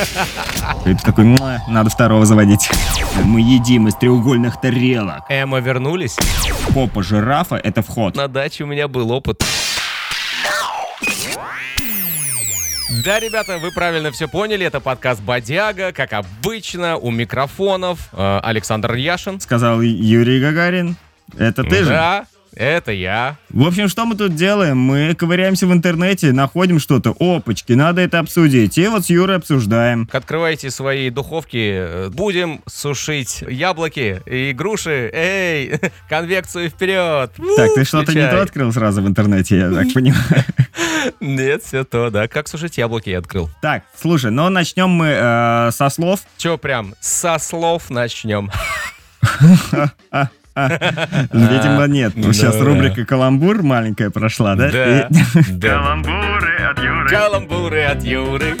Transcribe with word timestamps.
Ты 0.84 0.96
такой, 0.96 1.24
«Муа, 1.24 1.60
надо 1.68 1.90
второго 1.90 2.26
заводить. 2.26 2.68
Мы 3.24 3.40
едим 3.40 3.88
из 3.88 3.94
треугольных 3.94 4.60
тарелок. 4.60 5.24
Эмо 5.28 5.58
вернулись. 5.60 6.16
Попа 6.74 7.02
жирафа— 7.02 7.56
это 7.62 7.82
вход. 7.82 8.16
На 8.16 8.28
даче 8.28 8.64
у 8.64 8.66
меня 8.66 8.88
был 8.88 9.10
опыт. 9.10 9.42
Да, 13.04 13.18
ребята, 13.20 13.58
вы 13.58 13.70
правильно 13.70 14.10
все 14.10 14.28
поняли. 14.28 14.66
Это 14.66 14.80
подкаст 14.80 15.22
«Бодяга». 15.22 15.92
Как 15.92 16.12
обычно, 16.12 16.96
у 16.96 17.10
микрофонов 17.10 18.08
э, 18.12 18.40
Александр 18.42 18.94
Яшин. 18.94 19.40
Сказал 19.40 19.80
Юрий 19.80 20.40
Гагарин. 20.40 20.96
Это 21.38 21.62
ты 21.62 21.84
же? 21.84 21.90
Да, 21.90 22.26
это 22.54 22.92
я. 22.92 23.36
В 23.50 23.66
общем, 23.66 23.88
что 23.88 24.04
мы 24.06 24.16
тут 24.16 24.34
делаем? 24.34 24.78
Мы 24.78 25.14
ковыряемся 25.14 25.66
в 25.66 25.72
интернете, 25.72 26.32
находим 26.32 26.78
что-то. 26.80 27.14
Опачки, 27.18 27.72
надо 27.72 28.00
это 28.00 28.18
обсудить. 28.18 28.76
И 28.78 28.86
вот 28.88 29.04
с 29.06 29.10
Юрой 29.10 29.36
обсуждаем. 29.36 30.08
Открывайте 30.12 30.70
свои 30.70 31.10
духовки. 31.10 31.56
э, 31.56 32.08
Будем 32.10 32.60
сушить 32.66 33.42
яблоки 33.48 34.22
и 34.26 34.52
груши. 34.52 35.10
Эй, 35.12 35.78
конвекцию 36.08 36.70
вперед. 36.70 37.32
Так, 37.56 37.74
ты 37.74 37.84
что-то 37.84 38.12
не 38.14 38.28
то 38.28 38.42
открыл 38.42 38.72
сразу 38.72 39.02
в 39.02 39.06
интернете, 39.08 39.58
я 39.58 39.70
так 39.72 39.92
понимаю. 39.92 40.44
Нет, 41.20 41.62
все 41.62 41.84
то, 41.84 42.10
да. 42.10 42.28
Как 42.28 42.48
сушить 42.48 42.76
яблоки 42.78 43.10
я 43.10 43.18
открыл. 43.18 43.48
Так, 43.62 43.84
слушай, 43.98 44.30
ну 44.30 44.48
начнем 44.50 44.88
мы 44.90 45.06
э, 45.06 45.70
со 45.72 45.88
слов. 45.88 46.20
Че 46.36 46.58
прям 46.58 46.94
со 47.00 47.38
слов 47.38 47.90
начнем. 47.90 48.50
Видимо, 50.56 51.84
нет. 51.86 52.12
Ну, 52.16 52.32
сейчас 52.32 52.60
рубрика 52.60 53.04
«Каламбур» 53.04 53.62
маленькая 53.62 54.10
прошла, 54.10 54.54
да? 54.56 54.70
Да. 54.70 55.08
Каламбуры 55.60 56.56
от 56.70 56.78
Юры. 56.78 57.08
Каламбуры 57.08 57.82
от 57.84 58.02
Юры. 58.04 58.56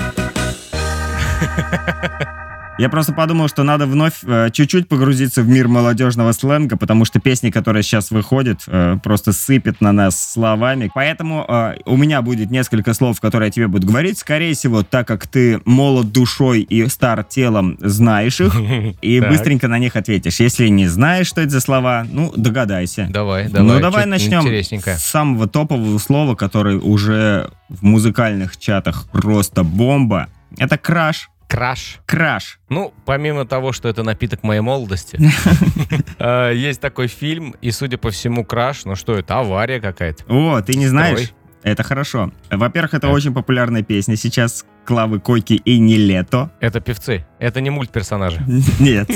Я 2.80 2.88
просто 2.88 3.12
подумал, 3.12 3.48
что 3.48 3.62
надо 3.62 3.86
вновь 3.86 4.24
э, 4.24 4.48
чуть-чуть 4.50 4.88
погрузиться 4.88 5.42
в 5.42 5.48
мир 5.48 5.68
молодежного 5.68 6.32
сленга, 6.32 6.78
потому 6.78 7.04
что 7.04 7.20
песни, 7.20 7.50
которые 7.50 7.82
сейчас 7.82 8.10
выходят, 8.10 8.62
э, 8.66 8.96
просто 9.02 9.34
сыпят 9.34 9.82
на 9.82 9.92
нас 9.92 10.32
словами. 10.32 10.90
Поэтому 10.94 11.44
э, 11.46 11.76
у 11.84 11.98
меня 11.98 12.22
будет 12.22 12.50
несколько 12.50 12.94
слов, 12.94 13.20
которые 13.20 13.48
я 13.48 13.50
тебе 13.50 13.68
буду 13.68 13.86
говорить. 13.86 14.16
Скорее 14.16 14.54
всего, 14.54 14.82
так 14.82 15.06
как 15.06 15.26
ты 15.26 15.60
молод 15.66 16.10
душой 16.10 16.62
и 16.62 16.86
стар 16.86 17.22
телом, 17.22 17.76
знаешь 17.80 18.40
их, 18.40 18.54
и 19.02 19.20
быстренько 19.20 19.68
на 19.68 19.78
них 19.78 19.94
ответишь. 19.94 20.40
Если 20.40 20.68
не 20.68 20.88
знаешь, 20.88 21.26
что 21.26 21.42
это 21.42 21.50
за 21.50 21.60
слова, 21.60 22.06
ну, 22.10 22.32
догадайся. 22.34 23.08
Давай, 23.10 23.50
давай. 23.50 23.74
ну, 23.74 23.80
давай 23.80 24.06
начнем 24.06 24.42
с 24.42 25.04
самого 25.04 25.46
топового 25.46 25.98
слова, 25.98 26.34
который 26.34 26.78
уже 26.78 27.50
в 27.68 27.82
музыкальных 27.82 28.56
чатах 28.56 29.06
просто 29.12 29.64
бомба. 29.64 30.28
Это 30.56 30.78
краш. 30.78 31.28
Краш. 31.50 31.98
Краш. 32.06 32.60
Ну, 32.68 32.94
помимо 33.04 33.44
того, 33.44 33.72
что 33.72 33.88
это 33.88 34.04
напиток 34.04 34.44
моей 34.44 34.60
молодости, 34.60 35.18
э, 36.20 36.52
есть 36.54 36.80
такой 36.80 37.08
фильм, 37.08 37.56
и, 37.60 37.72
судя 37.72 37.98
по 37.98 38.12
всему, 38.12 38.44
краш, 38.44 38.84
ну 38.84 38.94
что 38.94 39.14
это, 39.14 39.40
авария 39.40 39.80
какая-то. 39.80 40.22
О, 40.28 40.62
ты 40.62 40.74
не 40.74 40.86
знаешь? 40.86 41.32
Это 41.62 41.82
хорошо. 41.82 42.32
Во-первых, 42.50 42.94
это 42.94 43.06
Да. 43.08 43.12
очень 43.12 43.34
популярная 43.34 43.82
песня 43.82 44.16
сейчас. 44.16 44.64
Клавы 44.86 45.20
Койки 45.20 45.52
и 45.52 45.78
не 45.78 45.96
лето. 45.98 46.50
Это 46.58 46.80
певцы, 46.80 47.24
это 47.38 47.60
не 47.60 47.68
мультперсонажи. 47.70 48.40
Нет. 48.80 49.08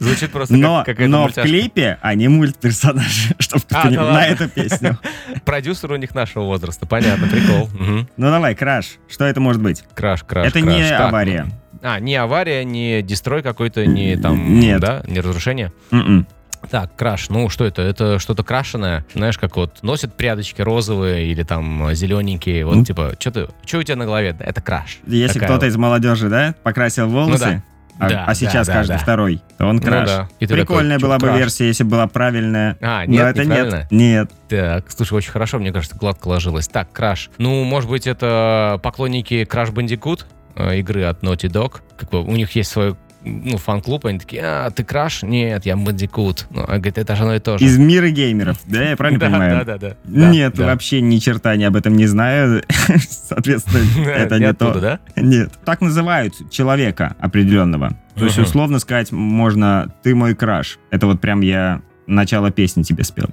Звучит 0.00 0.30
просто 0.32 0.56
Но, 0.56 0.82
как 0.84 0.98
но 0.98 1.28
в 1.28 1.32
клипе 1.34 1.98
они 2.02 2.28
мультперсонажи, 2.28 3.34
чтобы 3.38 3.62
ты 3.66 3.74
А, 3.76 3.86
понимал, 3.86 4.12
на 4.12 4.26
эту 4.26 4.48
песню. 4.48 4.98
Продюсер 5.44 5.92
у 5.92 5.96
них 5.96 6.14
нашего 6.14 6.44
возраста, 6.44 6.84
понятно, 6.86 7.28
прикол. 7.28 7.70
Ну 7.78 8.06
давай, 8.16 8.54
краш. 8.54 8.96
Что 9.08 9.24
это 9.24 9.40
может 9.40 9.62
быть? 9.62 9.84
Краш, 9.94 10.24
краш, 10.24 10.48
Это 10.48 10.60
краш. 10.60 10.74
не 10.74 10.88
Так, 10.88 11.00
авария. 11.00 11.46
А, 11.80 11.98
не 12.00 12.16
авария, 12.16 12.64
не 12.64 13.02
дестрой 13.02 13.42
какой-то, 13.42 13.86
не 13.86 14.16
там, 14.16 14.58
Нет. 14.60 14.80
да, 14.80 15.02
не 15.06 15.20
разрушение. 15.20 15.72
М-м. 15.90 16.26
Так, 16.70 16.94
краш, 16.96 17.28
ну 17.28 17.48
что 17.48 17.64
это? 17.64 17.82
Это 17.82 18.18
что-то 18.18 18.42
крашеное, 18.44 19.04
знаешь, 19.14 19.36
как 19.38 19.56
вот 19.56 19.82
носят 19.82 20.16
прядочки 20.16 20.62
розовые 20.62 21.26
или 21.26 21.42
там 21.42 21.92
зелененькие, 21.94 22.64
вот 22.64 22.76
Ну. 22.76 22.84
типа, 22.84 23.14
что 23.18 23.30
ты, 23.30 23.48
что 23.66 23.78
у 23.78 23.82
тебя 23.82 23.96
на 23.96 24.04
голове? 24.04 24.36
Это 24.38 24.60
краш. 24.60 24.98
Если 25.06 25.38
кто-то 25.38 25.54
вот. 25.54 25.64
из 25.64 25.76
молодежи, 25.76 26.28
да, 26.28 26.54
покрасил 26.62 27.08
волосы, 27.08 27.62
а, 27.98 28.08
Да, 28.08 28.24
а 28.26 28.34
сейчас 28.34 28.66
да, 28.68 28.72
каждый 28.72 28.92
да. 28.94 28.98
второй, 28.98 29.42
то 29.58 29.66
он 29.66 29.76
Ну 29.76 29.82
краш. 29.82 30.08
да. 30.08 30.28
И 30.40 30.46
ты 30.46 30.54
Прикольная 30.54 30.96
такой, 30.98 31.08
была 31.08 31.16
«Чё, 31.16 31.20
бы 31.20 31.26
краш?» 31.28 31.38
версия, 31.38 31.66
если 31.66 31.84
была 31.84 32.06
правильная. 32.06 32.76
А, 32.80 33.00
Но 33.06 33.12
нет, 33.12 33.26
это 33.26 33.44
неправильно? 33.44 33.76
нет. 33.90 33.90
Нет. 33.90 34.30
Так, 34.48 34.90
слушай, 34.90 35.14
очень 35.14 35.30
хорошо, 35.30 35.58
мне 35.58 35.72
кажется, 35.72 35.96
гладко 35.96 36.28
ложилось. 36.28 36.68
Так, 36.68 36.90
краш. 36.92 37.30
Ну, 37.38 37.62
может 37.64 37.90
быть, 37.90 38.06
это 38.06 38.80
поклонники 38.82 39.44
Crash 39.44 39.72
Bandicoot, 39.72 40.24
э, 40.56 40.78
игры 40.78 41.04
от 41.04 41.22
Naughty 41.22 41.48
Dog. 41.50 41.80
Как 41.96 42.10
бы 42.10 42.22
у 42.22 42.32
них 42.32 42.50
есть 42.56 42.70
свой 42.70 42.96
ну, 43.24 43.56
фан-клуб, 43.56 44.06
они 44.06 44.18
такие, 44.18 44.42
а, 44.44 44.70
ты 44.70 44.84
краш? 44.84 45.22
Нет, 45.22 45.64
я 45.66 45.76
Бандикут. 45.76 46.46
Ну, 46.50 46.62
а 46.62 46.78
говорит, 46.78 46.98
это 46.98 47.14
же 47.16 47.22
одно 47.22 47.34
и 47.34 47.38
то 47.38 47.58
же. 47.58 47.64
Из 47.64 47.78
мира 47.78 48.08
геймеров, 48.08 48.58
да, 48.66 48.90
я 48.90 48.96
правильно 48.96 49.20
понимаю? 49.20 49.64
да, 49.64 49.78
да, 49.78 49.88
да. 49.88 49.96
Нет, 50.04 50.58
вообще 50.58 51.00
ни 51.00 51.18
черта 51.18 51.56
не 51.56 51.64
об 51.64 51.76
этом 51.76 51.96
не 51.96 52.06
знаю. 52.06 52.62
Соответственно, 53.08 54.08
это 54.08 54.38
не 54.38 54.52
то. 54.52 54.78
да? 54.78 55.00
Нет. 55.16 55.52
Так 55.64 55.80
называют 55.80 56.34
человека 56.50 57.16
определенного. 57.20 57.96
То 58.14 58.24
есть, 58.24 58.38
условно 58.38 58.78
сказать, 58.78 59.10
можно 59.12 59.92
«ты 60.02 60.14
мой 60.14 60.34
краш». 60.34 60.78
Это 60.90 61.06
вот 61.06 61.20
прям 61.20 61.40
я 61.40 61.80
начало 62.06 62.50
песни 62.50 62.82
тебе 62.82 63.04
спел. 63.04 63.30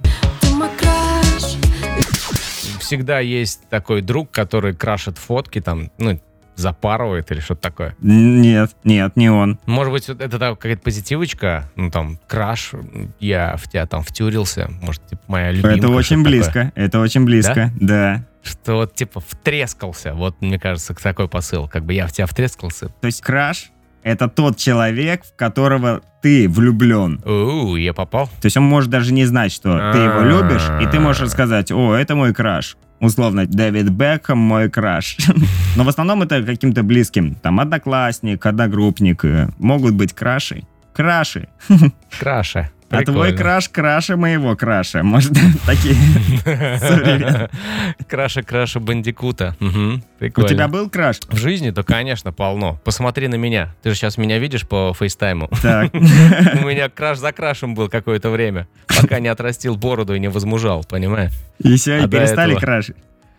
Всегда 2.78 3.20
есть 3.20 3.68
такой 3.68 4.02
друг, 4.02 4.30
который 4.30 4.74
крашит 4.74 5.16
фотки, 5.18 5.60
там, 5.60 5.92
ну, 5.98 6.18
запарывает 6.60 7.30
или 7.32 7.40
что-то 7.40 7.62
такое. 7.62 7.96
Нет, 8.00 8.76
нет, 8.84 9.16
не 9.16 9.30
он. 9.30 9.58
Может 9.66 9.92
быть, 9.92 10.08
это 10.08 10.38
какая-то 10.38 10.82
позитивочка, 10.82 11.70
ну, 11.76 11.90
там, 11.90 12.18
краш, 12.28 12.72
я 13.18 13.56
в 13.56 13.68
тебя 13.68 13.86
там 13.86 14.02
втюрился, 14.02 14.70
может, 14.82 15.06
типа, 15.06 15.22
моя 15.26 15.50
любимка. 15.50 15.76
Это 15.76 15.88
очень 15.88 16.22
близко. 16.22 16.52
такое. 16.52 16.72
Это 16.74 17.00
очень 17.00 17.24
близко, 17.24 17.72
да. 17.80 18.24
Что 18.42 18.76
вот, 18.76 18.94
типа, 18.94 19.20
втрескался, 19.20 20.14
вот, 20.14 20.40
мне 20.40 20.58
кажется, 20.58 20.94
такой 20.94 21.28
посыл, 21.28 21.68
как 21.68 21.84
бы 21.84 21.92
я 21.92 22.06
в 22.06 22.12
тебя 22.12 22.26
втрескался. 22.26 22.88
То 22.88 23.06
есть 23.06 23.20
краш— 23.20 23.70
это 24.02 24.28
тот 24.28 24.56
человек, 24.56 25.24
в 25.24 25.36
которого 25.36 26.00
ты 26.22 26.48
влюблен. 26.48 27.20
Оу, 27.24 27.76
я 27.76 27.92
попал. 27.92 28.28
То 28.40 28.46
есть 28.46 28.56
он 28.56 28.64
может 28.64 28.88
даже 28.90 29.12
не 29.12 29.26
знать, 29.26 29.52
что 29.52 29.92
ты 29.92 29.98
его 29.98 30.22
любишь, 30.22 30.66
и 30.80 30.90
ты 30.90 30.98
можешь 31.00 31.22
рассказать, 31.22 31.70
о, 31.70 31.94
это 31.94 32.14
мой 32.14 32.32
краш. 32.32 32.76
Условно, 33.00 33.46
Дэвид 33.46 33.88
Бекхэм 33.90 34.38
мой 34.38 34.68
краш. 34.70 35.16
Но 35.76 35.84
в 35.84 35.88
основном 35.88 36.22
это 36.22 36.42
каким-то 36.42 36.82
близким. 36.82 37.34
Там 37.34 37.58
одноклассник, 37.58 38.44
одногруппник. 38.44 39.24
э, 39.24 39.48
Могут 39.58 39.94
быть 39.94 40.12
краши. 40.12 40.64
Краши. 40.92 41.48
Краша. 42.18 42.70
А 42.90 43.02
твой 43.02 43.32
краш 43.36 43.68
краше 43.68 44.16
моего 44.16 44.56
краша. 44.56 45.02
Может, 45.02 45.32
такие. 45.66 45.94
Краша, 48.08 48.42
краша 48.42 48.80
бандикута. 48.80 49.56
У 49.60 50.42
тебя 50.42 50.68
был 50.68 50.90
краш? 50.90 51.20
В 51.28 51.36
жизни, 51.36 51.70
то, 51.70 51.82
конечно, 51.82 52.32
полно. 52.32 52.80
Посмотри 52.84 53.28
на 53.28 53.36
меня. 53.36 53.74
Ты 53.82 53.90
же 53.90 53.96
сейчас 53.96 54.18
меня 54.18 54.38
видишь 54.38 54.66
по 54.66 54.92
фейстайму. 54.98 55.48
Так. 55.62 55.94
У 55.94 55.98
меня 56.66 56.88
краш 56.88 57.18
за 57.18 57.32
крашем 57.32 57.74
был 57.74 57.88
какое-то 57.88 58.30
время, 58.30 58.66
пока 59.00 59.20
не 59.20 59.28
отрастил 59.28 59.76
бороду 59.76 60.14
и 60.14 60.18
не 60.18 60.28
возмужал, 60.28 60.84
понимаешь? 60.84 61.32
И 61.58 61.76
все, 61.76 61.98
и 61.98 62.04
А 62.04 62.08
перестали 62.08 62.54
крашить. 62.56 62.96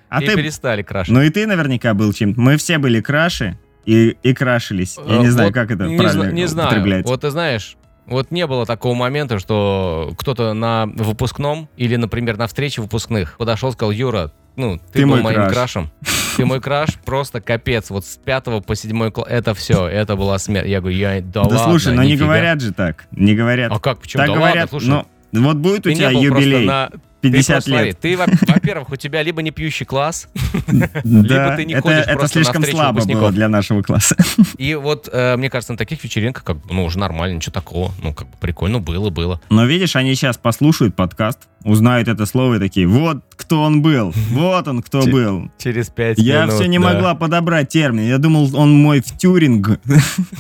А 0.10 0.22
и 0.22 0.28
ты... 0.28 0.36
перестали 0.36 0.82
крашить. 0.82 1.14
Ну 1.14 1.22
и 1.22 1.30
ты 1.30 1.48
наверняка 1.48 1.94
был 1.94 2.12
чем-то. 2.14 2.40
Мы 2.40 2.58
все 2.58 2.78
были 2.78 3.00
краши 3.02 3.58
и, 3.86 4.18
и 4.24 4.34
крашились. 4.34 4.98
Я 5.06 5.18
не 5.20 5.28
Э, 5.28 5.32
знаю, 5.32 5.48
вот 5.50 5.54
как 5.54 5.72
это 5.72 5.86
не 5.86 5.98
правильно 5.98 6.24
зна- 6.24 6.32
Не 6.32 6.48
знаю. 6.48 7.04
Вот 7.06 7.22
ты 7.22 7.30
знаешь, 7.30 7.78
вот 8.06 8.32
не 8.32 8.48
было 8.48 8.66
такого 8.66 8.94
момента, 8.94 9.40
что 9.40 10.14
кто-то 10.18 10.54
на 10.54 10.88
выпускном 10.88 11.70
или, 11.78 11.96
например, 11.96 12.38
на 12.38 12.48
встрече 12.48 12.82
выпускных 12.82 13.38
подошел, 13.38 13.72
сказал, 13.72 13.92
Юра, 13.92 14.32
ну, 14.56 14.78
ты, 14.78 15.00
Ты 15.00 15.02
был 15.02 15.16
мой 15.16 15.22
моим 15.24 15.42
краш». 15.44 15.54
крашем. 15.54 15.92
Ты 16.38 16.46
мой 16.46 16.62
краш, 16.62 16.96
просто 17.06 17.42
капец. 17.42 17.90
Вот 17.90 18.06
с 18.06 18.18
пятого 18.18 18.60
по 18.62 18.76
седьмой 18.76 19.12
класс, 19.12 19.28
это 19.30 19.54
все, 19.54 19.88
это 19.88 20.16
была 20.16 20.38
смерть. 20.40 20.68
Я 20.68 20.80
говорю, 20.82 20.98
я, 20.98 21.22
да, 21.22 21.26
Да 21.26 21.42
ладно, 21.42 21.60
слушай, 21.60 21.94
но 21.94 22.04
не 22.04 22.12
нифига». 22.12 22.26
говорят 22.26 22.62
же 22.62 22.74
так. 22.74 23.06
Не 23.12 23.34
говорят. 23.34 23.72
А 23.72 23.80
как, 23.80 24.00
почему? 24.00 24.22
так 24.22 24.30
да 24.30 24.36
говорят, 24.36 24.56
ладно, 24.56 24.80
слушай, 24.80 24.90
но 24.90 25.06
вот 25.42 25.58
будет 25.58 25.88
у 25.88 25.92
тебя 25.92 26.10
юбилей. 26.10 26.66
на... 26.66 26.90
50 27.22 27.64
ты 27.64 27.72
лет. 27.72 28.00
ты, 28.00 28.18
во- 28.18 28.26
во-первых, 28.48 28.90
у 28.92 28.96
тебя 28.96 29.24
либо 29.24 29.42
не 29.42 29.52
пьющий 29.52 29.86
класс, 29.86 30.28
Да, 31.04 31.56
ты 31.56 31.66
не 31.66 31.74
это, 31.74 31.82
ходишь 31.82 32.04
это 32.06 32.18
просто 32.18 32.40
на 32.40 32.44
слишком 32.44 32.66
слабо 32.66 33.06
было 33.06 33.32
для 33.32 33.48
нашего 33.48 33.82
класса. 33.82 34.16
и 34.58 34.76
вот, 34.76 35.10
э, 35.12 35.38
мне 35.38 35.50
кажется, 35.50 35.74
на 35.74 35.78
таких 35.78 36.04
вечеринках, 36.04 36.44
как 36.44 36.58
ну, 36.70 36.84
уже 36.86 37.00
нормально, 37.00 37.36
ничего 37.36 37.54
такого. 37.54 37.94
Ну, 38.02 38.14
как 38.14 38.28
бы 38.28 38.38
прикольно 38.40 38.80
было, 38.80 39.10
было. 39.10 39.42
Но 39.50 39.66
видишь, 39.66 39.96
они 39.96 40.16
сейчас 40.16 40.38
послушают 40.38 40.96
подкаст, 40.96 41.40
узнают 41.64 42.08
это 42.08 42.26
слово 42.26 42.56
и 42.56 42.60
такие, 42.60 42.88
вот 42.88 43.24
кто 43.36 43.62
он 43.64 43.82
был, 43.82 44.14
вот 44.32 44.68
он 44.68 44.82
кто 44.82 45.02
был. 45.02 45.52
Через 45.58 45.90
пять 45.90 46.18
Я 46.18 46.48
все 46.48 46.66
не 46.66 46.80
могла 46.80 47.16
подобрать 47.16 47.70
термин. 47.70 48.08
Я 48.08 48.18
думал, 48.18 48.56
он 48.56 48.74
мой 48.74 49.02
в 49.02 49.18
тюринг. 49.18 49.80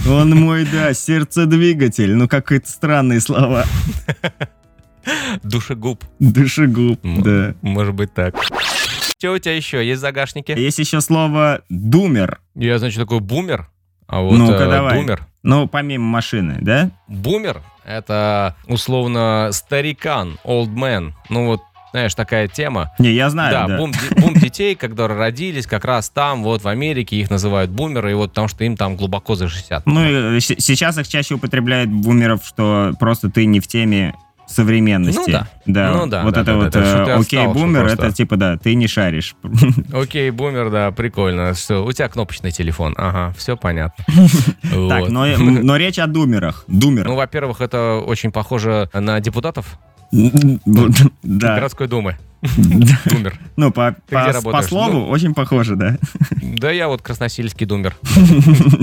Он 0.08 0.32
мой, 0.32 0.66
да, 0.72 0.94
сердцедвигатель. 0.94 2.16
Ну, 2.16 2.28
какие-то 2.28 2.70
странные 2.70 3.20
слова. 3.20 3.66
Душегуб. 5.44 6.04
Душегуб, 6.20 7.04
М- 7.04 7.22
да. 7.22 7.56
Может 7.62 7.94
быть 7.94 8.14
так. 8.14 8.36
Что 9.18 9.34
у 9.34 9.38
тебя 9.38 9.56
еще? 9.56 9.86
Есть 9.86 10.02
загашники? 10.02 10.52
Есть 10.52 10.80
еще 10.80 11.00
слово 11.02 11.62
думер. 11.70 12.40
Я, 12.56 12.80
значит, 12.80 13.00
такой 13.00 13.20
бумер. 13.20 13.70
А 14.08 14.20
вот 14.22 14.38
Ну-ка, 14.38 14.64
э, 14.64 14.70
давай. 14.70 14.98
бумер. 15.00 15.26
Ну, 15.44 15.68
помимо 15.68 16.06
машины, 16.06 16.58
да? 16.62 16.90
Бумер— 17.08 17.62
это 17.86 18.56
условно 18.68 19.50
старикан, 19.54 20.38
old 20.44 20.74
man. 20.74 21.14
Ну 21.30 21.46
вот, 21.46 21.62
знаешь, 21.92 22.14
такая 22.14 22.48
тема. 22.48 22.92
Не, 23.00 23.12
я 23.12 23.30
знаю, 23.30 23.52
да, 23.54 23.68
да. 23.68 23.78
Бум, 23.78 23.92
де- 23.92 24.22
бум 24.22 24.34
детей, 24.34 24.76
которые 24.76 25.18
родились 25.18 25.66
как 25.66 25.86
раз 25.86 26.10
там, 26.10 26.44
вот 26.44 26.64
в 26.64 26.68
Америке, 26.68 27.16
их 27.18 27.30
называют 27.30 27.72
бумеры, 27.72 28.12
и 28.12 28.14
вот 28.14 28.32
потому 28.32 28.48
что 28.50 28.64
им 28.66 28.76
там 28.76 28.96
глубоко 28.98 29.36
за 29.36 29.48
60. 29.48 29.86
Ну, 29.86 30.36
и 30.36 30.40
с- 30.40 30.56
сейчас 30.60 30.98
их 30.98 31.08
чаще 31.08 31.36
употребляют 31.36 31.90
бумеров, 31.90 32.44
что 32.46 32.94
просто 33.00 33.30
ты 33.30 33.46
не 33.46 33.60
в 33.60 33.68
теме 33.68 34.14
современности. 34.52 35.20
Ну 35.20 35.32
да. 35.32 35.48
Да, 35.66 35.92
Ну 35.94 36.08
да, 36.08 36.24
вот 36.24 36.34
да, 36.34 36.42
это 36.42 36.52
да, 36.52 36.58
вот 36.58 36.72
да, 36.72 37.06
да, 37.06 37.12
э, 37.12 37.20
окей, 37.20 37.48
бумер, 37.48 37.82
просто- 37.82 38.06
это 38.08 38.16
типа, 38.16 38.36
да, 38.38 38.58
ты 38.58 38.76
не 38.76 38.88
шаришь. 38.88 39.36
Окей, 39.94 40.30
бумер, 40.32 40.70
да, 40.70 40.92
прикольно. 40.92 41.54
Что, 41.54 41.86
у 41.86 41.92
тебя 41.92 42.08
кнопочный 42.10 42.52
телефон. 42.52 42.94
Ага, 42.98 43.34
все 43.38 43.56
понятно. 43.58 44.04
Так, 44.90 45.10
но 45.10 45.78
речь 45.78 46.00
о 46.00 46.08
думерах. 46.08 46.66
Думер. 46.68 47.06
Ну, 47.08 47.16
во-первых, 47.16 47.62
это 47.62 48.02
очень 48.06 48.32
похоже 48.32 48.90
на 48.94 49.20
депутатов 49.20 49.78
Да. 50.12 51.56
городской 51.56 51.88
думы. 51.88 52.18
Думер. 52.42 53.40
Ну, 53.56 53.72
по, 53.72 53.96
по, 54.10 54.42
по 54.42 54.62
слову, 54.64 54.94
Ну. 54.94 55.10
очень 55.10 55.36
похоже, 55.36 55.76
да. 55.76 55.98
Да, 56.42 56.72
я 56.72 56.88
вот 56.88 57.02
красносельский 57.04 57.68
думер. 57.68 57.96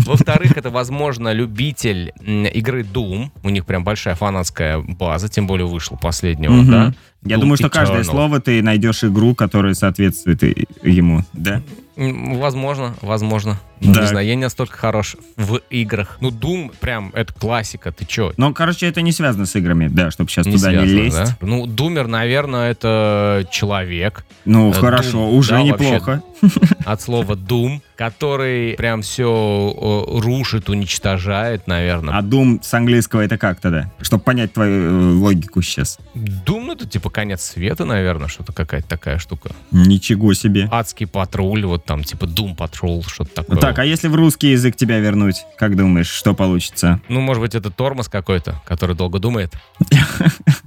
Во-вторых, 0.06 0.56
это, 0.56 0.70
возможно, 0.70 1.32
любитель 1.32 2.12
игры 2.24 2.82
Doom. 2.82 3.30
У 3.42 3.50
них 3.50 3.66
прям 3.66 3.82
большая 3.82 4.14
фанатская 4.14 4.78
база, 4.78 5.28
тем 5.28 5.46
более 5.48 5.66
вышел 5.66 5.96
последнего, 5.96 6.62
да? 6.64 6.94
Я 7.24 7.36
Doom 7.36 7.40
думаю, 7.40 7.56
что 7.56 7.68
каждое 7.68 8.04
слово 8.04 8.40
ты 8.40 8.62
найдешь 8.62 9.02
игру, 9.02 9.34
которая 9.34 9.74
соответствует 9.74 10.42
ему, 10.84 11.24
да? 11.32 11.60
Возможно, 11.96 12.94
возможно. 13.02 13.58
Ну, 13.80 13.94
Да. 13.94 14.00
Не 14.02 14.06
знаю, 14.06 14.26
я 14.26 14.34
не 14.34 14.42
настолько 14.44 14.76
хорош 14.76 15.16
в 15.36 15.60
играх. 15.70 16.18
Ну, 16.20 16.30
Doom 16.30 16.72
прям, 16.80 17.10
это 17.14 17.32
классика, 17.32 17.92
ты 17.92 18.04
чё? 18.04 18.32
Но, 18.36 18.52
короче, 18.52 18.86
это 18.86 19.00
не 19.02 19.12
связано 19.12 19.46
с 19.46 19.54
играми, 19.56 19.88
да, 19.88 20.10
чтобы 20.10 20.30
сейчас 20.30 20.46
туда 20.46 20.72
не 20.72 20.78
связано, 20.78 20.86
лезть. 20.86 21.16
да? 21.16 21.36
Ну, 21.40 21.66
Думер, 21.66 22.06
наверное, 22.06 22.70
это 22.70 23.46
человек 23.50 24.24
Ну, 24.44 24.70
Э, 24.70 24.72
хорошо, 24.74 25.18
Doom, 25.18 25.30
уже 25.30 25.50
да, 25.52 25.62
неплохо. 25.62 26.22
от 26.84 27.00
слова 27.02 27.34
Doom, 27.34 27.80
который 27.96 28.74
прям 28.74 29.02
все 29.02 29.74
рушит, 30.20 30.68
уничтожает, 30.68 31.66
наверное. 31.66 32.14
А 32.16 32.22
Doom 32.22 32.60
с 32.62 32.72
английского 32.74 33.22
это 33.22 33.38
как 33.38 33.60
тогда? 33.60 33.90
Чтобы 34.00 34.22
понять 34.22 34.52
твою 34.52 34.84
э, 34.90 35.12
логику 35.14 35.62
сейчас. 35.62 35.98
Doom, 36.14 36.66
ну, 36.66 36.72
это 36.72 36.86
типа 36.86 37.10
конец 37.10 37.42
света, 37.42 37.84
наверное, 37.84 38.28
что-то 38.28 38.52
какая-то 38.52 38.88
такая 38.88 39.18
штука. 39.18 39.50
Ничего 39.70 40.34
себе. 40.34 40.68
Адский 40.70 41.06
патруль, 41.06 41.64
вот 41.64 41.84
там 41.84 42.04
типа 42.04 42.24
Doom 42.24 42.56
Patrol, 42.56 43.02
что-то 43.06 43.34
такое. 43.42 43.56
Так, 43.68 43.80
а 43.80 43.84
если 43.84 44.08
в 44.08 44.14
русский 44.14 44.52
язык 44.52 44.76
тебя 44.76 44.98
вернуть, 44.98 45.44
как 45.58 45.76
думаешь, 45.76 46.08
что 46.08 46.32
получится? 46.32 47.02
Ну, 47.10 47.20
может 47.20 47.42
быть, 47.42 47.54
это 47.54 47.70
тормоз 47.70 48.08
какой-то, 48.08 48.62
который 48.64 48.96
долго 48.96 49.18
думает. 49.18 49.52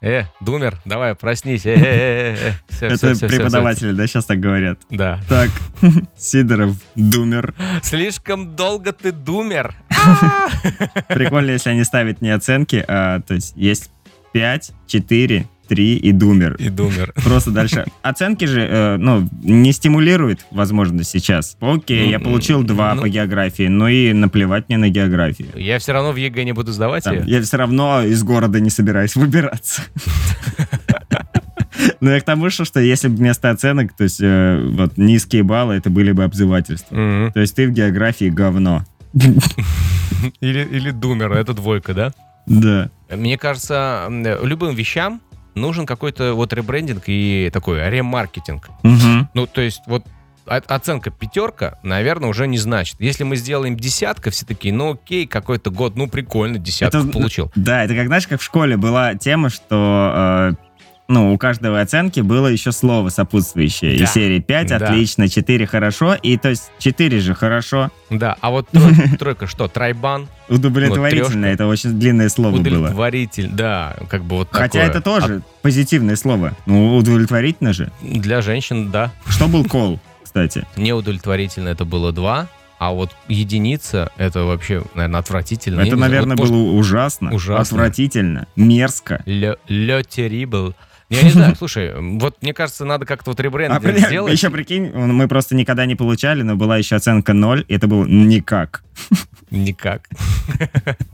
Э, 0.03 0.24
Думер, 0.39 0.80
давай, 0.83 1.13
проснись. 1.13 1.63
Это 1.63 2.48
преподаватели, 2.80 3.92
да, 3.92 4.07
сейчас 4.07 4.25
так 4.25 4.39
говорят. 4.39 4.80
Да. 4.89 5.19
Так, 5.30 5.50
Сидоров, 6.18 6.75
Думер. 6.95 7.53
Слишком 7.83 8.56
долго 8.56 8.94
ты 8.94 9.12
думер. 9.12 9.75
Прикольно, 11.07 11.51
если 11.51 11.69
они 11.69 11.83
ставят 11.83 12.19
не 12.19 12.31
оценки, 12.31 12.83
а 12.88 13.19
то 13.21 13.36
есть 13.36 13.53
есть 13.56 13.92
5, 14.33 14.71
4, 14.88 15.48
3 15.72 15.96
и 15.96 16.12
Думер. 16.12 16.58
И 16.60 16.68
думер. 16.68 17.14
Просто 17.24 17.50
дальше. 17.52 17.86
Оценки 18.02 18.44
же, 18.44 18.60
э, 18.60 18.98
ну, 18.98 19.30
не 19.42 19.72
стимулируют, 19.72 20.46
возможно, 20.52 21.06
сейчас. 21.06 21.56
Окей, 21.62 22.08
Ну, 22.08 22.12
я 22.12 22.20
получил 22.20 22.64
2 22.64 22.96
ну. 22.96 23.02
по 23.04 23.08
географии, 23.08 23.70
ну 23.70 23.88
и 23.88 24.12
наплевать 24.12 24.68
мне 24.68 24.78
на 24.78 24.90
географию. 24.90 25.48
Я 25.56 25.80
все 25.80 25.94
равно 25.94 26.12
в 26.12 26.18
ЕГЭ 26.18 26.44
не 26.44 26.52
буду 26.52 26.74
сдавать 26.74 27.06
Там, 27.06 27.16
ее. 27.16 27.24
я 27.26 27.42
все 27.42 27.56
равно 27.56 28.04
из 28.04 28.22
города 28.22 28.60
не 28.60 28.70
собираюсь 28.70 29.16
выбираться. 29.16 29.84
Но 32.02 32.12
я 32.12 32.20
к 32.20 32.26
тому, 32.26 32.50
что, 32.50 32.66
что 32.66 32.82
если 32.82 33.08
бы 33.08 33.16
вместо 33.16 33.50
оценок, 33.50 33.94
то 33.94 34.04
есть 34.04 34.20
э, 34.22 34.62
вот 34.74 34.98
низкие 34.98 35.44
баллы, 35.44 35.76
это 35.76 35.90
были 35.90 36.12
бы 36.12 36.26
обзывательства. 36.26 36.96
Мгм. 36.96 37.32
То 37.32 37.40
есть 37.40 37.56
ты 37.56 37.66
в 37.66 37.72
географии 37.72 38.26
говно. 38.26 38.84
Или, 40.42 40.68
или 40.70 40.92
doomer, 40.92 41.31
это 41.32 41.54
двойка, 41.54 41.94
да? 41.94 42.12
Да. 42.46 42.90
Мне 43.10 43.38
кажется, 43.38 44.10
любым 44.44 44.76
вещам 44.76 45.22
нужен 45.56 45.86
какой-то 45.86 46.33
вот 46.33 46.53
ребрендинг 46.53 47.03
и 47.07 47.50
такой 47.53 47.89
ремаркетинг. 47.89 48.69
Мгм. 48.83 49.30
Ну, 49.33 49.48
то 49.48 49.62
есть 49.62 49.81
вот 49.88 50.06
оценка 50.45 51.12
пятерка, 51.12 51.77
наверное, 51.83 52.30
уже 52.30 52.48
не 52.48 52.57
значит. 52.57 52.95
Если 53.00 53.24
мы 53.24 53.36
сделаем 53.36 53.77
десятка, 53.77 54.31
все 54.31 54.45
такие, 54.45 54.74
ну 54.74 54.94
окей, 54.94 55.27
какой-то 55.27 55.69
год, 55.69 55.95
ну 55.95 56.07
прикольно, 56.07 56.57
десятку 56.57 56.98
Это- 57.00 57.07
получил. 57.09 57.51
Да, 57.56 57.83
это 57.83 57.95
как, 57.95 58.07
знаешь, 58.07 58.27
как 58.27 58.42
в 58.42 58.44
школе 58.44 58.75
была 58.77 59.15
тема, 59.15 59.50
что 59.50 60.53
э, 60.53 60.56
ну, 61.12 61.34
у 61.34 61.38
каждой 61.38 61.81
оценки 61.81 62.22
было 62.22 62.48
еще 62.48 62.72
слово 62.72 63.10
сопутствующее. 63.10 63.98
Да. 63.98 64.04
Из 64.06 64.12
серии 64.12 64.40
5 64.40 64.68
Да. 64.69 64.75
отлично, 64.78 65.28
4 65.28 65.68
хорошо, 65.68 66.16
и 66.16 66.38
то 66.38 66.50
есть 66.50 66.72
4 66.80 67.19
же 67.19 67.34
хорошо. 67.36 67.92
Да, 68.10 68.36
а 68.42 68.50
вот 68.50 68.68
трой- 68.72 69.18
тройка 69.19 69.48
что, 69.48 69.68
трайбан, 69.68 70.28
Удовлетворительно, 70.50 71.46
это 71.46 71.68
очень 71.68 71.98
длинное 72.00 72.30
слово 72.30 72.58
было. 72.58 72.60
удовлетворитель, 72.80 73.50
да, 73.52 73.96
как 74.10 74.24
бы 74.24 74.38
вот 74.38 74.50
Хотя 74.52 74.84
это 74.84 75.02
тоже 75.02 75.42
позитивное 75.62 76.16
слово. 76.16 76.54
Ну, 76.66 76.96
удовлетворительно 76.96 77.74
же. 77.74 77.92
А 78.02 78.06
для 78.19 78.42
женщин, 78.42 78.92
да, 78.92 79.12
Что 79.28 79.48
был 79.48 79.66
кол, 79.66 80.00
кстати? 80.24 80.66
неудовлетворительно 80.78 81.69
это 81.69 81.86
было 81.86 82.12
два, 82.12 82.48
а 82.80 82.92
вот 82.92 83.12
единица 83.28 84.12
это 84.18 84.44
вообще, 84.44 84.84
наверное, 84.96 85.19
отвратительно. 85.19 85.81
Это, 85.81 85.96
наверное, 85.96 86.36
было 86.36 86.56
ужасно, 86.74 87.31
ужасно. 87.34 87.62
отвратительно, 87.62 88.48
мерзко. 88.56 89.22
Ле 89.25 89.56
terrible. 89.68 90.74
Я 91.12 91.24
не 91.24 91.30
знаю, 91.30 91.56
слушай, 91.60 91.94
вот 91.96 92.42
мне 92.42 92.54
кажется, 92.54 92.86
надо 92.86 93.06
как-то 93.06 93.31
вот 93.31 93.40
А, 93.40 93.44
ребрендинг 93.44 93.81
при- 93.81 94.00
сделать. 94.00 94.34
еще 94.34 94.50
прикинь, 94.50 94.90
мы 94.92 95.28
просто 95.28 95.56
никогда 95.56 95.86
не 95.86 95.96
получали, 95.96 96.42
но 96.42 96.56
была 96.56 96.78
еще 96.78 96.96
оценка 96.96 97.34
0, 97.34 97.66
и 97.68 97.74
это 97.75 97.88
было 97.88 98.06
никак. 98.06 98.84
Никак. 99.52 100.08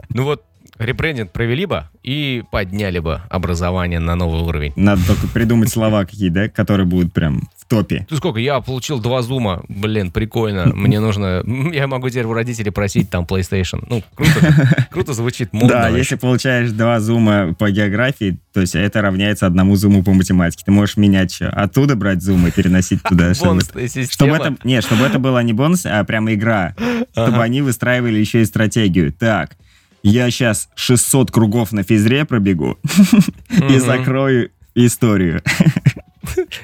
Ну 0.10 0.24
вот, 0.24 0.44
ребрендинг 0.80 1.32
провели 1.32 1.66
бы 1.66 1.86
и 2.04 2.44
подняли 2.52 3.00
бы 3.00 3.22
образование 3.30 4.00
на 4.00 4.16
новый 4.16 4.42
уровень. 4.42 4.74
Надо 4.76 5.06
только 5.08 5.28
придумать 5.28 5.70
слова 5.70 6.06
какие, 6.06 6.30
да, 6.30 6.48
которые 6.50 6.86
будут 6.86 7.14
прям 7.14 7.50
в 7.58 7.66
топе. 7.68 8.06
Ты 8.10 8.16
сколько? 8.16 8.40
Я 8.40 8.60
получил 8.62 9.00
два 9.00 9.22
зума. 9.22 9.64
Блин, 9.68 10.12
прикольно. 10.12 10.68
Мне 10.74 11.00
нужно... 11.00 11.44
Я 11.74 11.88
могу 11.88 12.10
теперь 12.10 12.26
у 12.26 12.34
родителей 12.34 12.72
просить 12.72 13.10
там 13.10 13.26
PlayStation. 13.26 13.86
Ну, 13.90 14.04
круто. 14.16 14.88
Круто 14.92 15.14
звучит, 15.14 15.52
модно. 15.54 15.70
да, 15.70 15.90
если 15.90 16.16
получаешь 16.16 16.72
два 16.72 17.00
зума 17.00 17.54
по 17.58 17.70
географии, 17.72 18.38
то 18.54 18.62
есть 18.62 18.76
это 18.76 19.02
равняется 19.02 19.46
одному 19.46 19.76
зуму 19.76 20.04
по 20.04 20.14
математике. 20.14 20.64
Ты 20.66 20.72
можешь 20.72 20.98
менять 20.98 21.34
что? 21.34 21.50
Оттуда 21.50 21.96
брать 21.96 22.22
зумы 22.24 22.50
и 22.50 22.52
переносить 22.52 23.04
туда. 23.04 23.34
чтобы- 23.34 23.62
Чтобы 23.62 24.36
это, 24.36 24.56
не, 24.64 24.82
чтобы 24.82 25.04
это 25.06 25.20
была 25.20 25.44
не 25.44 25.54
бонус, 25.54 25.86
а 25.86 26.04
прямо 26.06 26.34
игра. 26.34 26.74
Чтобы 27.12 27.44
они 27.44 27.62
выстраивали 27.62 28.18
еще 28.18 28.42
и 28.42 28.46
стратегию. 28.46 29.12
Так, 29.12 29.58
я 30.04 30.30
сейчас 30.32 30.70
600 30.76 31.32
кругов 31.32 31.72
на 31.72 31.84
физре 31.84 32.26
пробегу 32.26 32.78
и 33.70 33.78
закрою 33.80 34.52
историю. 34.76 35.42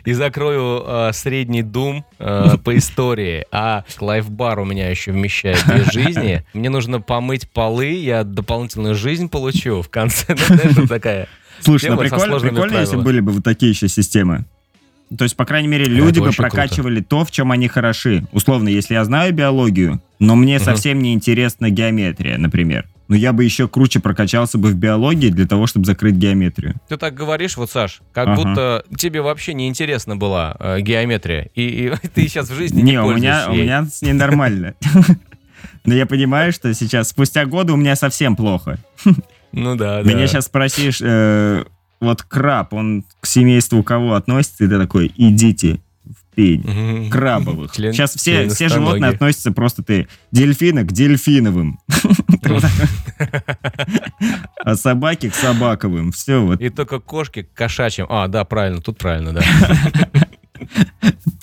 И 0.05 0.11
закрою 0.13 0.83
э, 0.85 1.11
средний 1.13 1.61
дум 1.63 2.05
э, 2.19 2.57
по 2.63 2.77
истории, 2.77 3.45
а 3.51 3.85
лайфбар 3.99 4.59
у 4.59 4.65
меня 4.65 4.89
еще 4.89 5.11
вмещает 5.11 5.63
две 5.65 5.85
жизни. 5.91 6.43
Мне 6.53 6.69
нужно 6.69 6.99
помыть 6.99 7.49
полы, 7.49 7.87
я 7.93 8.23
дополнительную 8.23 8.93
жизнь 8.95 9.29
получу 9.29 9.81
в 9.81 9.89
конце. 9.89 10.25
Ну, 10.29 10.55
знаешь, 10.55 10.75
вот 10.75 10.89
такая. 10.89 11.27
Слушай, 11.61 11.91
ну 11.91 11.97
прикольно, 11.97 12.39
прикольно, 12.39 12.77
если 12.79 12.97
были 12.97 13.21
бы 13.21 13.31
вот 13.31 13.43
такие 13.43 13.71
еще 13.71 13.87
системы. 13.87 14.45
То 15.17 15.23
есть, 15.23 15.35
по 15.37 15.45
крайней 15.45 15.67
мере, 15.67 15.85
люди 15.85 16.19
бы 16.19 16.25
очень 16.27 16.37
круто. 16.37 16.55
прокачивали 16.55 16.99
то, 17.01 17.23
в 17.23 17.31
чем 17.31 17.51
они 17.51 17.67
хороши. 17.67 18.25
Условно, 18.31 18.67
если 18.67 18.95
я 18.95 19.05
знаю 19.05 19.33
биологию, 19.33 20.01
но 20.19 20.35
мне 20.35 20.55
Мгм. 20.57 20.65
совсем 20.65 20.99
не 20.99 21.13
интересна 21.13 21.69
геометрия, 21.69 22.37
например. 22.37 22.85
Но 23.07 23.15
я 23.15 23.33
бы 23.33 23.43
еще 23.43 23.67
круче 23.67 23.99
прокачался 23.99 24.57
бы 24.57 24.69
в 24.69 24.75
биологии 24.75 25.29
для 25.29 25.45
того, 25.45 25.67
чтобы 25.67 25.85
закрыть 25.85 26.15
геометрию. 26.15 26.75
Ты 26.87 26.97
так 26.97 27.13
говоришь, 27.13 27.57
вот, 27.57 27.69
Саш, 27.69 28.01
как 28.13 28.29
Ага. 28.29 28.41
будто 28.41 28.85
тебе 28.97 29.21
вообще 29.21 29.53
не 29.53 29.67
интересна 29.67 30.15
была 30.15 30.55
э, 30.59 30.79
геометрия. 30.79 31.49
И, 31.53 31.61
и 31.63 32.07
ты 32.13 32.27
сейчас 32.27 32.49
в 32.49 32.55
жизни 32.55 32.81
не, 32.81 32.91
Не, 32.93 33.01
у 33.01 33.13
меня, 33.13 33.47
у 33.49 33.53
меня 33.55 33.85
с 33.85 34.01
ней 34.01 34.13
нормально. 34.13 34.75
Но 35.85 35.93
я 35.93 36.05
понимаю, 36.05 36.53
что 36.53 36.73
сейчас, 36.73 37.09
спустя 37.09 37.45
годы, 37.45 37.73
у 37.73 37.75
меня 37.75 37.95
совсем 37.95 38.35
плохо. 38.35 38.77
Ну 39.51 39.75
да, 39.75 40.01
да. 40.01 40.09
Меня 40.09 40.27
сейчас 40.27 40.45
спросишь, 40.45 40.99
э, 41.01 41.65
вот 41.99 42.23
краб, 42.23 42.73
он 42.73 43.03
к 43.19 43.25
семейству 43.25 43.83
кого 43.83 44.15
относится? 44.15 44.63
И 44.63 44.67
ты 44.67 44.79
такой, 44.79 45.13
идите 45.17 45.79
пень. 46.33 47.09
Крабовых. 47.09 47.71
Член- 47.71 47.93
Сейчас 47.93 48.15
все, 48.15 48.47
все 48.49 48.69
животные 48.69 49.11
относятся 49.11 49.51
просто 49.51 49.83
ты 49.83 50.07
дельфина 50.31 50.83
к 50.83 50.91
дельфиновым. 50.91 51.79
А 54.65 54.75
собаки 54.75 55.29
к 55.29 55.35
собаковым. 55.35 56.11
Все 56.11 56.39
вот. 56.41 56.61
И 56.61 56.69
только 56.69 56.99
кошки 56.99 57.43
к 57.43 57.53
кошачьим. 57.53 58.05
А, 58.09 58.27
да, 58.27 58.45
правильно, 58.45 58.81
тут 58.81 58.97
правильно, 58.97 59.33
да. 59.33 59.41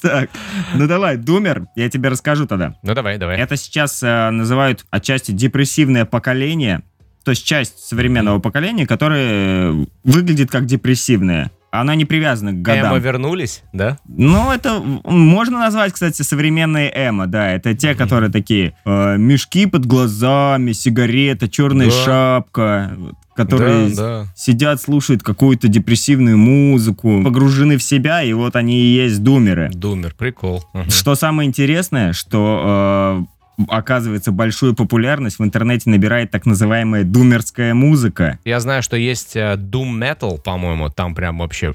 Так, 0.00 0.30
ну 0.74 0.86
давай, 0.86 1.18
Думер, 1.18 1.66
я 1.76 1.90
тебе 1.90 2.08
расскажу 2.08 2.46
тогда. 2.46 2.74
Ну 2.82 2.94
давай, 2.94 3.18
давай. 3.18 3.36
Это 3.38 3.56
сейчас 3.56 4.02
э, 4.02 4.30
называют 4.30 4.86
отчасти 4.90 5.32
депрессивное 5.32 6.06
поколение, 6.06 6.82
то 7.22 7.32
есть 7.32 7.44
часть 7.44 7.80
современного 7.80 8.38
поколения, 8.38 8.86
которое 8.86 9.86
выглядит 10.04 10.50
как 10.50 10.64
депрессивное. 10.64 11.50
Она 11.72 11.94
не 11.94 12.04
привязана 12.04 12.52
к 12.52 12.62
годам. 12.62 12.88
Эмо 12.92 12.98
вернулись, 12.98 13.62
да? 13.72 13.98
Ну, 14.08 14.50
это 14.50 14.80
можно 15.04 15.58
назвать, 15.60 15.92
кстати, 15.92 16.22
современные 16.22 16.90
эмо, 16.94 17.26
да. 17.28 17.50
Это 17.52 17.74
те, 17.74 17.94
которые 17.94 18.30
такие 18.30 18.74
э, 18.84 19.16
мешки 19.16 19.66
под 19.66 19.86
глазами, 19.86 20.72
сигарета, 20.72 21.48
черная 21.48 21.86
Да. 21.86 21.92
шапка, 22.04 22.96
которые 23.36 23.88
Да, 23.90 23.94
да. 24.22 24.26
сидят, 24.34 24.82
слушают 24.82 25.22
какую-то 25.22 25.68
депрессивную 25.68 26.36
музыку, 26.36 27.22
погружены 27.22 27.76
в 27.78 27.82
себя, 27.82 28.22
и 28.24 28.32
вот 28.32 28.56
они 28.56 28.76
и 28.80 28.94
есть 28.94 29.22
думеры. 29.22 29.70
Думер, 29.72 30.14
прикол. 30.18 30.64
Мгм. 30.74 30.90
Что 30.90 31.14
самое 31.14 31.48
интересное, 31.48 32.12
что 32.12 33.22
э, 33.22 33.24
оказывается 33.68 34.32
большую 34.32 34.74
популярность 34.74 35.38
в 35.38 35.44
интернете 35.44 35.90
набирает 35.90 36.30
так 36.30 36.46
называемая 36.46 37.04
думерская 37.04 37.74
музыка. 37.74 38.38
Я 38.44 38.60
знаю, 38.60 38.82
что 38.82 38.96
есть 38.96 39.36
э, 39.36 39.54
Doom 39.56 39.98
Metal, 39.98 40.40
по-моему, 40.40 40.90
там 40.90 41.14
прям 41.14 41.38
вообще... 41.38 41.74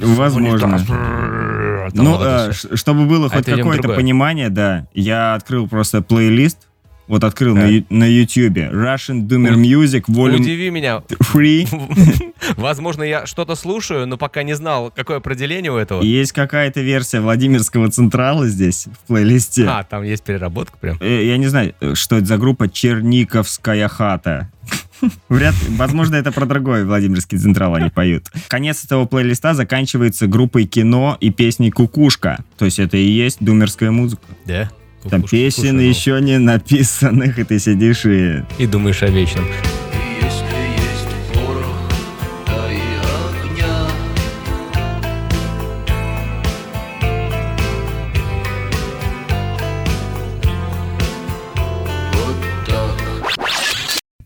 Возможно. 0.00 0.80
Ну, 1.92 2.18
э, 2.20 2.52
чтобы 2.52 3.06
было 3.06 3.26
А 3.26 3.30
хоть 3.30 3.46
какое-то 3.46 3.88
понимание, 3.88 4.48
да, 4.48 4.86
я 4.94 5.34
открыл 5.34 5.68
просто 5.68 6.02
плейлист, 6.02 6.69
вот 7.10 7.24
открыл 7.24 7.54
на, 7.54 7.62
Так. 7.62 7.70
ю- 7.70 7.84
на 7.90 8.04
YouTube 8.04 8.56
Russian 8.56 9.26
Doomer 9.26 9.54
Music 9.56 10.04
Volume 10.08 10.36
Удиви 10.36 10.70
меня. 10.70 11.02
3. 11.32 11.68
Возможно, 12.56 13.02
я 13.02 13.26
что-то 13.26 13.54
слушаю, 13.54 14.06
но 14.06 14.16
пока 14.16 14.42
не 14.42 14.54
знал, 14.54 14.92
какое 14.94 15.18
определение 15.18 15.72
у 15.72 15.76
этого. 15.76 16.02
Есть 16.02 16.32
какая-то 16.32 16.80
версия 16.80 17.20
Владимирского 17.20 17.90
Централа 17.90 18.46
здесь 18.48 18.86
в 18.86 19.06
плейлисте. 19.08 19.66
А, 19.66 19.82
там 19.84 20.02
есть 20.04 20.22
переработка 20.24 20.76
прям. 20.78 20.96
Э, 21.00 21.24
Я 21.26 21.36
не 21.36 21.48
знаю, 21.48 21.74
э, 21.80 21.94
что 21.94 22.16
это 22.16 22.26
за 22.26 22.38
группа 22.38 22.68
Черниковская 22.68 23.88
хата. 23.88 24.50
Вряд 25.28 25.54
ли. 25.62 25.76
Возможно, 25.76 26.14
это 26.16 26.30
про 26.32 26.46
другой 26.46 26.84
Владимирский 26.84 27.38
Централ 27.38 27.74
они 27.74 27.90
поют. 27.90 28.26
Конец 28.48 28.84
этого 28.84 29.06
плейлиста 29.06 29.54
заканчивается 29.54 30.26
группой 30.26 30.64
кино 30.64 31.16
и 31.20 31.30
песней 31.30 31.70
«Кукушка». 31.70 32.44
То 32.58 32.66
есть 32.66 32.78
это 32.78 32.96
и 32.96 33.04
есть 33.04 33.38
думерская 33.40 33.90
музыка. 33.90 34.22
Да. 34.44 34.70
Там 35.08 35.22
Кукушка, 35.22 35.36
песен 35.36 35.62
слушай, 35.62 35.72
ну, 35.72 35.80
еще 35.80 36.20
не 36.20 36.38
написанных, 36.38 37.38
и 37.38 37.44
ты 37.44 37.58
сидишь 37.58 38.04
и... 38.04 38.44
И 38.58 38.66
думаешь 38.66 39.02
о 39.02 39.06
вечном. 39.06 39.46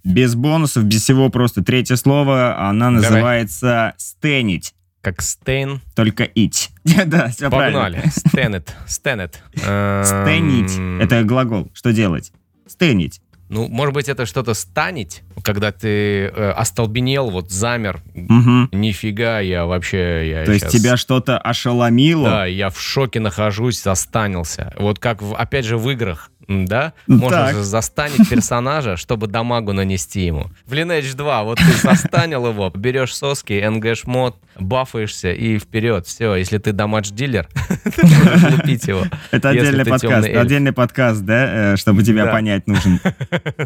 Без 0.03 0.35
бонусов, 0.35 0.85
без 0.85 1.03
всего 1.03 1.29
просто 1.29 1.65
третье 1.65 1.97
слово, 1.97 2.69
она 2.69 2.87
Давай. 2.87 3.03
называется 3.03 3.95
«стенить». 3.97 4.74
Как 5.05 5.21
Стейн. 5.21 5.83
Только 5.95 6.25
«ить». 6.25 6.71
Да, 7.07 7.29
все 7.29 7.51
Погнали. 7.51 7.73
правильно. 7.75 8.03
Стенет. 8.11 8.75
Стенет. 8.87 9.43
Эм, 9.63 10.03
«Стенить»— 10.05 11.03
это 11.03 11.23
глагол. 11.25 11.71
Что 11.75 11.93
делать? 11.93 12.33
«Стенить». 12.67 13.21
Ну, 13.51 13.69
может 13.69 13.93
быть, 13.93 14.09
это 14.09 14.25
что-то 14.25 14.55
станить, 14.55 15.23
когда 15.43 15.71
ты 15.71 15.89
э, 16.35 16.51
остолбенел, 16.57 17.29
вот 17.31 17.53
замер. 17.53 18.01
Мгм. 18.15 18.71
Нифига, 18.73 19.39
я 19.41 19.67
вообще... 19.67 20.31
Я 20.31 20.45
То 20.47 20.53
есть 20.53 20.65
щас- 20.65 20.73
тебя 20.73 20.97
что-то 20.97 21.39
ошеломило? 21.39 22.29
Да, 22.29 22.47
я 22.47 22.71
в 22.71 22.81
шоке 22.81 23.21
нахожусь, 23.21 23.83
застанился. 23.83 24.73
Вот 24.79 24.99
как, 24.99 25.21
в- 25.21 25.35
опять 25.35 25.67
же, 25.67 25.77
в 25.77 25.89
играх, 25.91 26.31
да? 26.49 26.93
Можно 27.07 27.39
так. 27.39 27.55
же 27.55 27.63
застанить 27.63 28.29
персонажа, 28.29 28.97
чтобы 28.97 29.27
дамагу 29.27 29.73
нанести 29.73 30.25
ему. 30.27 30.51
В 30.67 30.73
Lineage 30.73 31.17
2 31.17 31.43
вот 31.45 31.59
ты 31.59 31.73
застанил 31.83 32.47
его, 32.47 32.71
берешь 32.75 33.15
соски, 33.15 33.65
нгш 33.67 34.05
мод, 34.05 34.37
бафаешься 34.59 35.33
и 35.33 35.59
вперед. 35.59 36.07
Все, 36.07 36.35
если 36.35 36.59
ты 36.59 36.73
дамадж-дилер, 36.73 37.49
ты 37.97 38.07
можешь 38.07 38.53
лупить 38.53 38.87
его. 38.87 39.05
Это 39.31 39.51
отдельный 39.51 39.85
подкаст. 39.85 40.29
Отдельный 40.29 40.73
подкаст, 40.73 41.23
да, 41.23 41.73
э, 41.73 41.77
чтобы 41.77 42.03
тебя 42.03 42.27
понять 42.27 42.67
нужен. 42.67 43.01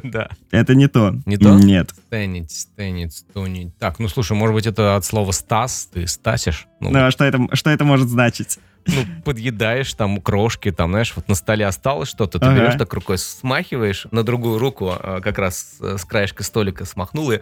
Да. 0.02 0.28
Это 0.50 0.74
не 0.74 0.86
то. 0.88 1.14
Не 1.26 1.36
то? 1.36 1.54
Нет. 1.54 1.90
Стенить, 2.06 2.50
стенить, 2.50 3.14
стонить. 3.14 3.76
Так, 3.78 3.98
ну 3.98 4.08
слушай, 4.08 4.32
может 4.32 4.54
быть, 4.54 4.66
это 4.66 4.96
от 4.96 5.04
слова 5.04 5.32
Стас, 5.32 5.88
ты 5.92 6.06
стасишь? 6.06 6.66
Ну, 6.80 6.90
Ну 6.90 7.06
а 7.06 7.10
что 7.10 7.24
это, 7.24 7.48
что 7.52 7.70
это 7.70 7.84
может 7.84 8.08
значить? 8.08 8.58
Ну, 8.88 9.04
подъедаешь 9.24 9.92
там 9.94 10.20
крошки, 10.20 10.70
там, 10.72 10.90
знаешь, 10.90 11.12
вот 11.14 11.28
на 11.28 11.34
столе 11.34 11.66
осталось 11.66 12.08
что-то, 12.08 12.38
ты 12.38 12.46
Ага. 12.46 12.56
берешь 12.56 12.74
так 12.78 12.92
рукой, 12.92 13.18
смахиваешь, 13.18 14.06
на 14.10 14.22
другую 14.22 14.58
руку 14.58 14.90
а, 14.90 15.20
как 15.20 15.38
раз 15.38 15.76
э, 15.80 15.96
с 15.98 16.04
краешка 16.04 16.42
столика 16.42 16.84
смахнул 16.84 17.30
и 17.30 17.40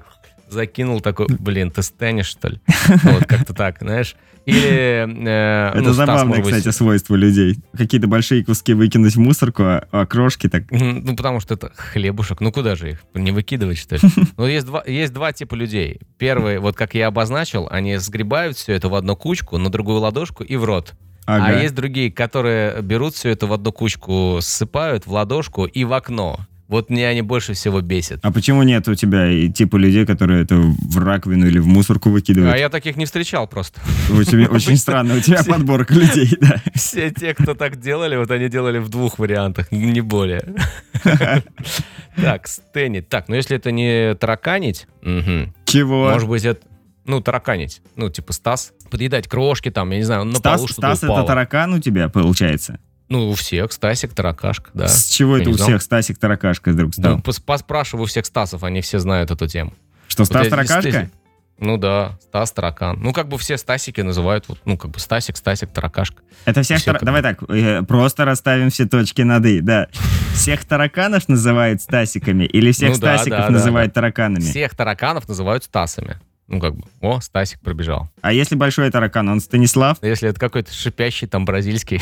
закинул 0.48 1.00
такой, 1.00 1.26
блин, 1.28 1.70
ты 1.70 1.82
стенешь, 1.82 2.26
что 2.26 2.48
ли? 2.48 2.60
Вот 3.02 3.26
как-то 3.26 3.54
так, 3.54 3.78
знаешь. 3.80 4.16
Или... 4.44 5.04
э, 5.28 5.70
Это 5.70 5.80
ну, 5.80 5.92
Стас, 5.92 6.06
забавное, 6.06 6.38
быть, 6.38 6.46
кстати, 6.54 6.72
свойство 6.72 7.16
людей. 7.16 7.58
Какие-то 7.76 8.06
большие 8.06 8.44
куски 8.44 8.74
выкинуть 8.74 9.16
в 9.16 9.18
мусорку, 9.18 9.64
а, 9.64 9.88
а 9.90 10.06
крошки 10.06 10.48
так... 10.48 10.70
Ну, 10.70 11.16
потому 11.16 11.40
что 11.40 11.54
это 11.54 11.72
хлебушек. 11.74 12.40
Ну, 12.40 12.52
куда 12.52 12.76
же 12.76 12.92
их? 12.92 13.02
Не 13.14 13.32
выкидывать, 13.32 13.78
что 13.78 13.96
ли? 13.96 14.02
Ну, 14.36 14.46
есть 14.46 14.66
два, 14.66 14.84
есть 14.86 15.12
два 15.12 15.32
типа 15.32 15.56
людей. 15.56 15.98
Первый, 16.16 16.58
вот 16.60 16.76
как 16.76 16.94
я 16.94 17.08
обозначил, 17.08 17.66
они 17.70 17.96
сгребают 17.96 18.56
все 18.56 18.74
это 18.74 18.88
в 18.88 18.94
одну 18.94 19.16
кучку, 19.16 19.58
на 19.58 19.68
другую 19.68 19.98
ладошку 19.98 20.44
и 20.44 20.54
в 20.54 20.64
рот. 20.64 20.94
А 21.26 21.36
Ага. 21.36 21.60
есть 21.60 21.74
другие, 21.74 22.10
которые 22.12 22.80
берут 22.82 23.14
все 23.14 23.30
это 23.30 23.46
в 23.46 23.52
одну 23.52 23.72
кучку, 23.72 24.38
ссыпают 24.40 25.06
в 25.06 25.12
ладошку 25.12 25.64
и 25.64 25.84
в 25.84 25.92
окно. 25.92 26.38
Вот 26.68 26.90
меня 26.90 27.08
они 27.08 27.22
больше 27.22 27.52
всего 27.52 27.80
бесят. 27.80 28.18
А 28.24 28.32
почему 28.32 28.64
нет 28.64 28.88
у 28.88 28.94
тебя 28.96 29.30
и 29.30 29.48
типа 29.48 29.76
людей, 29.76 30.04
которые 30.04 30.42
это 30.42 30.56
в 30.56 30.98
раковину 30.98 31.46
или 31.46 31.60
в 31.60 31.66
мусорку 31.68 32.08
А 32.08 32.12
выкидывают? 32.12 32.58
я 32.58 32.68
таких 32.68 32.96
не 32.96 33.04
встречал 33.04 33.46
просто. 33.46 33.80
Очень, 34.10 34.46
очень 34.50 34.76
странно, 34.76 35.14
у 35.16 35.20
тебя 35.20 35.44
подборка 35.44 35.94
людей, 35.94 36.28
да. 36.40 36.60
Все 36.74 37.10
те, 37.12 37.34
кто 37.34 37.54
так 37.54 37.80
делали, 37.80 38.16
вот 38.16 38.32
они 38.32 38.48
делали 38.48 38.78
в 38.78 38.88
двух 38.88 39.18
вариантах, 39.20 39.70
не 39.70 40.00
более. 40.00 40.44
Так, 42.16 42.48
стенить. 42.48 43.08
Так, 43.10 43.28
ну 43.28 43.34
если 43.34 43.56
это 43.56 43.70
не 43.70 44.14
тараканить. 44.14 44.86
Чего? 45.02 46.10
может 46.10 46.28
быть 46.28 46.44
это, 46.44 46.60
ну, 47.06 47.20
тараканить, 47.20 47.80
ну, 47.94 48.10
типа 48.10 48.32
Стас, 48.32 48.72
подъедать 48.90 49.28
крошки 49.28 49.70
там, 49.70 49.90
я 49.90 49.98
не 49.98 50.04
знаю, 50.04 50.24
на 50.24 50.36
Стас, 50.36 50.56
полу 50.56 50.68
что-то 50.68 50.80
Стас 50.88 50.98
это 51.04 51.12
упало. 51.12 51.26
таракан 51.26 51.72
у 51.74 51.78
тебя, 51.80 52.08
получается? 52.08 52.78
Ну, 53.08 53.30
у 53.30 53.34
всех, 53.34 53.72
Стасик, 53.72 54.12
таракашка, 54.14 54.70
да. 54.74 54.88
С 54.88 55.06
чего 55.06 55.36
Я 55.36 55.42
это 55.42 55.50
у 55.50 55.54
знал. 55.54 55.68
всех 55.68 55.82
Стасик 55.82 56.18
таракашка 56.18 56.70
вдруг 56.72 56.90
Да, 56.96 57.16
стал? 57.16 57.18
пос- 57.20 57.42
поспрашиваю 57.44 58.06
всех 58.06 58.26
Стасов, 58.26 58.64
они 58.64 58.80
все 58.80 58.98
знают 58.98 59.30
эту 59.30 59.46
тему. 59.46 59.72
Что, 60.08 60.22
Вот 60.22 60.26
Стас 60.26 60.44
я 60.44 60.50
таракашка? 60.50 61.10
Ну 61.58 61.78
да, 61.78 62.18
Стас 62.20 62.52
таракан. 62.52 63.00
Ну 63.00 63.12
как 63.14 63.28
бы 63.28 63.38
все 63.38 63.56
Стасики 63.56 64.02
называют, 64.02 64.44
вот, 64.48 64.58
ну 64.66 64.76
как 64.76 64.90
бы 64.90 64.98
Стасик, 65.00 65.36
Стасик, 65.38 65.70
таракашка. 65.70 66.22
Это 66.44 66.62
всех 66.62 66.80
Все 66.80 66.92
как 66.92 67.02
Давай 67.04 67.22
так, 67.22 67.42
э, 67.48 67.82
просто 67.82 68.24
расставим 68.26 68.68
все 68.70 68.84
точки 68.86 69.22
над 69.22 69.46
«и», 69.46 69.60
да. 69.62 69.88
Всех 70.34 70.64
тараканов 70.66 71.28
называют 71.28 71.80
Стасиками 71.80 72.44
или 72.44 72.72
всех 72.72 72.90
Ну 72.94 72.98
да, 72.98 73.16
Стасиков 73.16 73.38
да, 73.38 73.46
да, 73.46 73.52
называют 73.52 73.94
тараканами? 73.94 74.40
Всех 74.42 74.74
тараканов 74.74 75.28
называют 75.28 75.64
Стасами. 75.64 76.18
Ну 76.48 76.60
как 76.60 76.76
бы, 76.76 76.84
о, 77.00 77.20
Стасик 77.20 77.60
пробежал. 77.60 78.08
А 78.20 78.32
если 78.32 78.54
большой 78.54 78.90
таракан, 78.90 79.28
он 79.28 79.40
Станислав? 79.40 79.98
Если 80.02 80.28
это 80.28 80.38
какой-то 80.38 80.72
шипящий 80.72 81.26
там 81.26 81.44
бразильский. 81.44 82.00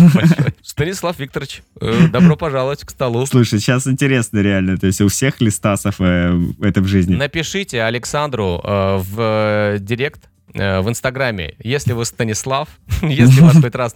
Станислав 0.62 1.18
Викторович, 1.20 1.62
э, 1.80 2.08
добро 2.08 2.36
пожаловать 2.36 2.84
к 2.84 2.90
столу. 2.90 3.24
Слушай, 3.26 3.60
сейчас 3.60 3.86
интересно 3.86 4.40
реально, 4.40 4.76
то 4.76 4.86
есть 4.88 5.00
у 5.00 5.08
всех 5.08 5.40
ли 5.40 5.50
Стасов 5.50 5.96
э, 6.00 6.36
это 6.60 6.80
в 6.80 6.86
жизни? 6.86 7.14
Напишите 7.14 7.82
Александру 7.82 8.60
э, 8.64 8.96
в 8.98 9.78
директ 9.78 10.28
в 10.56 10.88
Инстаграме, 10.88 11.54
если 11.58 11.92
вы 11.92 12.04
Станислав, 12.04 12.68
если 13.02 13.40
вас 13.40 13.56
хоть 13.60 13.74
раз 13.74 13.94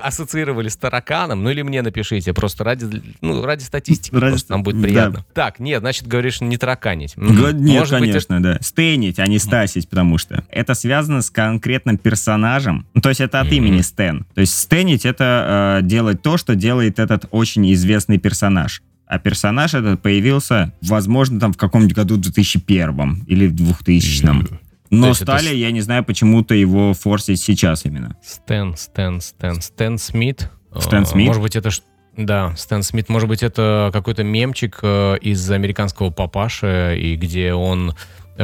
ассоциировали 0.00 0.68
с 0.68 0.76
тараканом, 0.76 1.42
ну 1.42 1.50
или 1.50 1.62
мне 1.62 1.82
напишите, 1.82 2.32
просто 2.32 2.64
ради, 2.64 3.02
ну, 3.20 3.44
ради 3.44 3.62
статистики, 3.62 4.14
Ради 4.14 4.32
просто 4.32 4.52
нам 4.52 4.62
будет 4.62 4.82
приятно. 4.82 5.24
Так, 5.34 5.58
нет, 5.58 5.80
значит, 5.80 6.06
говоришь, 6.06 6.40
не 6.40 6.56
тараканить. 6.56 7.16
Нет, 7.16 7.54
Может 7.54 8.00
быть, 8.00 8.10
конечно, 8.10 8.42
да. 8.42 8.58
Стенить, 8.60 9.18
а 9.18 9.26
не 9.26 9.38
стасить, 9.38 9.88
потому 9.88 10.18
что 10.18 10.44
это 10.48 10.74
связано 10.74 11.22
с 11.22 11.30
конкретным 11.30 11.98
персонажем. 11.98 12.86
Ну, 12.94 13.00
то 13.00 13.08
есть 13.08 13.20
это 13.20 13.40
от 13.40 13.52
имени 13.52 13.80
Стэн. 13.80 14.26
То 14.34 14.40
есть 14.40 14.58
стенить 14.58 15.04
это 15.04 15.80
э, 15.82 15.86
делать 15.86 16.22
то, 16.22 16.36
что 16.36 16.54
делает 16.54 16.98
этот 16.98 17.26
очень 17.30 17.72
известный 17.72 18.18
персонаж. 18.18 18.82
А 19.06 19.18
персонаж 19.18 19.74
этот 19.74 20.00
появился, 20.00 20.72
возможно, 20.80 21.38
там 21.38 21.52
в 21.52 21.58
каком-нибудь 21.58 21.94
году 21.94 22.16
2001 22.16 23.24
или 23.26 23.46
в 23.46 23.54
2000. 23.54 24.62
Но 24.92 25.08
есть 25.08 25.22
это 25.22 25.38
стали, 25.38 25.54
я 25.54 25.70
не 25.72 25.80
знаю, 25.80 26.04
почему-то 26.04 26.54
его 26.54 26.94
форсить 26.94 27.40
сейчас 27.40 27.84
именно. 27.84 28.16
Стэн, 28.22 28.76
Стэн, 28.76 29.20
Стэн, 29.20 29.60
Стэн 29.60 29.98
Смит. 29.98 30.50
Стэн 30.78 31.02
Э, 31.02 31.06
Смит? 31.06 31.26
Может 31.26 31.42
быть, 31.42 31.56
это... 31.56 31.70
Да, 32.16 32.54
Стэн 32.56 32.82
Смит. 32.82 33.08
Может 33.08 33.28
быть, 33.28 33.42
это 33.42 33.90
какой-то 33.92 34.22
мемчик 34.22 34.78
э, 34.82 35.16
из 35.22 35.50
американского 35.50 36.10
папаши, 36.10 36.98
и 37.00 37.16
где 37.16 37.54
он 37.54 37.94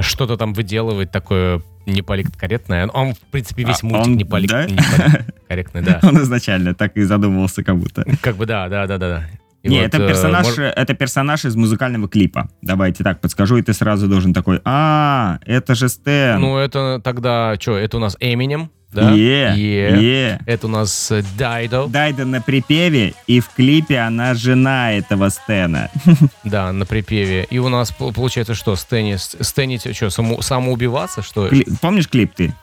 что-то 0.00 0.37
там 0.37 0.55
выделывает 0.55 1.11
такое 1.12 1.62
неполиткорректное. 1.85 2.87
Он, 2.88 3.14
в 3.14 3.19
принципе, 3.31 3.64
весь 3.64 3.83
А 3.83 3.87
мультик 3.87 4.07
он- 4.07 4.17
неполит- 4.17 4.49
да? 4.49 4.67
неполиткорректный, 4.67 5.83
да. 5.83 6.00
Он 6.09 6.19
изначально 6.23 6.75
так 6.75 6.97
и 6.97 7.02
задумывался 7.02 7.62
как 7.64 7.76
будто. 7.78 8.05
Как 8.23 8.37
бы 8.37 8.47
да, 8.47 8.69
да, 8.69 8.87
да, 8.87 8.99
да. 8.99 9.25
И 9.68 9.70
Не, 9.70 9.82
вот, 9.82 9.87
это 9.94 10.02
э, 10.02 10.08
персонаж, 10.08 10.46
мож- 10.46 10.72
это 10.76 10.94
персонаж 10.94 11.44
из 11.44 11.54
музыкального 11.56 12.08
клипа. 12.08 12.48
Давайте 12.62 13.04
так 13.04 13.20
подскажу, 13.20 13.58
и 13.58 13.62
ты 13.62 13.75
сразу 13.75 14.08
должен 14.08 14.32
такой, 14.32 14.60
а, 14.64 15.38
это 15.46 15.75
же 15.75 15.88
Стэн. 15.88 16.40
Ну, 16.40 16.56
это 16.56 17.00
тогда, 17.04 17.54
что, 17.60 17.76
это 17.76 17.98
у 17.98 18.00
нас 18.00 18.16
Эминем, 18.20 18.70
да? 18.92 19.10
Е, 19.12 19.52
Е. 19.56 20.00
е. 20.00 20.40
Это 20.46 20.66
у 20.66 20.70
нас 20.70 21.10
э, 21.10 21.22
Дайдо, 21.37 21.87
Дайда 21.88 22.25
на 22.25 22.40
припеве, 22.40 23.12
и 23.26 23.40
в 23.40 23.48
клипе 23.50 23.98
она 23.98 24.34
жена 24.34 24.92
этого 24.94 25.28
Стэна. 25.28 25.90
да, 26.44 26.72
на 26.72 26.87
припеве. 26.87 27.46
И 27.50 27.58
у 27.58 27.68
нас 27.68 27.90
пол- 27.92 28.12
получается 28.14 28.54
что, 28.54 28.75
Стэнни, 28.76 29.16
Стэнни, 29.16 29.78
что, 29.92 30.08
самоубиваться, 30.42 31.22
что? 31.22 31.48
Кли- 31.48 31.66
Помнишь 31.82 32.08
клип 32.08 32.32
ты? 32.34 32.54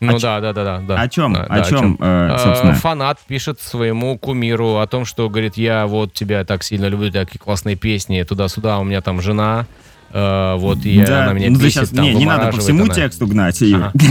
Ну 0.00 0.12
о 0.16 0.18
чё- 0.18 0.20
да, 0.20 0.40
да, 0.40 0.52
да, 0.54 0.64
да, 0.64 0.78
да. 0.80 1.02
О 1.02 1.08
чем? 1.08 1.34
Да, 1.34 1.42
о 1.44 1.58
да, 1.58 1.64
чем, 1.64 1.96
э, 2.00 2.30
Э, 2.34 2.38
собственно? 2.42 2.74
Фанат 2.74 3.18
пишет 3.26 3.60
своему 3.60 4.16
кумиру 4.18 4.76
о 4.78 4.86
том, 4.86 5.04
что, 5.04 5.28
говорит, 5.28 5.56
я 5.58 5.86
вот 5.86 6.14
тебя 6.14 6.42
так 6.44 6.62
сильно 6.62 6.86
люблю, 6.86 7.12
такие 7.12 7.38
классные 7.38 7.76
песни, 7.76 8.22
туда-сюда, 8.22 8.78
у 8.78 8.84
меня 8.84 9.02
там 9.02 9.20
жена, 9.20 9.66
э, 10.12 10.54
вот, 10.56 10.78
и 10.86 11.04
Да, 11.04 11.24
она 11.24 11.32
меня 11.34 11.50
ну 11.50 11.58
бесит, 11.58 11.72
сейчас, 11.74 11.88
там, 11.90 12.04
не, 12.04 12.14
не 12.14 12.24
надо 12.24 12.50
по 12.50 12.58
всему 12.60 12.84
она. 12.84 12.94
тексту 12.94 13.26
гнать 13.26 13.60
ее. 13.60 13.92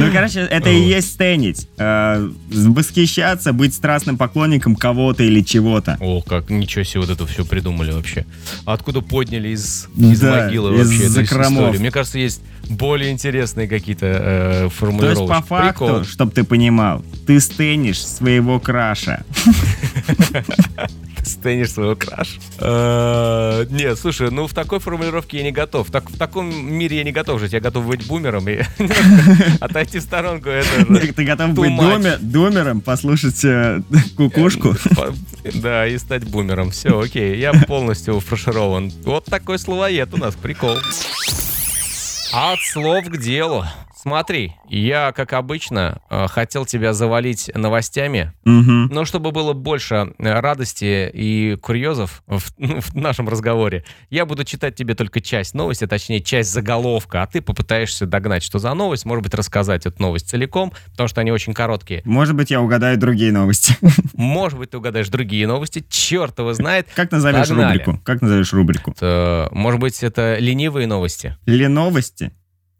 Ну, 0.00 0.10
короче, 0.12 0.40
это 0.40 0.70
и 0.70 0.80
есть 0.80 1.12
стенить. 1.12 1.68
Э, 1.78 2.26
Восхищаться, 2.50 3.52
быть 3.52 3.74
страстным 3.74 4.16
поклонником 4.16 4.74
кого-то 4.76 5.22
или 5.22 5.40
чего-то. 5.42 5.96
О, 6.00 6.22
как 6.22 6.50
ничего 6.50 6.84
себе 6.84 7.00
вот 7.02 7.10
это 7.10 7.26
все 7.26 7.44
придумали 7.44 7.92
вообще. 7.92 8.24
А 8.64 8.72
откуда 8.72 9.00
подняли 9.00 9.50
из, 9.50 9.88
могилы 9.94 10.72
вообще 10.76 11.04
эту 11.06 11.22
историю? 11.22 11.80
Мне 11.80 11.90
кажется, 11.90 12.18
есть 12.18 12.40
более 12.70 13.10
интересные 13.10 13.68
какие-то 13.68 14.06
э, 14.06 14.18
То 14.20 14.64
есть, 14.64 14.76
формулировки. 14.76 15.28
по 15.28 15.42
факту, 15.42 15.84
Прикол. 15.86 16.04
чтобы 16.04 16.32
ты 16.32 16.44
понимал, 16.44 17.02
ты 17.26 17.40
стенишь 17.40 18.04
своего 18.04 18.60
краша. 18.60 19.24
Стэнишь 21.24 21.72
своего 21.72 21.94
краш. 21.94 22.38
Э, 22.58 23.66
Нет, 23.70 23.98
слушай, 23.98 24.30
ну 24.30 24.46
в 24.46 24.54
такой 24.54 24.78
формулировке 24.78 25.38
я 25.38 25.42
не 25.42 25.52
готов. 25.52 25.90
Так, 25.90 26.08
в 26.10 26.16
таком 26.16 26.48
мире 26.72 26.98
я 26.98 27.04
не 27.04 27.12
готов 27.12 27.40
жить. 27.40 27.52
Я 27.52 27.60
готов 27.60 27.86
быть 27.86 28.06
бумером 28.06 28.48
и 28.48 28.60
отойти 29.60 29.98
в 29.98 30.02
сторонку. 30.02 30.48
Ты 31.16 31.24
готов 31.24 31.50
быть 31.50 31.76
домером, 32.20 32.80
послушать 32.80 33.44
э, 33.44 33.82
кукушку? 34.16 34.74
По- 34.96 35.12
Да, 35.54 35.86
и 35.86 35.98
стать 35.98 36.24
бумером. 36.24 36.70
Все, 36.70 36.98
окей, 36.98 37.36
я 37.38 37.52
полностью 37.52 38.20
фарширован. 38.20 38.90
Вот 39.04 39.26
такой 39.26 39.58
словоед 39.58 40.14
у 40.14 40.16
нас, 40.16 40.34
прикол. 40.34 40.78
От 42.32 42.60
слов 42.60 43.06
к 43.06 43.16
делу. 43.16 43.64
Смотри, 44.00 44.54
я, 44.68 45.10
как 45.10 45.32
обычно, 45.32 46.00
э, 46.08 46.28
хотел 46.28 46.64
тебя 46.64 46.92
завалить 46.92 47.50
новостями, 47.52 48.32
Мгм. 48.44 48.86
но 48.92 49.04
чтобы 49.04 49.32
было 49.32 49.54
больше 49.54 50.12
э, 50.20 50.40
радости 50.40 51.10
и 51.12 51.56
курьезов 51.56 52.22
в, 52.28 52.52
ну, 52.58 52.80
в 52.80 52.94
нашем 52.94 53.28
разговоре, 53.28 53.82
я 54.08 54.24
буду 54.24 54.44
читать 54.44 54.76
тебе 54.76 54.94
только 54.94 55.20
часть 55.20 55.52
новости, 55.52 55.84
точнее, 55.88 56.20
часть 56.20 56.52
заголовка, 56.52 57.22
а 57.22 57.26
ты 57.26 57.40
попытаешься 57.42 58.06
догнать, 58.06 58.44
что 58.44 58.60
за 58.60 58.72
новость, 58.72 59.04
может 59.04 59.24
быть, 59.24 59.34
рассказать 59.34 59.84
эту 59.84 60.00
новость 60.00 60.28
целиком, 60.30 60.72
потому 60.92 61.08
что 61.08 61.20
они 61.20 61.32
очень 61.32 61.52
короткие. 61.52 62.02
Может 62.04 62.36
быть, 62.36 62.52
я 62.52 62.60
угадаю 62.60 62.98
другие 62.98 63.32
новости. 63.32 63.74
Может 64.14 64.60
быть, 64.60 64.70
ты 64.70 64.78
угадаешь 64.78 65.08
другие 65.08 65.48
новости, 65.48 65.84
черт 65.88 66.38
его 66.38 66.52
знает. 66.52 66.86
Как 66.94 67.10
назовешь 67.10 67.48
Погнали. 67.48 67.78
рубрику? 67.78 68.00
Как 68.04 68.22
назовешь 68.22 68.52
рубрику? 68.52 68.94
Э, 69.00 69.48
Может 69.50 69.80
быть, 69.80 70.04
это 70.04 70.36
ленивые 70.38 70.86
новости? 70.86 71.36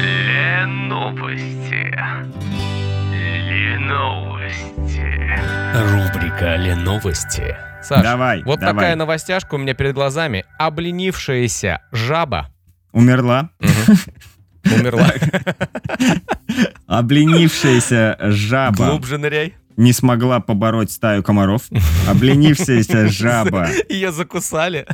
Леновости. 0.00 0.52
Леновости. 0.52 1.96
Леновости. 3.50 5.06
Рубрика 5.74 6.56
Леновости. 6.56 7.56
Саш, 7.82 8.02
Давай, 8.02 8.42
вот 8.42 8.60
давай. 8.60 8.74
такая 8.74 8.96
новостяшка 8.96 9.54
у 9.54 9.58
меня 9.58 9.74
перед 9.74 9.94
глазами. 9.94 10.44
Обленившаяся 10.58 11.80
жаба 11.92 12.50
Умерла. 12.92 13.50
умерла. 14.64 15.08
Обленившаяся 16.86 18.16
жаба 18.20 18.88
Глубже 18.90 19.18
ныряй. 19.18 19.54
Не 19.76 19.92
смогла 19.92 20.40
побороть 20.40 20.90
стаю 20.90 21.22
комаров. 21.22 21.62
Обленившаяся 22.08 23.08
жаба, 23.08 23.68
Ее 23.88 24.12
закусали. 24.12 24.86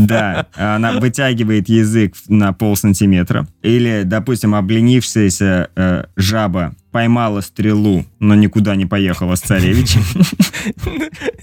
да, 0.00 0.46
она 0.54 0.92
вытягивает 0.92 1.68
язык 1.68 2.14
на 2.28 2.52
пол 2.52 2.76
сантиметра. 2.76 3.46
Или, 3.62 4.02
допустим, 4.04 4.54
обленившаяся 4.54 5.70
э, 5.74 6.04
жаба 6.16 6.74
поймала 6.90 7.40
стрелу, 7.40 8.04
но 8.20 8.34
никуда 8.36 8.76
не 8.76 8.86
поехала 8.86 9.34
с 9.34 9.40
царевичем. 9.40 10.02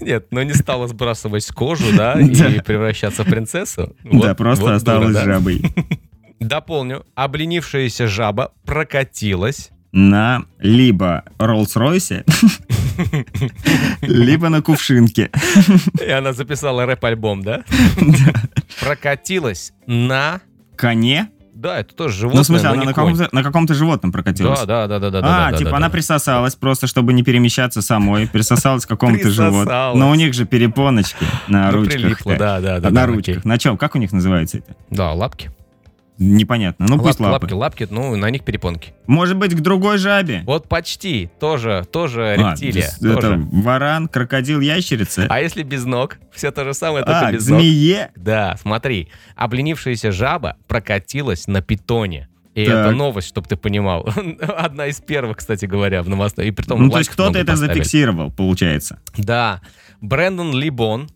Нет, 0.00 0.28
но 0.30 0.42
не 0.42 0.54
стала 0.54 0.88
сбрасывать 0.88 1.46
кожу, 1.48 1.84
да, 1.94 2.14
и 2.20 2.60
превращаться 2.60 3.22
в 3.22 3.26
принцессу. 3.26 3.94
Да, 4.04 4.34
просто 4.34 4.74
осталась 4.74 5.16
жабой. 5.22 5.62
Дополню. 6.40 7.04
Обленившаяся 7.14 8.08
жаба 8.08 8.52
прокатилась 8.64 9.71
На 9.92 10.46
либо 10.58 11.24
Роллс-Ройсе, 11.38 12.24
либо 14.00 14.48
на 14.48 14.62
кувшинке. 14.62 15.30
И 16.00 16.10
она 16.10 16.32
записала 16.32 16.86
рэп-альбом, 16.86 17.42
да? 17.42 17.62
Прокатилась 18.80 19.72
на... 19.86 20.40
Коне? 20.76 21.28
Да, 21.54 21.78
это 21.78 21.94
тоже 21.94 22.16
животное, 22.16 22.38
Ну, 22.38 22.42
в 22.42 22.46
смысле, 22.46 22.68
она 22.70 22.84
на 22.84 22.94
каком-то, 22.94 23.28
на 23.30 23.42
каком-то 23.42 23.74
животном 23.74 24.10
прокатилась. 24.10 24.60
Да, 24.60 24.86
да, 24.86 24.98
да, 24.98 25.10
да, 25.10 25.20
да. 25.20 25.46
а, 25.46 25.50
да, 25.50 25.58
типа 25.58 25.70
да, 25.70 25.76
она 25.76 25.86
да. 25.88 25.92
присосалась 25.92 26.56
просто, 26.56 26.86
чтобы 26.86 27.12
не 27.12 27.22
перемещаться 27.22 27.82
самой. 27.82 28.26
Присосалась 28.26 28.86
к 28.86 28.88
какому-то 28.88 29.30
животному. 29.30 29.96
Но 29.96 30.10
у 30.10 30.14
них 30.14 30.34
же 30.34 30.46
перепоночки 30.46 31.24
на 31.48 31.70
ручках. 31.70 32.22
да, 32.24 32.60
да, 32.60 32.80
да. 32.80 32.90
на 32.90 33.06
ручках. 33.06 33.44
На 33.44 33.58
чем? 33.58 33.76
Как 33.76 33.94
у 33.94 33.98
них 33.98 34.12
называется 34.12 34.58
это? 34.58 34.74
Да, 34.90 35.12
лапки. 35.12 35.50
Непонятно. 36.18 36.86
Ну, 36.88 36.98
пусть 36.98 37.18
лапки, 37.20 37.22
лапы. 37.32 37.54
лапки, 37.54 37.82
лапки, 37.84 37.88
ну, 37.90 38.14
на 38.16 38.30
них 38.30 38.44
перепонки. 38.44 38.92
Может 39.06 39.36
быть, 39.36 39.54
к 39.54 39.60
другой 39.60 39.98
жабе? 39.98 40.42
Вот 40.46 40.68
почти, 40.68 41.30
тоже, 41.40 41.84
тоже 41.90 42.34
А, 42.38 42.50
рептилия. 42.50 42.82
есть 42.84 43.00
тоже. 43.00 43.16
Это 43.18 43.38
варан, 43.50 44.08
крокодил, 44.08 44.60
ящерица. 44.60 45.26
А 45.28 45.40
если 45.40 45.62
без 45.62 45.84
ног? 45.84 46.18
Все 46.32 46.50
то 46.52 46.64
же 46.64 46.74
самое, 46.74 47.04
только 47.04 47.26
А, 47.28 47.32
без 47.32 47.48
ног. 47.48 47.60
змее? 47.60 48.10
Да, 48.14 48.56
смотри, 48.60 49.08
обленившаяся 49.36 50.12
жаба 50.12 50.56
прокатилась 50.68 51.46
на 51.48 51.62
питоне. 51.62 52.28
И 52.54 52.66
Так. 52.66 52.86
это 52.88 52.90
новость, 52.94 53.28
чтобы 53.28 53.48
ты 53.48 53.56
понимал. 53.56 54.06
Одна 54.58 54.86
из 54.88 55.00
первых, 55.00 55.38
кстати 55.38 55.64
говоря, 55.64 56.02
в 56.02 56.08
новостной. 56.10 56.48
И 56.48 56.50
притом 56.50 56.82
Ну, 56.82 56.90
то 56.90 56.98
есть 56.98 57.08
кто-то 57.10 57.38
это 57.38 57.52
поставили. 57.52 57.78
зафиксировал, 57.78 58.30
получается. 58.30 59.00
Да. 59.16 59.62
Брэндон 60.02 60.52
Либон, 60.54 61.08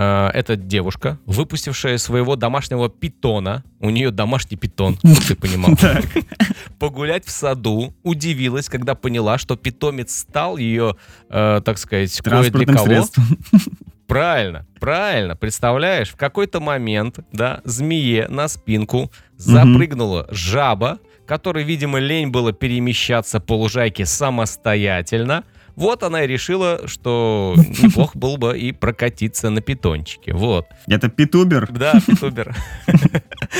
это 0.00 0.56
девушка, 0.56 1.18
выпустившая 1.24 1.98
своего 1.98 2.36
домашнего 2.36 2.88
питона. 2.88 3.62
У 3.80 3.90
нее 3.90 4.10
домашний 4.10 4.56
питон, 4.56 4.98
ты 5.28 5.36
понимал. 5.36 5.76
Погулять 6.78 7.24
в 7.24 7.30
саду. 7.30 7.94
Удивилась, 8.02 8.68
когда 8.68 8.94
поняла, 8.94 9.38
что 9.38 9.56
питомец 9.56 10.14
стал 10.16 10.56
ее, 10.56 10.96
э, 11.30 11.60
так 11.64 11.78
сказать, 11.78 12.20
кое 12.20 12.50
для 12.50 12.66
кого. 12.66 13.06
Правильно, 14.06 14.66
правильно. 14.80 15.34
Представляешь, 15.34 16.10
в 16.10 16.16
какой-то 16.16 16.60
момент, 16.60 17.20
да, 17.32 17.62
змее 17.64 18.28
на 18.28 18.48
спинку 18.48 19.10
запрыгнула 19.36 20.26
жаба, 20.30 20.98
которой, 21.26 21.64
видимо, 21.64 21.98
лень 21.98 22.28
было 22.28 22.52
перемещаться 22.52 23.40
по 23.40 23.54
лужайке 23.54 24.04
самостоятельно. 24.04 25.44
Вот 25.76 26.02
она 26.02 26.24
и 26.24 26.26
решила, 26.26 26.86
что 26.86 27.54
неплохо 27.82 28.16
было 28.18 28.36
бы 28.36 28.58
и 28.58 28.72
прокатиться 28.72 29.50
на 29.50 29.60
питончике. 29.60 30.32
Вот. 30.32 30.66
Это 30.86 31.08
питубер. 31.08 31.68
Да, 31.70 32.00
питубер. 32.06 32.54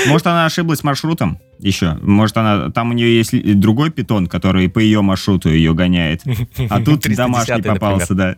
Может, 0.07 0.27
она 0.27 0.45
ошиблась 0.45 0.83
маршрутом 0.83 1.39
еще. 1.59 1.93
Может, 2.01 2.37
она 2.37 2.69
там 2.69 2.91
у 2.91 2.93
нее 2.93 3.17
есть 3.17 3.59
другой 3.59 3.91
питон, 3.91 4.27
который 4.27 4.69
по 4.69 4.79
ее 4.79 5.01
маршруту 5.01 5.49
ее 5.49 5.73
гоняет. 5.73 6.21
А 6.69 6.81
тут 6.81 7.05
310-й, 7.05 7.15
домашний 7.15 7.61
попался, 7.61 8.13
да. 8.13 8.35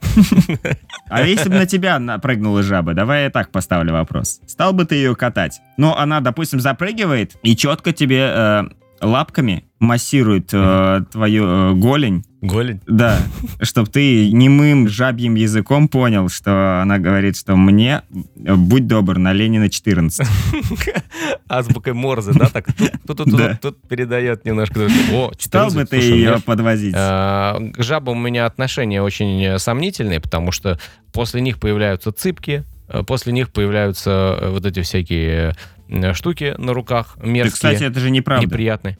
А 1.10 1.24
если 1.24 1.50
бы 1.50 1.56
на 1.56 1.66
тебя 1.66 2.00
напрыгнула 2.00 2.63
жаба, 2.63 2.94
давай 2.94 3.24
я 3.24 3.30
так 3.30 3.52
поставлю 3.52 3.94
вопрос. 3.94 4.40
Стал 4.48 4.74
бы 4.74 4.86
ты 4.86 4.96
ее 4.96 5.16
катать? 5.16 5.60
Ну, 5.78 5.94
она, 5.94 6.20
допустим, 6.22 6.60
запрыгивает 6.60 7.36
и 7.44 7.56
четко 7.56 7.92
тебе 7.94 8.30
э, 8.30 8.63
лапками 9.02 9.66
массирует 9.80 10.50
э, 10.54 11.02
твою 11.12 11.46
э, 11.46 11.74
голень, 11.74 12.24
Голень. 12.41 12.82
Да, 12.86 13.17
чтобы 13.62 13.89
ты 13.89 14.32
немым 14.32 14.88
жабьим 14.88 15.34
языком 15.36 15.88
понял, 15.88 16.30
что 16.30 16.82
она 16.84 17.00
говорит, 17.00 17.36
что 17.36 17.56
мне, 17.56 18.04
э, 18.36 18.54
будь 18.56 18.86
добр, 18.86 19.17
на 19.17 19.34
Ленина 19.34 19.69
14. 19.69 20.28
Азбукой 21.50 21.93
Морзе, 21.93 22.34
да, 22.34 22.47
так 22.50 22.67
тут, 22.73 22.91
тут, 23.08 23.17
тут, 23.17 23.36
Да. 23.36 23.58
тут 23.62 23.82
передает 23.88 24.45
немножко. 24.45 24.82
О, 25.12 25.32
14, 25.36 25.41
Стал 25.41 25.71
бы 25.71 25.86
ты 25.86 25.97
ее 25.97 26.39
подвозить? 26.45 26.93
А, 26.95 27.60
К 27.76 27.82
жабам 27.84 28.17
у 28.17 28.21
меня 28.21 28.45
отношения 28.45 29.02
очень 29.02 29.43
э, 29.43 29.58
сомнительные, 29.60 30.19
потому 30.19 30.52
что 30.52 30.80
после 31.13 31.41
них 31.41 31.60
появляются 31.60 32.12
цыпки, 32.12 32.63
э, 32.88 33.04
после 33.04 33.34
них 33.34 33.52
появляются 33.52 34.38
э, 34.39 34.50
вот 34.52 34.65
эти 34.65 34.82
всякие 34.84 35.56
э, 35.89 36.13
штуки 36.13 36.54
на 36.60 36.73
руках 36.73 37.15
Да, 37.17 37.26
мерзкие, 37.26 37.54
кстати, 37.54 37.84
это 37.84 38.00
же 38.00 38.12
неправда. 38.12 38.45
неприятные. 38.45 38.97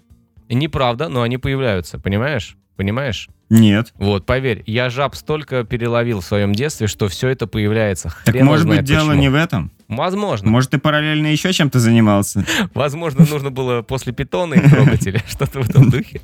Неправда, 0.50 1.08
но 1.10 1.22
они 1.22 1.38
появляются, 1.38 2.00
понимаешь? 2.00 2.58
Понимаешь? 2.78 3.28
Нет. 3.50 3.92
Вот, 3.98 4.28
поверь, 4.28 4.62
я 4.68 4.90
жаб 4.92 5.16
столько 5.16 5.64
переловил 5.64 6.22
в 6.22 6.26
своем 6.26 6.54
детстве, 6.54 6.86
что 6.86 7.08
все 7.08 7.30
это 7.30 7.48
появляется. 7.48 8.10
Так 8.24 8.34
Хрен 8.34 8.44
его 8.44 8.52
может 8.52 8.68
быть 8.68 8.84
дело 8.84 9.08
почему. 9.08 9.22
не 9.22 9.30
в 9.30 9.36
этом? 9.36 9.72
Возможно. 9.88 10.50
Может 10.50 10.72
ты 10.72 10.78
параллельно 10.78 11.28
еще 11.28 11.52
чем-то 11.54 11.80
занимался? 11.80 12.46
Возможно, 12.76 13.26
нужно 13.28 13.50
было 13.50 13.82
после 13.82 14.14
питона 14.14 14.54
их 14.54 14.70
трогать 14.70 15.08
или 15.08 15.24
что-то 15.28 15.62
в 15.62 15.70
этом 15.70 15.90
духе. 15.90 16.22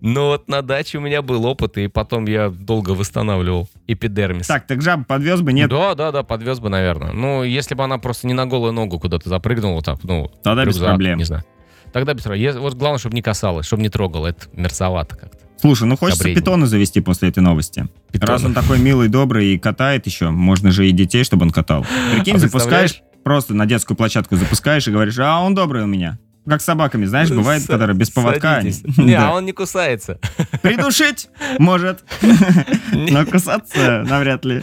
Но 0.00 0.28
вот 0.28 0.48
на 0.48 0.62
даче 0.62 0.98
у 0.98 1.00
меня 1.00 1.20
был 1.20 1.44
опыт, 1.46 1.78
и 1.78 1.88
потом 1.88 2.26
я 2.26 2.48
долго 2.48 2.90
восстанавливал 2.90 3.68
эпидермис. 3.88 4.46
Так, 4.46 4.66
так 4.68 4.80
жаб 4.80 5.04
подвез 5.06 5.40
бы, 5.40 5.52
нет? 5.52 5.70
Да, 5.70 5.96
да, 5.96 6.12
да, 6.12 6.22
подвез 6.22 6.60
бы, 6.60 6.68
наверное. 6.68 7.10
Ну, 7.10 7.42
если 7.42 7.74
бы 7.74 7.82
она 7.82 7.98
просто 7.98 8.28
не 8.28 8.34
на 8.34 8.46
голую 8.46 8.72
ногу 8.72 9.00
куда-то 9.00 9.28
запрыгнула, 9.28 9.82
так, 9.82 10.04
ну, 10.04 10.30
Тогда 10.44 10.64
без 10.64 10.78
проблем. 10.78 11.18
Не 11.18 11.24
знаю. 11.24 11.44
Тогда 11.92 12.14
без 12.14 12.22
проблем. 12.22 12.60
Вот 12.60 12.74
главное, 12.74 12.98
чтобы 12.98 13.16
не 13.16 13.22
касалось, 13.22 13.66
чтобы 13.66 13.82
не 13.82 13.88
трогало. 13.88 14.28
Это 14.28 14.46
мерзовато 14.52 15.16
как-то. 15.16 15.47
Слушай, 15.60 15.88
ну 15.88 15.96
хочется 15.96 16.22
Добренько. 16.24 16.40
питона 16.40 16.66
завести 16.66 17.00
после 17.00 17.28
этой 17.30 17.40
новости. 17.40 17.88
Питона. 18.12 18.32
Раз 18.32 18.44
он 18.44 18.54
такой 18.54 18.78
милый, 18.78 19.08
добрый 19.08 19.54
и 19.54 19.58
катает 19.58 20.06
еще, 20.06 20.30
можно 20.30 20.70
же 20.70 20.88
и 20.88 20.92
детей, 20.92 21.24
чтобы 21.24 21.44
он 21.46 21.50
катал. 21.50 21.84
Прикинь, 22.14 22.34
А 22.36 22.38
запускаешь, 22.38 23.02
просто 23.24 23.54
на 23.54 23.66
детскую 23.66 23.96
площадку 23.96 24.36
запускаешь 24.36 24.86
и 24.88 24.90
говоришь, 24.90 25.18
а 25.18 25.40
он 25.40 25.54
добрый 25.54 25.82
у 25.82 25.86
меня. 25.86 26.18
Как 26.46 26.62
с 26.62 26.64
собаками, 26.64 27.04
знаешь, 27.04 27.28
бывает, 27.28 27.62
Са- 27.62 27.66
которые 27.72 27.94
без 27.96 28.08
поводка. 28.10 28.56
садитесь. 28.62 28.82
Не, 28.96 29.16
Да. 29.16 29.30
а 29.30 29.34
он 29.34 29.44
не 29.44 29.52
кусается. 29.52 30.18
Придушить 30.62 31.28
может, 31.58 32.04
но 32.92 33.26
кусаться 33.26 34.04
навряд 34.08 34.44
ли. 34.46 34.62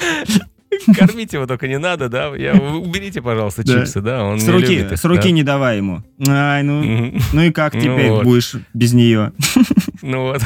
Кормить 0.98 1.34
его 1.34 1.46
только 1.46 1.68
не 1.68 1.78
надо, 1.78 2.10
да? 2.10 2.36
Я, 2.36 2.54
уберите, 2.54 3.22
пожалуйста, 3.22 3.64
чипсы, 3.64 4.02
да? 4.02 4.24
Он 4.24 4.40
С 4.40 4.48
руки, 4.48 4.66
любит 4.68 4.92
их, 4.94 4.98
с 5.00 5.06
руки 5.06 5.24
да. 5.24 5.32
не 5.32 5.44
давай 5.44 5.78
ему. 5.78 6.04
Ай, 6.28 6.64
ну, 6.64 7.14
ну 7.34 7.42
и 7.42 7.52
как 7.52 7.74
Ну 7.74 7.82
теперь 7.82 8.10
вот. 8.10 8.24
будешь 8.24 8.54
без 8.74 8.94
нее? 8.94 9.32
Ну 10.02 10.22
вот. 10.24 10.42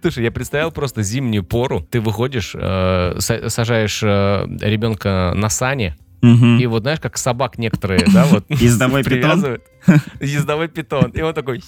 Слушай, 0.00 0.24
я 0.24 0.30
представил 0.30 0.70
просто 0.70 1.02
зимнюю 1.02 1.44
пору. 1.44 1.80
Ты 1.80 2.00
выходишь, 2.00 2.52
э, 2.54 3.16
са- 3.18 3.48
сажаешь 3.50 4.00
э, 4.02 4.46
ребенка 4.60 5.32
на 5.34 5.48
сани, 5.50 5.94
Мгм. 6.20 6.58
и 6.58 6.66
вот 6.66 6.82
знаешь, 6.82 7.00
как 7.00 7.16
собак 7.16 7.58
некоторые, 7.58 8.04
да, 8.12 8.24
вот 8.24 8.44
Ездовой 8.48 9.04
питон? 9.04 9.58
Ездовой 10.20 10.68
питон. 10.68 11.10
И 11.12 11.20
он 11.22 11.32
такой 11.34 11.62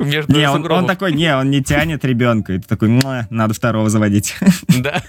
между 0.00 0.32
Не, 0.32 0.48
он, 0.48 0.70
он 0.70 0.86
такой, 0.86 1.12
не, 1.12 1.34
он 1.34 1.50
не 1.50 1.62
тянет 1.62 2.04
ребенка. 2.04 2.52
И 2.54 2.58
ты 2.58 2.68
такой, 2.68 2.88
«Муа, 2.88 3.26
надо 3.30 3.54
второго 3.54 3.88
заводить. 3.90 4.36
Да. 4.68 5.02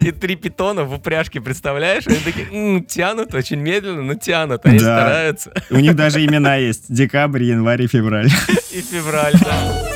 И 0.00 0.12
три 0.12 0.36
питона 0.36 0.84
в 0.84 0.94
упряжке, 0.94 1.40
представляешь? 1.40 2.06
Они 2.06 2.18
такие 2.18 2.48
«М, 2.52 2.84
тянут 2.84 3.34
очень 3.34 3.58
медленно, 3.60 4.02
но 4.02 4.14
тянут. 4.14 4.64
Они 4.64 4.78
Да. 4.78 4.84
стараются. 4.98 5.52
У 5.70 5.76
них 5.76 5.94
даже 5.96 6.24
имена 6.24 6.56
есть. 6.56 6.84
Декабрь, 6.88 7.44
январь 7.44 7.82
и 7.82 7.86
февраль. 7.86 8.28
И 8.72 8.80
февраль, 8.80 9.34
да. 9.40 9.88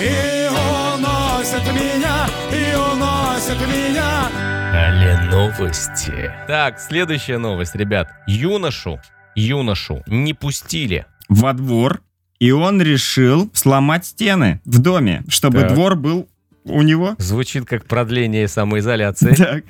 И 0.00 0.48
уносит 0.48 1.64
меня, 1.72 2.26
и 2.50 2.74
уносит 2.76 3.60
меня. 3.68 4.43
Але 4.76 5.28
новости. 5.30 6.32
Так, 6.48 6.80
следующая 6.80 7.38
новость, 7.38 7.76
ребят. 7.76 8.08
Юношу, 8.26 8.98
юношу 9.36 10.02
не 10.06 10.34
пустили. 10.34 11.04
Во 11.28 11.52
двор. 11.52 12.00
И 12.40 12.50
он 12.52 12.82
решил 12.82 13.50
сломать 13.54 14.04
стены 14.06 14.60
в 14.64 14.78
доме, 14.78 15.22
чтобы 15.28 15.60
Так. 15.60 15.74
двор 15.74 15.94
был 15.94 16.26
у 16.64 16.82
него. 16.82 17.14
Звучит 17.18 17.64
как 17.66 17.84
продление 17.86 18.48
самоизоляции. 18.48 19.34
Так. 19.36 19.64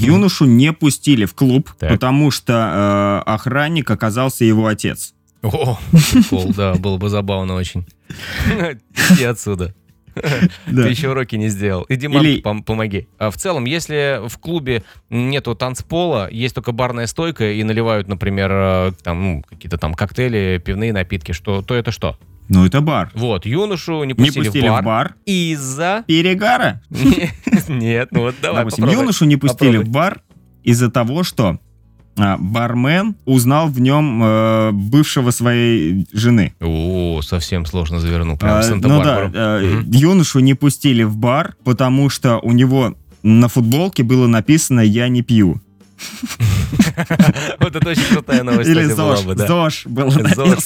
Юношу 0.00 0.46
не 0.46 0.72
пустили 0.72 1.26
в 1.26 1.34
клуб, 1.34 1.70
Так. 1.78 1.90
потому 1.90 2.30
что 2.30 2.52
э, 3.26 3.30
охранник 3.30 3.90
оказался 3.90 4.44
его 4.44 4.66
отец. 4.66 5.14
О, 5.42 5.78
прикол, 5.92 6.52
да, 6.56 6.74
было 6.74 6.96
бы 6.96 7.08
забавно 7.10 7.54
очень. 7.54 7.86
Иди 9.12 9.24
отсюда. 9.24 9.74
Ты 10.66 10.88
еще 10.88 11.10
уроки 11.10 11.36
не 11.36 11.48
сделал. 11.48 11.86
Иди, 11.88 12.06
пом- 12.06 12.62
помоги. 12.62 13.08
А 13.18 13.30
в 13.30 13.36
целом, 13.36 13.64
если 13.64 14.20
в 14.26 14.38
клубе 14.38 14.82
нету 15.10 15.54
танцпола, 15.54 16.28
есть 16.30 16.54
только 16.54 16.72
барная 16.72 17.06
стойка 17.06 17.50
и 17.52 17.62
наливают, 17.64 18.08
например, 18.08 18.50
э, 18.52 18.92
там 19.02 19.22
ну, 19.22 19.42
какие-то 19.48 19.78
там 19.78 19.94
коктейли, 19.94 20.62
пивные 20.64 20.92
напитки, 20.92 21.32
что, 21.32 21.62
то 21.62 21.74
это 21.74 21.92
что? 21.92 22.18
Ну, 22.48 22.64
это 22.64 22.80
бар. 22.80 23.10
Вот, 23.14 23.44
юношу 23.44 24.04
не 24.04 24.08
Не 24.08 24.14
пустили, 24.14 24.44
пустили 24.44 24.68
в 24.68 24.72
бар, 24.72 24.82
в 24.82 24.84
бар. 24.84 25.14
из-за... 25.26 26.04
Перегара. 26.06 26.80
Нет, 27.68 28.08
ну 28.10 28.22
вот 28.22 28.36
давай 28.40 28.64
Допустим, 28.64 28.88
юношу 28.88 29.26
не 29.26 29.36
пустили 29.36 29.76
в 29.76 29.88
бар 29.88 30.22
из-за 30.62 30.90
того, 30.90 31.24
что 31.24 31.58
бармен 32.38 33.14
узнал 33.24 33.68
в 33.68 33.80
нем 33.80 34.20
э, 34.24 34.70
бывшего 34.72 35.30
своей 35.30 36.06
жены. 36.12 36.54
О, 36.60 37.20
совсем 37.22 37.64
сложно 37.66 38.00
завернул. 38.00 38.36
Прям 38.36 38.54
А, 38.58 38.62
ну 38.74 39.02
да, 39.02 39.30
э, 39.32 39.60
Мгм. 39.82 39.90
юношу 39.90 40.40
не 40.40 40.54
пустили 40.54 41.04
в 41.04 41.16
бар, 41.16 41.54
потому 41.64 42.08
что 42.10 42.38
у 42.38 42.52
него 42.52 42.94
на 43.22 43.48
футболке 43.48 44.02
было 44.02 44.26
написано 44.26 44.80
«Я 44.80 45.08
не 45.08 45.22
пью». 45.22 45.60
Вот 47.60 47.74
это 47.74 47.88
очень 47.90 48.04
крутая 48.12 48.42
новость, 48.42 48.68
Или 48.70 48.84
ЗОЖ. 48.84 49.20
ЗОЖ 49.36 49.86
было 49.86 50.10
ЗОЖ. 50.34 50.64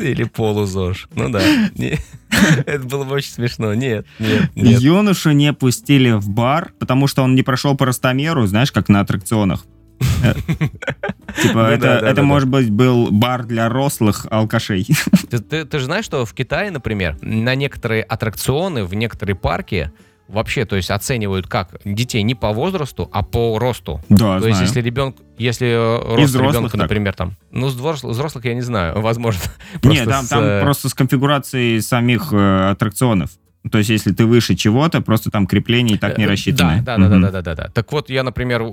Или 0.00 0.24
полузож. 0.24 1.08
Ну 1.14 1.28
да. 1.28 1.40
Это 2.66 2.84
было 2.84 3.04
бы 3.04 3.14
очень 3.14 3.30
смешно. 3.32 3.74
Нет, 3.74 4.06
нет, 4.18 4.50
нет. 4.56 4.80
Юношу 4.80 5.30
не 5.32 5.52
пустили 5.52 6.10
в 6.12 6.28
бар, 6.28 6.72
потому 6.78 7.06
что 7.06 7.22
он 7.22 7.34
не 7.34 7.42
прошел 7.42 7.76
по 7.76 7.86
ростомеру, 7.86 8.46
знаешь, 8.46 8.72
как 8.72 8.88
на 8.88 9.00
аттракционах. 9.00 9.64
Типа, 11.42 11.70
это, 11.70 12.22
может 12.22 12.48
быть, 12.48 12.70
был 12.70 13.10
бар 13.10 13.44
для 13.44 13.68
рослых 13.68 14.26
алкашей. 14.30 14.86
Ты, 15.30 15.78
же 15.78 15.84
знаешь, 15.84 16.04
что 16.04 16.24
в 16.24 16.32
Китае, 16.32 16.70
например, 16.70 17.16
на 17.20 17.54
некоторые 17.54 18.02
аттракционы, 18.02 18.84
в 18.84 18.94
некоторые 18.94 19.36
парки 19.36 19.90
вообще, 20.28 20.64
то 20.64 20.76
есть 20.76 20.90
оценивают 20.90 21.46
как 21.46 21.76
детей 21.84 22.22
не 22.22 22.34
по 22.34 22.52
возрасту, 22.52 23.08
а 23.12 23.22
по 23.22 23.58
росту. 23.58 24.00
Да, 24.08 24.40
То 24.40 24.48
есть, 24.48 24.60
если 24.60 24.80
ребенок, 24.80 25.16
если 25.36 25.74
рост 26.16 26.30
взрослых 26.30 26.54
ребенка, 26.54 26.70
так. 26.72 26.80
например, 26.82 27.14
там, 27.14 27.32
ну, 27.50 27.68
с 27.68 27.76
взрос- 27.76 28.08
взрослых 28.08 28.44
я 28.44 28.54
не 28.54 28.62
знаю, 28.62 29.00
возможно. 29.00 29.42
Не, 29.74 29.80
Просто 29.80 30.06
там, 30.06 30.24
с, 30.24 30.28
там 30.28 30.44
э, 30.44 30.62
просто 30.62 30.88
с 30.88 30.94
конфигурацией 30.94 31.82
самих 31.82 32.32
э, 32.32 32.70
аттракционов. 32.70 33.30
То 33.70 33.78
есть, 33.78 33.90
если 33.90 34.12
ты 34.12 34.26
выше 34.26 34.54
чего-то, 34.54 35.00
просто 35.00 35.30
там 35.30 35.46
крепление 35.46 35.96
и 35.96 35.98
так 35.98 36.18
не 36.18 36.24
Э, 36.24 36.28
рассчитано. 36.28 36.82
Да, 36.82 36.98
да, 36.98 37.08
да, 37.08 37.18
да, 37.18 37.30
да, 37.30 37.42
да, 37.42 37.54
да. 37.54 37.68
Так 37.72 37.90
вот, 37.92 38.10
я, 38.10 38.22
например, 38.22 38.62
э, 38.62 38.66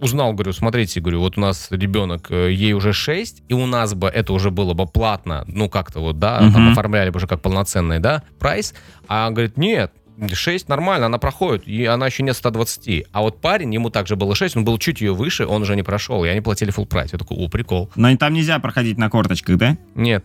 узнал, 0.00 0.32
говорю, 0.32 0.52
смотрите, 0.52 1.00
говорю, 1.00 1.20
вот 1.20 1.38
у 1.38 1.40
нас 1.40 1.68
ребенок, 1.70 2.30
э, 2.30 2.52
ей 2.52 2.72
уже 2.72 2.92
6, 2.92 3.42
и 3.48 3.54
у 3.54 3.66
нас 3.66 3.94
бы 3.94 4.08
это 4.08 4.32
уже 4.32 4.50
было 4.50 4.74
бы 4.74 4.86
платно, 4.86 5.44
ну, 5.48 5.68
как-то 5.68 6.00
вот, 6.00 6.18
да, 6.18 6.38
там 6.52 6.70
оформляли 6.70 7.10
бы 7.10 7.16
уже 7.16 7.26
как 7.26 7.42
полноценный, 7.42 7.98
да, 7.98 8.22
прайс. 8.38 8.74
А 9.08 9.26
он 9.26 9.34
говорит, 9.34 9.56
нет, 9.56 9.92
6 10.32 10.68
нормально, 10.68 11.06
она 11.06 11.18
проходит, 11.18 11.66
и 11.66 11.84
она 11.86 12.06
еще 12.06 12.22
нет 12.22 12.36
120. 12.36 13.06
А 13.10 13.22
вот 13.22 13.40
парень, 13.40 13.74
ему 13.74 13.90
также 13.90 14.16
было 14.16 14.34
6, 14.34 14.56
он 14.56 14.64
был 14.64 14.78
чуть 14.78 15.00
ее 15.00 15.14
выше, 15.14 15.46
он 15.46 15.62
уже 15.62 15.74
не 15.74 15.82
прошел, 15.82 16.24
и 16.24 16.28
они 16.28 16.40
платили 16.40 16.72
full 16.72 16.86
прайс. 16.86 17.12
Я 17.12 17.18
такой, 17.18 17.36
о, 17.36 17.48
прикол. 17.48 17.90
Но 17.96 18.14
там 18.16 18.34
нельзя 18.34 18.58
проходить 18.58 18.98
на 18.98 19.10
корточках, 19.10 19.56
да? 19.56 19.76
Нет, 19.94 20.24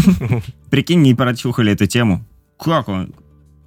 Прикинь, 0.70 1.02
не 1.02 1.14
прочухали 1.14 1.72
эту 1.72 1.86
тему. 1.86 2.24
Как 2.62 2.88
он? 2.88 3.14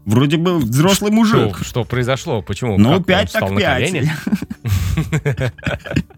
Вроде 0.06 0.38
бы 0.38 0.58
взрослый 0.58 1.12
что, 1.12 1.16
мужик. 1.16 1.58
что 1.64 1.86
произошло, 1.86 2.42
почему? 2.42 2.78
Ну, 2.78 2.98
Как, 2.98 3.06
пять 3.06 3.32
так 3.32 3.58
пять. 3.58 3.94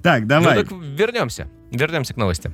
Так, 0.01 0.27
давай. 0.27 0.57
Ну 0.57 0.63
так 0.63 0.71
вернемся. 0.71 1.47
Вернемся 1.71 2.13
к 2.13 2.17
новости. 2.17 2.51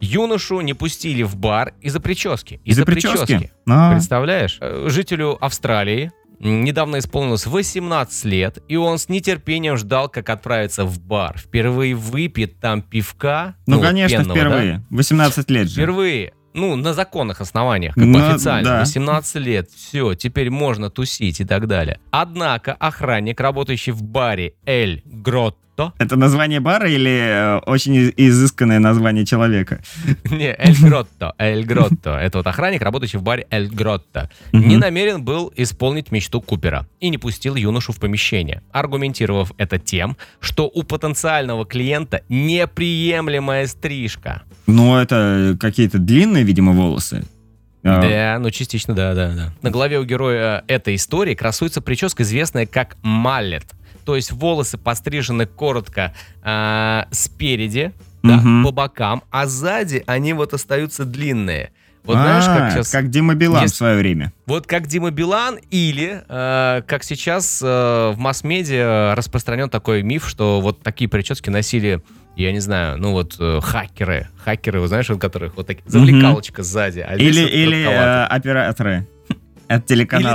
Юношу 0.00 0.60
не 0.60 0.74
пустили 0.74 1.22
в 1.22 1.36
бар 1.36 1.74
из-за 1.80 2.00
прически. 2.00 2.60
Из-за 2.64 2.84
прически? 2.84 3.50
А, 3.68 3.92
Представляешь? 3.92 4.58
Э, 4.60 4.86
Жителю 4.88 5.42
Австралии 5.42 6.12
недавно 6.38 6.98
исполнилось 6.98 7.46
18 7.46 8.24
лет, 8.24 8.58
и 8.68 8.76
он 8.76 8.98
с 8.98 9.08
нетерпением 9.08 9.76
ждал, 9.76 10.08
как 10.08 10.28
отправиться 10.30 10.84
в 10.84 11.00
бар. 11.00 11.38
Впервые 11.38 11.94
выпьет 11.94 12.58
там 12.60 12.82
пивка. 12.82 13.56
Ну, 13.66 13.80
конечно, 13.80 14.18
пенного, 14.18 14.34
да? 14.34 14.40
впервые. 14.40 14.86
18 14.90 15.50
лет 15.50 15.68
же. 15.68 15.74
Впервые. 15.74 16.32
Ну, 16.52 16.74
на 16.76 16.94
законных 16.94 17.40
основаниях, 17.40 17.94
как 17.94 18.04
Ну, 18.04 18.18
официально. 18.30 18.68
да. 18.68 18.80
18 18.80 19.36
лет, 19.36 19.70
все, 19.70 20.14
теперь 20.14 20.50
можно 20.50 20.90
тусить 20.90 21.40
и 21.40 21.44
так 21.44 21.66
далее. 21.66 22.00
Однако 22.10 22.72
охранник, 22.74 23.40
работающий 23.40 23.92
в 23.92 24.02
баре 24.02 24.54
Эль 24.66 25.02
Гротто, 25.04 25.58
Гротто. 25.80 25.94
Это 25.98 26.16
название 26.16 26.60
бара 26.60 26.88
или 26.88 27.10
э, 27.10 27.58
очень 27.66 27.94
из- 27.94 28.12
изысканное 28.16 28.78
название 28.78 29.24
человека? 29.24 29.80
Не, 30.30 30.54
Эль 30.58 30.76
Гротто. 30.80 31.34
Эль 31.38 31.64
Гротто. 31.64 32.10
Это 32.18 32.38
вот 32.38 32.46
охранник, 32.46 32.82
работающий 32.82 33.18
в 33.18 33.22
баре 33.22 33.46
Эль 33.50 33.68
Гротто. 33.68 34.30
Не 34.52 34.76
намерен 34.76 35.22
был 35.24 35.52
исполнить 35.56 36.12
мечту 36.12 36.40
Купера 36.40 36.86
и 37.00 37.08
не 37.10 37.18
пустил 37.18 37.54
юношу 37.56 37.92
в 37.92 37.98
помещение, 37.98 38.62
аргументировав 38.72 39.52
это 39.58 39.78
тем, 39.78 40.16
что 40.40 40.66
у 40.72 40.82
потенциального 40.82 41.64
клиента 41.64 42.22
неприемлемая 42.28 43.66
стрижка. 43.66 44.42
Ну, 44.66 44.96
это 44.96 45.56
какие-то 45.58 45.98
длинные, 45.98 46.44
видимо, 46.44 46.72
волосы. 46.72 47.24
А, 47.82 48.02
Да, 48.02 48.38
ну 48.38 48.50
частично, 48.50 48.94
да, 48.94 49.14
да, 49.14 49.32
да. 49.34 49.52
На 49.62 49.70
голове 49.70 49.98
у 49.98 50.04
героя 50.04 50.62
этой 50.66 50.94
истории 50.96 51.34
красуется 51.34 51.80
прическа, 51.80 52.22
известная 52.22 52.66
как 52.66 52.96
маллет. 53.02 53.64
То 54.04 54.16
есть 54.16 54.32
волосы 54.32 54.78
пострижены 54.78 55.46
коротко 55.46 56.14
а, 56.42 57.06
спереди, 57.10 57.92
да, 58.22 58.36
Мгм. 58.36 58.64
по 58.64 58.70
бокам, 58.72 59.22
а 59.30 59.46
сзади 59.46 60.02
они 60.06 60.32
вот 60.32 60.52
остаются 60.54 61.04
длинные. 61.04 61.70
Вот 62.04 62.14
знаешь, 62.14 62.44
а, 62.48 62.56
как 62.56 62.72
сейчас... 62.72 62.90
Как 62.90 63.10
Дима 63.10 63.34
Билан 63.34 63.62
Есть- 63.62 63.74
в 63.74 63.76
свое 63.76 63.96
время. 63.98 64.32
Вот 64.46 64.66
как 64.66 64.86
Дима 64.86 65.10
Билан 65.10 65.58
или 65.70 66.22
э, 66.28 66.82
как 66.86 67.04
сейчас 67.04 67.60
э, 67.62 67.66
в 67.66 68.18
масс-медиа 68.18 69.14
распространен 69.14 69.68
такой 69.68 70.02
миф, 70.02 70.26
что 70.26 70.60
вот 70.62 70.82
такие 70.82 71.08
прически 71.10 71.50
носили, 71.50 72.02
я 72.36 72.52
не 72.52 72.60
знаю, 72.60 72.96
ну 72.98 73.12
вот 73.12 73.36
э, 73.38 73.60
хакеры. 73.62 74.28
Хакеры, 74.42 74.80
вы 74.80 74.88
знаешь, 74.88 75.10
у 75.10 75.18
которых 75.18 75.56
вот 75.56 75.66
такие, 75.66 75.84
завлекалочка 75.86 76.62
сзади. 76.62 77.00
а 77.00 77.16
Или, 77.16 77.42
вот 77.42 77.50
или 77.50 77.82
э, 77.86 78.24
операторы 78.24 79.06
от 79.70 79.86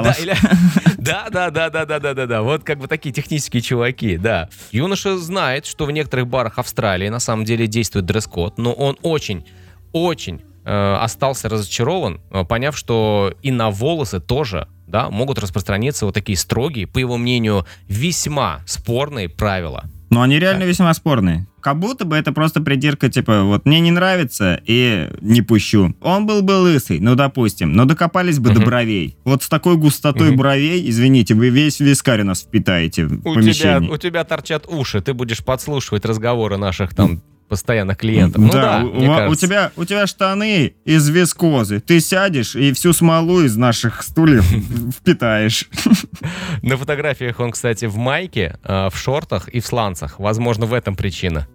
да, 0.03 0.11
или- 0.13 0.35
да, 0.97 1.27
да, 1.29 1.49
да, 1.51 1.69
да, 1.69 1.85
да, 1.85 1.99
да, 1.99 2.13
да, 2.13 2.25
да. 2.25 2.41
Вот 2.41 2.63
как 2.63 2.79
бы 2.79 2.87
такие 2.87 3.13
технические 3.13 3.61
чуваки, 3.61 4.17
да. 4.17 4.49
Юноша 4.71 5.17
знает, 5.17 5.65
что 5.65 5.85
в 5.85 5.91
некоторых 5.91 6.27
барах 6.27 6.57
Австралии 6.57 7.09
на 7.09 7.19
самом 7.19 7.45
деле 7.45 7.67
действует 7.67 8.05
дресс-код, 8.05 8.57
но 8.57 8.71
он 8.73 8.97
очень, 9.01 9.45
очень 9.91 10.41
э, 10.63 10.95
остался 11.01 11.49
разочарован, 11.49 12.21
э, 12.31 12.43
поняв, 12.45 12.77
что 12.77 13.33
и 13.41 13.51
на 13.51 13.69
волосы 13.71 14.19
тоже, 14.19 14.67
да, 14.87 15.09
могут 15.09 15.37
распространиться 15.39 16.05
вот 16.05 16.13
такие 16.15 16.37
строгие, 16.37 16.87
по 16.87 16.99
его 16.99 17.17
мнению, 17.17 17.65
весьма 17.87 18.61
спорные 18.65 19.29
правила. 19.29 19.85
Но 20.09 20.21
они 20.21 20.39
реально 20.39 20.63
весьма 20.63 20.93
спорные. 20.93 21.47
Как 21.61 21.79
будто 21.79 22.05
бы 22.05 22.15
это 22.15 22.31
просто 22.31 22.61
придирка, 22.61 23.09
типа, 23.09 23.41
вот 23.41 23.65
мне 23.65 23.79
не 23.79 23.89
нравится 23.89 24.61
и 24.65 25.09
не 25.21 25.41
пущу. 25.41 25.95
Он 25.99 26.27
был 26.27 26.43
бы 26.43 26.51
лысый, 26.51 26.99
ну, 26.99 27.15
допустим, 27.15 27.73
но 27.73 27.85
докопались 27.85 28.37
бы 28.37 28.49
до 28.49 28.59
Мгм. 28.59 28.65
бровей. 28.65 29.17
Вот 29.25 29.41
с 29.41 29.49
такой 29.49 29.75
густотой 29.77 30.29
Мгм. 30.29 30.37
бровей, 30.37 30.87
извините, 30.89 31.33
вы 31.33 31.49
весь 31.49 31.79
вискарь 31.79 32.21
у 32.21 32.25
нас 32.25 32.43
впитаете 32.43 33.05
в 33.05 33.13
У 33.13 33.17
тебя, 33.17 33.33
помещении. 33.33 33.89
у 33.89 33.97
тебя 33.97 34.23
торчат 34.23 34.67
уши, 34.67 35.01
ты 35.01 35.13
будешь 35.15 35.43
подслушивать 35.43 36.05
разговоры 36.05 36.57
наших 36.57 36.93
там 36.93 37.21
постоянных 37.47 37.97
клиентов. 37.97 38.41
Ну 38.41 38.51
да, 38.51 38.79
у, 38.83 38.93
мне 38.93 39.07
у- 39.09 39.13
у 39.13 39.15
кажется. 39.15 39.45
тебя, 39.47 39.71
у 39.75 39.85
тебя 39.85 40.07
штаны 40.07 40.73
из 40.85 41.07
вискозы. 41.09 41.79
Ты 41.79 41.99
сядешь 41.99 42.55
и 42.55 42.73
всю 42.73 42.91
смолу 42.93 43.41
из 43.41 43.55
наших 43.55 44.01
стульев 44.03 44.43
впитаешь. 44.97 45.67
На 46.61 46.77
фотографиях 46.77 47.39
он, 47.39 47.51
кстати, 47.51 47.85
в 47.85 47.97
майке, 47.97 48.57
э, 48.63 48.89
в 48.91 48.97
шортах 48.97 49.47
и 49.49 49.59
в 49.59 49.65
сланцах. 49.65 50.19
Возможно, 50.19 50.65
в 50.65 50.73
этом 50.73 50.95
причина. 50.95 51.47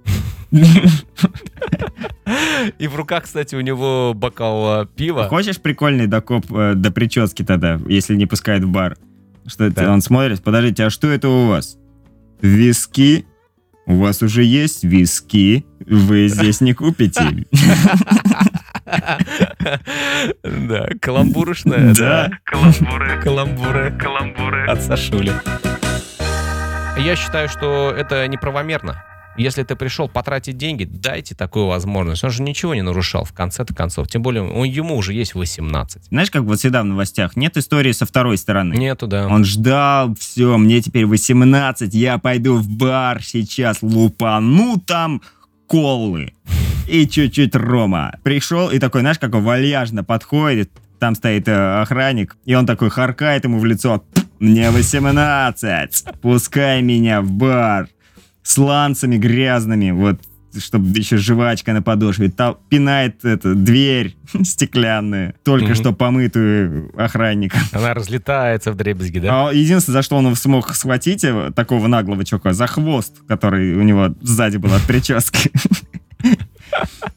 И 2.78 2.86
в 2.86 2.96
руках, 2.96 3.24
кстати, 3.24 3.54
у 3.54 3.60
него 3.60 4.12
бокал 4.14 4.82
э, 4.82 4.86
пива. 4.94 5.28
Хочешь 5.28 5.60
прикольный 5.60 6.06
докоп 6.06 6.44
э, 6.52 6.74
до 6.74 6.90
прически 6.90 7.42
тогда, 7.44 7.80
если 7.88 8.14
не 8.14 8.26
пускает 8.26 8.62
в 8.64 8.68
бар? 8.68 8.96
Что 9.46 9.64
это? 9.64 9.82
Да. 9.82 9.92
Он 9.92 10.00
смотрит, 10.02 10.42
подождите, 10.42 10.84
а 10.84 10.90
что 10.90 11.08
это 11.08 11.28
у 11.28 11.48
вас? 11.48 11.76
Виски? 12.40 13.26
У 13.90 13.96
вас 13.96 14.22
уже 14.22 14.44
есть 14.44 14.84
виски? 14.84 15.66
Вы 15.84 16.28
здесь 16.32 16.60
не 16.60 16.74
купите. 16.74 17.20
Да, 20.44 20.88
каламбурочная, 21.00 21.92
Да. 21.94 22.28
да. 22.28 22.30
Каламбуры, 22.44 23.20
каламбуры, 23.20 23.90
каламбуры. 23.98 24.66
От 24.68 24.80
Сашули. 24.82 25.32
Я 26.98 27.16
считаю, 27.16 27.48
что 27.48 27.90
это 27.90 28.28
неправомерно. 28.28 29.02
Если 29.36 29.62
ты 29.62 29.76
пришел 29.76 30.08
потратить 30.08 30.56
деньги, 30.56 30.84
дайте 30.84 31.34
такую 31.34 31.66
возможность. 31.66 32.24
Он 32.24 32.30
же 32.30 32.42
ничего 32.42 32.74
не 32.74 32.82
нарушал 32.82 33.24
в 33.24 33.32
конце-то 33.32 33.74
концов. 33.74 34.08
Тем 34.08 34.22
более, 34.22 34.42
он, 34.42 34.66
ему 34.66 34.96
уже 34.96 35.12
есть 35.12 35.34
18. 35.34 36.06
Знаешь, 36.06 36.30
как 36.30 36.42
вот 36.42 36.58
всегда 36.58 36.82
в 36.82 36.86
новостях, 36.86 37.36
нет 37.36 37.56
истории 37.56 37.92
со 37.92 38.06
второй 38.06 38.36
стороны. 38.36 38.74
Нету, 38.74 39.06
да. 39.06 39.28
Он 39.28 39.44
ждал, 39.44 40.14
все, 40.16 40.58
мне 40.58 40.80
теперь 40.82 41.06
18, 41.06 41.94
я 41.94 42.18
пойду 42.18 42.56
в 42.56 42.68
бар 42.68 43.22
сейчас 43.22 43.78
лупану 43.82 44.80
там 44.80 45.22
колы 45.66 46.34
и 46.88 47.06
чуть-чуть 47.06 47.54
рома. 47.54 48.18
Пришел 48.24 48.68
и 48.70 48.78
такой, 48.78 49.02
знаешь, 49.02 49.18
как 49.18 49.34
он 49.34 49.44
вальяжно 49.44 50.02
подходит, 50.02 50.70
там 50.98 51.14
стоит 51.14 51.46
э, 51.48 51.80
охранник, 51.80 52.36
и 52.44 52.54
он 52.54 52.66
такой 52.66 52.90
харкает 52.90 53.44
ему 53.44 53.58
в 53.58 53.64
лицо, 53.64 54.02
мне 54.40 54.70
18, 54.70 56.04
пускай 56.20 56.82
меня 56.82 57.20
в 57.20 57.30
бар 57.30 57.88
с 58.42 58.56
ланцами 58.58 59.16
грязными, 59.16 59.90
вот, 59.90 60.20
чтобы 60.58 60.88
еще 60.98 61.16
жвачка 61.16 61.72
на 61.72 61.80
подошве, 61.82 62.28
Та- 62.30 62.56
пинает 62.68 63.24
эту 63.24 63.54
дверь 63.54 64.16
стеклянную, 64.42 65.34
только 65.44 65.74
что 65.74 65.92
помытую 65.92 66.90
охранником. 67.00 67.60
Она 67.72 67.94
разлетается 67.94 68.72
в 68.72 68.76
дребезги, 68.76 69.18
да? 69.20 69.48
А 69.48 69.52
единственное, 69.52 69.94
за 69.98 70.02
что 70.02 70.16
он 70.16 70.34
смог 70.36 70.74
схватить 70.74 71.22
его, 71.22 71.50
такого 71.50 71.86
наглого 71.86 72.24
чувака, 72.24 72.52
за 72.52 72.66
хвост, 72.66 73.18
который 73.28 73.74
у 73.74 73.82
него 73.82 74.14
сзади 74.22 74.56
был 74.56 74.72
от 74.74 74.82
прически. 74.82 75.50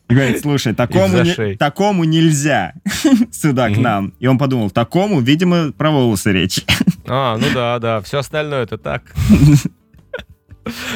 И 0.10 0.14
говорит, 0.14 0.42
слушай, 0.42 0.74
такому, 0.74 1.22
не- 1.22 1.56
такому 1.58 2.04
нельзя 2.04 2.74
сюда 3.32 3.70
к 3.70 3.78
нам. 3.78 4.14
И 4.20 4.28
он 4.28 4.38
подумал, 4.38 4.70
такому, 4.72 5.22
видимо, 5.22 5.72
про 5.72 5.92
волосы 5.92 6.32
речь. 6.32 6.64
А, 7.08 7.38
ну 7.38 7.46
да, 7.54 7.80
да, 7.80 8.02
все 8.02 8.20
остальное 8.20 8.64
это 8.64 8.78
так. 8.78 9.04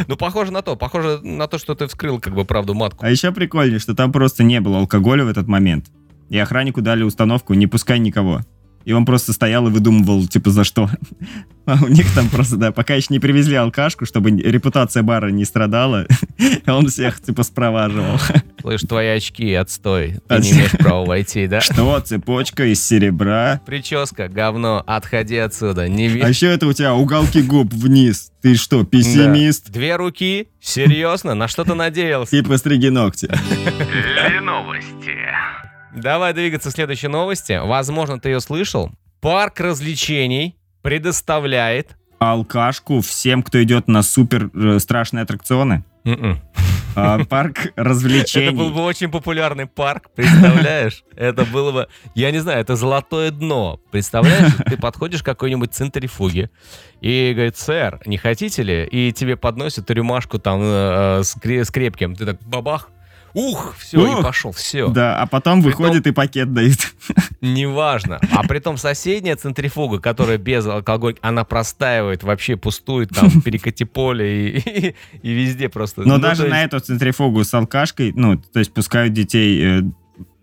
Ну, 0.07 0.15
похоже 0.15 0.51
на 0.51 0.61
то, 0.61 0.75
похоже 0.75 1.19
на 1.21 1.47
то, 1.47 1.57
что 1.57 1.75
ты 1.75 1.87
вскрыл 1.87 2.19
как 2.19 2.33
бы 2.33 2.45
правду 2.45 2.73
матку. 2.73 3.05
А 3.05 3.09
еще 3.09 3.31
прикольнее, 3.31 3.79
что 3.79 3.95
там 3.95 4.11
просто 4.11 4.43
не 4.43 4.61
было 4.61 4.79
алкоголя 4.79 5.25
в 5.25 5.27
этот 5.27 5.47
момент. 5.47 5.87
И 6.29 6.37
охраннику 6.37 6.81
дали 6.81 7.03
установку 7.03 7.53
«не 7.53 7.67
пускай 7.67 7.99
никого». 7.99 8.41
И 8.87 8.93
он 8.93 9.05
просто 9.05 9.33
стоял 9.33 9.67
и 9.67 9.69
выдумывал, 9.69 10.25
типа, 10.27 10.49
за 10.49 10.63
что. 10.63 10.89
А 11.65 11.77
у 11.83 11.89
них 11.89 12.05
там 12.15 12.29
просто, 12.29 12.55
да, 12.55 12.71
пока 12.71 12.95
еще 12.95 13.07
не 13.09 13.19
привезли 13.19 13.57
алкашку, 13.57 14.05
чтобы 14.05 14.29
репутация 14.29 15.03
бара 15.03 15.27
не 15.27 15.43
страдала, 15.43 16.07
он 16.65 16.87
всех, 16.87 17.21
типа, 17.21 17.43
спроваживал. 17.43 18.17
Слышь, 18.61 18.83
твои 18.83 19.07
очки, 19.09 19.53
отстой. 19.53 20.19
Ты 20.29 20.35
А 20.35 20.39
не 20.39 20.51
имеешь 20.53 20.71
права 20.71 21.03
войти, 21.05 21.47
да? 21.47 21.59
Что, 21.59 21.99
цепочка 21.99 22.63
из 22.63 22.81
серебра? 22.81 23.59
Прическа, 23.65 24.29
говно, 24.29 24.81
отходи 24.87 25.35
отсюда. 25.35 25.89
Не 25.89 26.05
А 26.05 26.09
видишь? 26.09 26.29
еще 26.29 26.47
это 26.47 26.65
у 26.65 26.71
тебя 26.71 26.93
уголки 26.93 27.41
губ 27.41 27.73
вниз. 27.73 28.31
Ты 28.41 28.55
что, 28.55 28.85
пессимист? 28.85 29.69
Две 29.69 29.97
руки? 29.97 30.47
Серьезно? 30.61 31.35
На 31.35 31.49
что 31.49 31.65
ты 31.65 31.73
надеялся? 31.73 32.33
И 32.37 32.41
постриги 32.41 32.87
ногти. 32.87 33.29
Давай 36.01 36.33
двигаться 36.33 36.69
к 36.69 36.73
следующей 36.73 37.07
новости. 37.07 37.59
Возможно, 37.63 38.19
ты 38.19 38.29
ее 38.29 38.39
слышал. 38.39 38.91
Парк 39.19 39.59
развлечений 39.59 40.55
предоставляет... 40.83 41.97
Алкашку 42.19 43.01
всем, 43.01 43.43
кто 43.43 43.61
идет 43.63 43.87
на 43.87 44.01
супер 44.01 44.49
э, 44.53 44.79
страшные 44.79 45.21
аттракционы. 45.23 45.83
М-м. 46.03 46.39
А, 46.95 47.23
Парк 47.25 47.57
Это 47.75 47.75
был 47.75 47.83
развлечений. 47.83 48.51
бы 48.71 48.83
очень 48.83 49.09
популярный 49.11 49.67
парк, 49.67 50.09
представляешь? 50.15 51.03
Это 51.15 51.45
было 51.45 51.71
бы, 51.71 51.87
я 52.15 52.31
не 52.31 52.39
знаю, 52.39 52.59
это 52.59 52.75
золотое 52.75 53.29
дно. 53.29 53.79
Представляешь, 53.91 54.53
ты 54.65 54.77
подходишь 54.77 55.21
к 55.21 55.25
какой-нибудь 55.25 55.73
центрифуге 55.73 56.49
и 57.01 57.33
говорит, 57.35 57.57
сэр, 57.57 57.99
не 58.07 58.17
хотите 58.17 58.63
ли? 58.63 58.85
И 58.85 59.11
тебе 59.13 59.35
подносят 59.37 59.91
рюмашку 59.91 60.39
там 60.39 60.59
э, 60.63 61.21
с, 61.23 61.37
кре- 61.37 61.63
с 61.65 61.69
крепким. 61.69 62.15
Ты 62.15 62.25
так 62.25 62.41
бабах, 62.41 62.89
ух, 63.39 63.75
все, 63.77 64.03
и 64.03 64.09
Ух. 64.09 64.23
пошел, 64.23 64.51
все. 64.51 64.87
Да, 64.89 65.19
а 65.21 65.27
потом 65.27 65.61
Притом- 65.61 65.83
выходит 65.83 66.07
и 66.07 66.11
пакет 66.11 66.53
дают. 66.53 66.79
Неважно. 67.41 68.19
А 68.31 68.43
при 68.47 68.59
том 68.59 68.77
соседняя 68.77 69.35
центрифуга, 69.35 69.99
которая 69.99 70.37
без 70.39 70.65
алкоголя, 70.65 71.15
она 71.21 71.43
простаивает, 71.43 72.23
вообще 72.23 72.55
пустует 72.57 73.09
там 73.09 73.29
в 73.29 73.43
перекати 73.43 73.85
поле 73.85 74.49
и, 74.49 74.57
и- 74.89 74.95
и 75.21 75.31
везде 75.33 75.69
просто. 75.69 76.01
Но 76.01 76.15
Ну, 76.15 76.19
даже 76.21 76.43
то 76.43 76.49
на 76.49 76.61
есть- 76.61 76.73
эту 76.73 76.79
центрифугу 76.85 77.43
с 77.43 77.53
алкашкой, 77.53 78.11
ну, 78.15 78.37
то 78.37 78.59
есть 78.59 78.73
пускают 78.73 79.13
детей 79.13 79.79
э, 79.79 79.81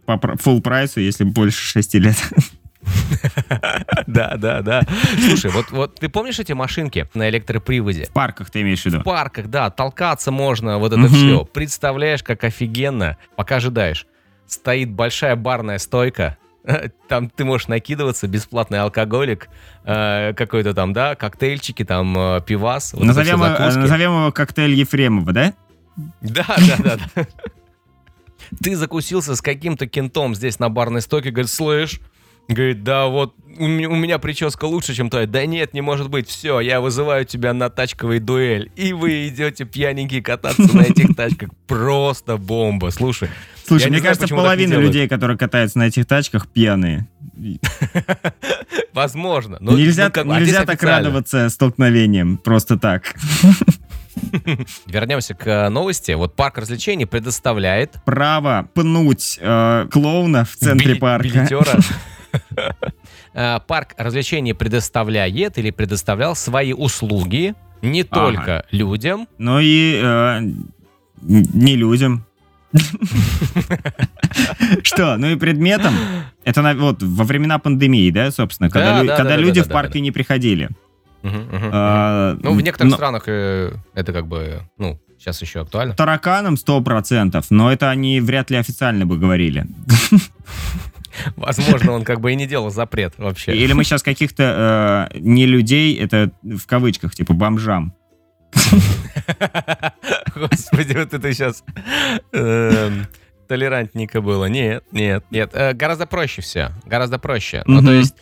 по 0.07 0.13
full 0.15 0.61
прайсу, 0.61 1.01
если 1.01 1.25
больше 1.25 1.59
6 1.61 1.95
лет. 1.95 2.17
Да, 4.07 4.37
да, 4.37 4.61
да. 4.63 4.83
Слушай, 5.27 5.51
вот, 5.51 5.71
вот 5.71 5.95
ты 5.97 6.09
помнишь 6.09 6.39
эти 6.39 6.53
машинки 6.53 7.09
на 7.15 7.29
электроприводе? 7.29 8.05
В 8.07 8.11
парках 8.13 8.51
ты 8.51 8.61
имеешь 8.63 8.83
в 8.83 8.87
виду? 8.87 9.01
В 9.01 9.03
парках, 9.03 9.49
да, 9.49 9.71
толкаться 9.71 10.31
можно, 10.31 10.79
вот 10.79 10.93
это 10.93 11.09
все. 11.09 11.45
Представляешь, 11.45 12.23
как 12.23 12.45
офигенно, 12.45 13.17
пока 13.37 13.57
ожидаешь. 13.57 14.07
Стоит 14.47 14.91
большая 14.91 15.37
барная 15.37 15.79
стойка, 15.79 16.37
Там 17.09 17.29
ты 17.29 17.45
можешь 17.45 17.69
накидываться, 17.69 18.27
бесплатный 18.27 18.81
алкоголик, 18.81 19.49
э, 19.85 20.33
какой-то 20.35 20.73
там, 20.75 20.93
да, 20.93 21.15
коктейльчики, 21.15 21.85
там, 21.85 22.17
э, 22.19 22.41
пивас. 22.41 22.95
вот 22.95 23.05
назовем, 23.05 23.43
его- 23.43 23.81
назовем 23.81 24.11
его 24.21 24.33
коктейль 24.33 24.73
Ефремова? 24.75 25.33
Да, 25.33 25.53
да, 26.23 26.77
да, 26.79 26.97
да. 27.15 27.27
Ты 28.63 28.77
закусился 28.77 29.37
с 29.37 29.41
каким-то 29.43 29.87
кентом 29.87 30.35
здесь 30.35 30.59
на 30.59 30.69
барной 30.69 31.03
стойке, 31.03 31.31
говорит, 31.31 31.51
слышь, 31.51 32.01
говорит, 32.49 32.83
да 32.83 33.07
вот 33.07 33.35
у 33.57 33.67
меня, 33.67 34.19
прическа 34.19 34.65
лучше, 34.65 34.95
чем 34.95 35.11
твоя. 35.11 35.27
Да 35.27 35.47
нет, 35.47 35.75
не 35.75 35.81
может 35.81 36.11
быть, 36.11 36.29
все, 36.29 36.61
я 36.61 36.81
вызываю 36.81 37.25
тебя 37.25 37.53
на 37.53 37.71
тачковый 37.71 38.19
дуэль. 38.19 38.71
И 38.77 38.93
вы 38.93 39.29
идете 39.29 39.65
пьяненькие 39.65 40.23
кататься 40.23 40.77
на 40.77 40.83
этих 40.83 41.15
тачках. 41.17 41.51
Просто 41.67 42.37
бомба. 42.37 42.91
Слушай, 42.91 43.29
Слушай, 43.67 43.91
мне 43.91 44.01
кажется, 44.01 44.29
половина 44.29 44.75
людей, 44.75 45.09
которые 45.09 45.39
катаются 45.39 45.79
на 45.79 45.85
этих 45.85 46.07
тачках, 46.07 46.49
пьяные. 46.49 47.07
возможно. 48.93 49.59
но- 49.61 49.73
нельзя 49.77 50.11
ну, 50.15 50.33
а 50.33 50.41
нельзя 50.41 50.65
так 50.65 50.83
радоваться 50.83 51.49
столкновением 51.49 52.39
просто 52.39 52.79
так. 52.79 53.15
Вернемся 54.87 55.35
к 55.35 55.47
э, 55.47 55.69
новости. 55.69 56.13
Вот 56.13 56.37
парк 56.37 56.59
развлечений 56.59 57.05
предоставляет 57.05 57.97
Право 58.05 58.69
пнуть 58.75 59.39
э, 59.41 59.89
клоуна 59.91 60.45
в 60.45 60.55
центре 60.57 60.93
Били- 60.93 60.99
парка. 60.99 61.29
билетера. 61.29 61.79
Э, 63.37 63.59
Парк 63.67 63.95
развлечений 63.97 64.53
предоставляет 64.55 65.59
или 65.59 65.71
предоставлял 65.73 66.37
свои 66.37 66.73
услуги 66.73 67.55
не 67.83 68.03
Ага. 68.03 68.09
только 68.11 68.65
людям, 68.71 69.27
Ну 69.39 69.59
и 69.61 70.01
э, 70.03 70.41
не 71.23 71.75
людям. 71.77 72.25
Что? 74.83 75.17
Ну 75.17 75.29
и 75.29 75.37
предметом? 75.37 75.95
Это 76.45 76.63
вот 76.77 77.03
во 77.03 77.25
времена 77.25 77.59
пандемии, 77.59 78.11
да, 78.11 78.31
собственно, 78.31 78.71
когда, 78.71 78.93
Да, 78.95 79.03
лю- 79.03 79.07
да, 79.09 79.17
когда 79.17 79.31
да, 79.31 79.37
да, 79.37 79.43
люди 79.43 79.63
в 79.63 79.69
парке 79.69 80.01
не 80.01 80.11
приходили. 80.13 80.69
А, 81.23 82.37
ну, 82.43 82.53
в 82.55 82.61
некоторых 82.63 82.91
но- 82.93 82.97
странах 82.97 83.25
э, 83.27 83.73
это 83.95 84.13
как 84.13 84.27
бы, 84.27 84.61
ну, 84.77 85.01
сейчас 85.19 85.41
еще 85.41 85.63
актуально. 85.63 85.95
Тараканам 85.95 86.55
100%, 86.55 87.45
но 87.51 87.73
это 87.73 87.91
они 87.91 88.21
вряд 88.21 88.51
ли 88.51 88.59
официально 88.59 89.07
бы 89.07 89.17
говорили. 89.19 89.67
Возможно, 91.37 91.93
он 91.93 92.05
как 92.05 92.21
бы 92.21 92.33
и 92.33 92.35
не 92.35 92.47
делал 92.47 92.71
запрет 92.71 93.15
вообще. 93.19 93.55
Или 93.57 93.73
мы 93.73 93.85
сейчас 93.85 94.03
каких-то 94.03 95.11
э, 95.13 95.19
не 95.19 95.47
людей, 95.47 95.97
это 95.99 96.31
в 96.43 96.67
кавычках, 96.67 97.15
типа 97.15 97.35
бомжам. 97.35 97.95
Господи, 100.35 100.95
вот 100.95 101.13
это 101.13 101.33
сейчас 101.33 101.65
эм, 102.33 103.07
толерантненько 103.49 104.21
было. 104.21 104.47
Нет, 104.47 104.85
нет, 104.93 105.25
нет. 105.31 105.51
Э, 105.55 105.73
Гораздо 105.73 106.07
проще 106.07 106.43
все. 106.43 106.73
Гораздо 106.85 107.19
проще. 107.19 107.63
Ну, 107.67 107.83
то 107.83 107.93
есть, 107.93 108.15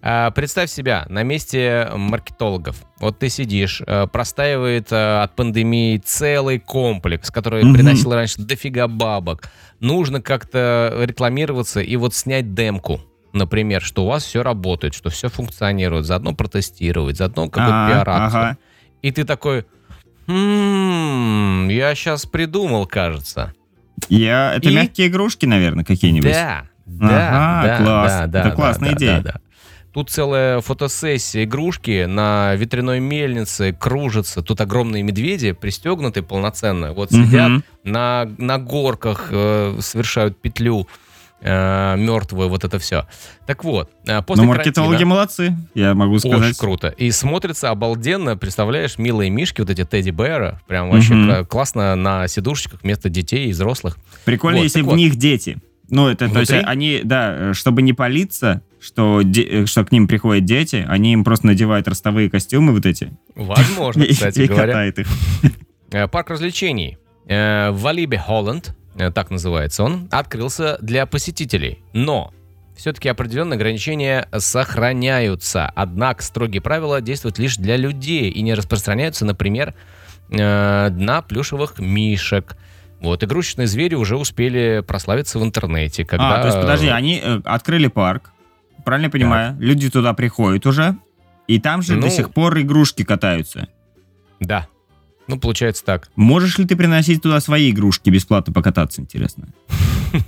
представь 0.00 0.70
себя 0.70 1.04
на 1.08 1.22
месте 1.24 1.88
маркетологов. 1.94 2.76
Вот 3.00 3.18
ты 3.18 3.28
сидишь, 3.28 3.82
э, 3.86 4.06
простаивает 4.06 4.92
э, 4.92 5.22
от 5.22 5.34
пандемии 5.34 5.98
целый 5.98 6.58
комплекс, 6.60 7.30
который 7.30 7.64
Мгм. 7.64 7.74
приносил 7.74 8.14
раньше 8.14 8.40
дофига 8.40 8.86
бабок. 8.88 9.50
Нужно 9.80 10.22
как-то 10.22 10.94
рекламироваться 11.04 11.80
и 11.80 11.96
вот 11.96 12.14
снять 12.14 12.54
демку. 12.54 13.00
Например, 13.32 13.82
что 13.82 14.04
у 14.04 14.08
вас 14.08 14.24
все 14.24 14.42
работает, 14.42 14.94
что 14.94 15.10
все 15.10 15.28
функционирует, 15.28 16.06
заодно 16.06 16.34
протестировать, 16.34 17.16
заодно 17.18 17.48
какой-то 17.50 17.86
А, 17.86 17.88
пиар-акцию. 17.90 18.40
ага. 18.42 18.58
И 19.02 19.10
ты 19.12 19.24
такой, 19.24 19.66
«М, 20.26 21.68
я 21.68 21.94
сейчас 21.94 22.24
придумал, 22.26 22.86
кажется. 22.86 23.52
Я... 24.08 24.54
Это 24.54 24.68
И- 24.68 24.74
мягкие 24.74 25.08
игрушки, 25.08 25.46
наверное, 25.46 25.84
какие-нибудь. 25.84 26.30
Да, 26.32 26.62
да, 26.86 27.60
Ага, 27.60 27.66
да, 27.68 27.76
класс. 27.84 28.12
да, 28.12 28.26
да, 28.26 28.40
Это 28.40 28.48
да, 28.50 28.54
классная 28.54 28.90
да, 28.90 28.96
идея. 28.96 29.20
да, 29.20 29.32
да. 29.32 29.40
Тут 29.92 30.10
целая 30.10 30.60
фотосессия 30.60 31.44
игрушки 31.44 32.04
на 32.04 32.54
ветряной 32.54 33.00
мельнице 33.00 33.72
кружатся. 33.72 34.42
Тут 34.42 34.60
огромные 34.60 35.02
медведи, 35.02 35.52
пристегнутые 35.52 36.22
полноценно. 36.22 36.92
Вот 36.92 37.10
сидят 37.10 37.48
Мгм. 37.50 37.64
на, 37.84 38.28
на 38.38 38.58
горках, 38.58 39.28
э, 39.30 39.78
совершают 39.80 40.40
петлю 40.40 40.86
э, 41.40 41.94
мертвую, 41.96 42.48
вот 42.48 42.64
это 42.64 42.80
все. 42.80 43.06
Так 43.46 43.62
вот, 43.62 43.88
э, 44.08 44.20
после 44.22 44.42
Но 44.44 44.48
маркетологи 44.48 44.96
карантина- 44.96 45.06
молодцы, 45.08 45.56
я 45.74 45.94
могу 45.94 46.14
Очень 46.16 46.30
сказать. 46.32 46.58
круто. 46.58 46.88
И 46.88 47.12
смотрится 47.12 47.70
обалденно, 47.70 48.36
представляешь, 48.36 48.98
милые 48.98 49.30
мишки, 49.30 49.60
вот 49.60 49.70
эти 49.70 49.84
Тедди 49.84 50.10
Бэра, 50.10 50.60
прям 50.66 50.90
вообще 50.90 51.14
кла- 51.14 51.44
классно 51.44 51.94
на 51.94 52.26
сидушечках 52.26 52.82
вместо 52.82 53.08
детей 53.08 53.48
и 53.48 53.52
взрослых. 53.52 53.98
Прикольно, 54.24 54.58
Вот, 54.58 54.64
если 54.64 54.80
в 54.82 54.86
вот. 54.86 54.96
них 54.96 55.14
дети. 55.14 55.58
Ну, 55.88 56.08
это, 56.08 56.28
то 56.28 56.40
есть 56.40 56.50
Внутри? 56.50 56.68
они, 56.68 57.00
да, 57.04 57.34
э, 57.38 57.52
чтобы 57.54 57.82
не 57.82 57.92
палиться, 57.92 58.62
что, 58.80 59.22
де- 59.22 59.42
э, 59.62 59.66
что 59.66 59.84
к 59.84 59.92
ним 59.92 60.06
приходят 60.08 60.44
дети, 60.44 60.84
они 60.88 61.12
им 61.12 61.24
просто 61.24 61.46
надевают 61.46 61.88
ростовые 61.88 62.30
костюмы 62.30 62.72
вот 62.72 62.86
эти. 62.86 63.12
Возможно, 63.34 64.02
и- 64.04 64.12
кстати 64.12 64.40
и 64.40 64.46
говоря. 64.46 64.66
катают 64.68 64.98
их. 65.00 65.06
Э, 65.90 66.06
Парк 66.08 66.30
развлечений 66.30 66.98
э, 67.26 67.70
в 67.70 67.80
Валибе 67.80 68.18
Холланд, 68.18 68.74
так 69.14 69.30
называется 69.30 69.84
он, 69.84 70.08
открылся 70.10 70.76
для 70.80 71.06
посетителей. 71.06 71.78
Но 71.92 72.32
все-таки 72.76 73.08
определенные 73.08 73.56
ограничения 73.56 74.28
сохраняются. 74.36 75.70
Однако 75.74 76.22
строгие 76.22 76.60
правила 76.60 77.00
действуют 77.00 77.38
лишь 77.38 77.56
для 77.56 77.76
людей 77.76 78.28
и 78.30 78.42
не 78.42 78.54
распространяются, 78.54 79.24
например, 79.24 79.74
на 80.28 81.24
плюшевых 81.28 81.78
мишек. 81.78 82.56
Вот, 83.00 83.22
игрушечные 83.22 83.66
звери 83.68 83.94
уже 83.94 84.16
успели 84.16 84.82
прославиться 84.86 85.38
в 85.38 85.44
интернете. 85.44 86.04
Когда... 86.04 86.36
А, 86.36 86.40
то 86.42 86.48
есть, 86.48 86.60
подожди, 86.60 86.88
они 86.88 87.22
открыли 87.44 87.86
парк, 87.86 88.32
правильно 88.88 89.06
я 89.06 89.10
понимаю? 89.10 89.56
Люди 89.60 89.90
туда 89.90 90.14
приходят 90.14 90.66
уже, 90.66 90.96
и 91.46 91.60
там 91.60 91.82
же 91.82 91.94
Ну- 91.96 92.02
до 92.02 92.10
сих 92.10 92.30
пор 92.32 92.58
игрушки 92.60 93.04
катаются. 93.04 93.68
Да. 94.40 94.66
Ну, 95.26 95.38
получается 95.38 95.84
так. 95.84 96.10
Можешь 96.16 96.58
ли 96.58 96.64
ты 96.64 96.74
приносить 96.76 97.22
туда 97.22 97.40
свои 97.40 97.70
игрушки 97.70 98.08
бесплатно 98.10 98.52
покататься, 98.52 99.00
интересно? 99.02 99.48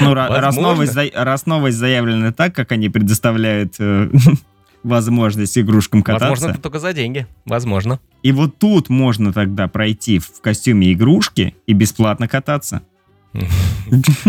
Ну, 0.00 0.12
ра- 0.12 0.28
раз 0.40 0.56
новость, 0.56 0.96
раз 1.14 1.46
новость 1.46 1.78
заявлена 1.78 2.32
так, 2.32 2.54
как 2.54 2.72
они 2.72 2.88
предоставляют 2.88 3.76
э, 3.78 4.10
возможность 4.82 5.56
игрушкам 5.56 6.02
кататься. 6.02 6.28
Возможно, 6.28 6.52
это 6.52 6.62
только 6.62 6.78
за 6.78 6.92
деньги. 6.92 7.26
Возможно. 7.46 8.00
И 8.22 8.32
вот 8.32 8.58
тут 8.58 8.88
можно 8.90 9.32
тогда 9.32 9.68
пройти 9.68 10.18
в 10.18 10.40
костюме 10.40 10.92
игрушки 10.92 11.54
и 11.66 11.72
бесплатно 11.72 12.28
кататься. 12.28 12.82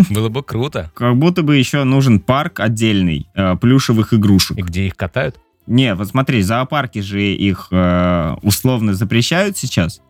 Было 0.10 0.30
бы 0.30 0.44
круто. 0.44 0.92
Как 0.94 1.16
будто 1.18 1.44
бы 1.44 1.58
еще 1.58 1.84
нужен 1.84 2.20
парк 2.20 2.60
отдельный 2.60 3.28
э, 3.36 3.56
плюшевых 3.56 4.14
игрушек. 4.14 4.58
И 4.58 4.62
где 4.62 4.88
их 4.88 4.96
катают? 4.96 5.40
Не, 5.68 5.94
вот 5.96 6.08
смотри, 6.08 6.42
зоопарки 6.42 7.00
же 7.00 7.22
их 7.22 7.68
э, 7.72 8.36
условно 8.42 8.94
запрещают 8.94 9.58
сейчас 9.58 10.02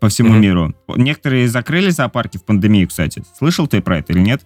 по 0.00 0.08
всему 0.08 0.34
миру. 0.34 0.74
Некоторые 0.88 1.48
закрыли 1.48 1.90
зоопарки 1.90 2.36
в 2.36 2.44
пандемию, 2.44 2.88
кстати. 2.88 3.22
Слышал 3.38 3.66
ты 3.66 3.80
про 3.80 3.98
это 3.98 4.12
или 4.12 4.20
нет? 4.20 4.44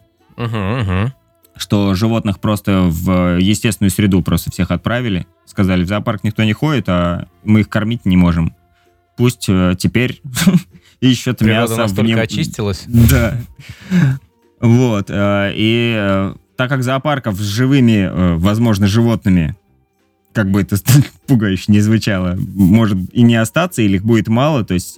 Что 1.57 1.95
животных 1.95 2.39
просто 2.39 2.83
в 2.83 3.39
естественную 3.41 3.91
среду 3.91 4.23
просто 4.23 4.53
всех 4.53 4.71
отправили. 4.71 5.27
Сказали, 5.47 5.83
в 5.85 5.89
зоопарк 5.89 6.23
никто 6.23 6.45
не 6.45 6.53
ходит, 6.53 6.89
а 6.89 7.27
мы 7.43 7.61
их 7.61 7.69
кормить 7.69 8.05
не 8.05 8.17
можем. 8.17 8.55
Пусть 9.17 9.47
э, 9.49 9.75
теперь 9.77 10.23
ищут 11.01 11.39
Природа 11.39 11.61
мясо 11.61 11.75
в 11.75 11.79
настолько 11.79 12.11
нем. 12.11 12.21
очистилась. 12.21 12.85
Да. 12.87 13.39
Вот. 14.61 15.07
э, 15.11 15.53
И 15.55 15.95
э, 15.97 16.35
так 16.57 16.69
как 16.69 16.83
зоопарков 16.83 17.37
с 17.37 17.45
живыми, 17.45 18.09
э, 18.11 18.35
возможно, 18.37 18.87
животными, 18.87 19.57
как 20.33 20.51
бы 20.51 20.63
это 20.63 20.77
пугающе 21.27 21.73
не 21.73 21.81
звучало, 21.81 22.37
может 22.39 22.99
и 23.13 23.23
не 23.23 23.37
остаться, 23.37 23.83
или 23.83 23.97
их 23.97 24.05
будет 24.05 24.29
мало, 24.29 24.65
то 24.65 24.75
есть 24.75 24.97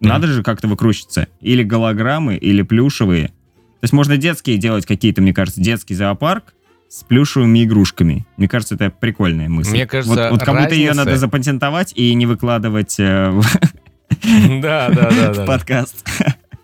надо 0.00 0.26
же 0.28 0.42
как-то 0.42 0.68
выкручиваться. 0.68 1.26
Или 1.40 1.62
голограммы, 1.62 2.36
или 2.36 2.62
плюшевые. 2.62 3.28
То 3.28 3.84
есть 3.84 3.92
можно 3.92 4.16
детские 4.16 4.56
делать 4.56 4.86
какие-то, 4.86 5.22
мне 5.22 5.32
кажется, 5.32 5.60
детский 5.60 5.94
зоопарк 5.94 6.54
с 6.88 7.04
плюшевыми 7.04 7.64
игрушками. 7.64 8.26
Мне 8.36 8.48
кажется, 8.48 8.74
это 8.74 8.90
прикольная 8.90 9.48
мысль. 9.48 9.72
Мне 9.72 9.86
кажется, 9.86 10.14
вот, 10.14 10.30
вот 10.32 10.44
как 10.44 10.58
будто 10.60 10.74
ее 10.74 10.94
надо 10.94 11.16
запатентовать 11.16 11.92
и 11.94 12.14
не 12.14 12.26
выкладывать 12.26 12.96
э, 12.98 13.30
в 13.30 13.44
Да, 14.60 14.88
да, 14.90 15.10
да, 15.10 15.32
в 15.32 15.46
подкаст. 15.46 16.06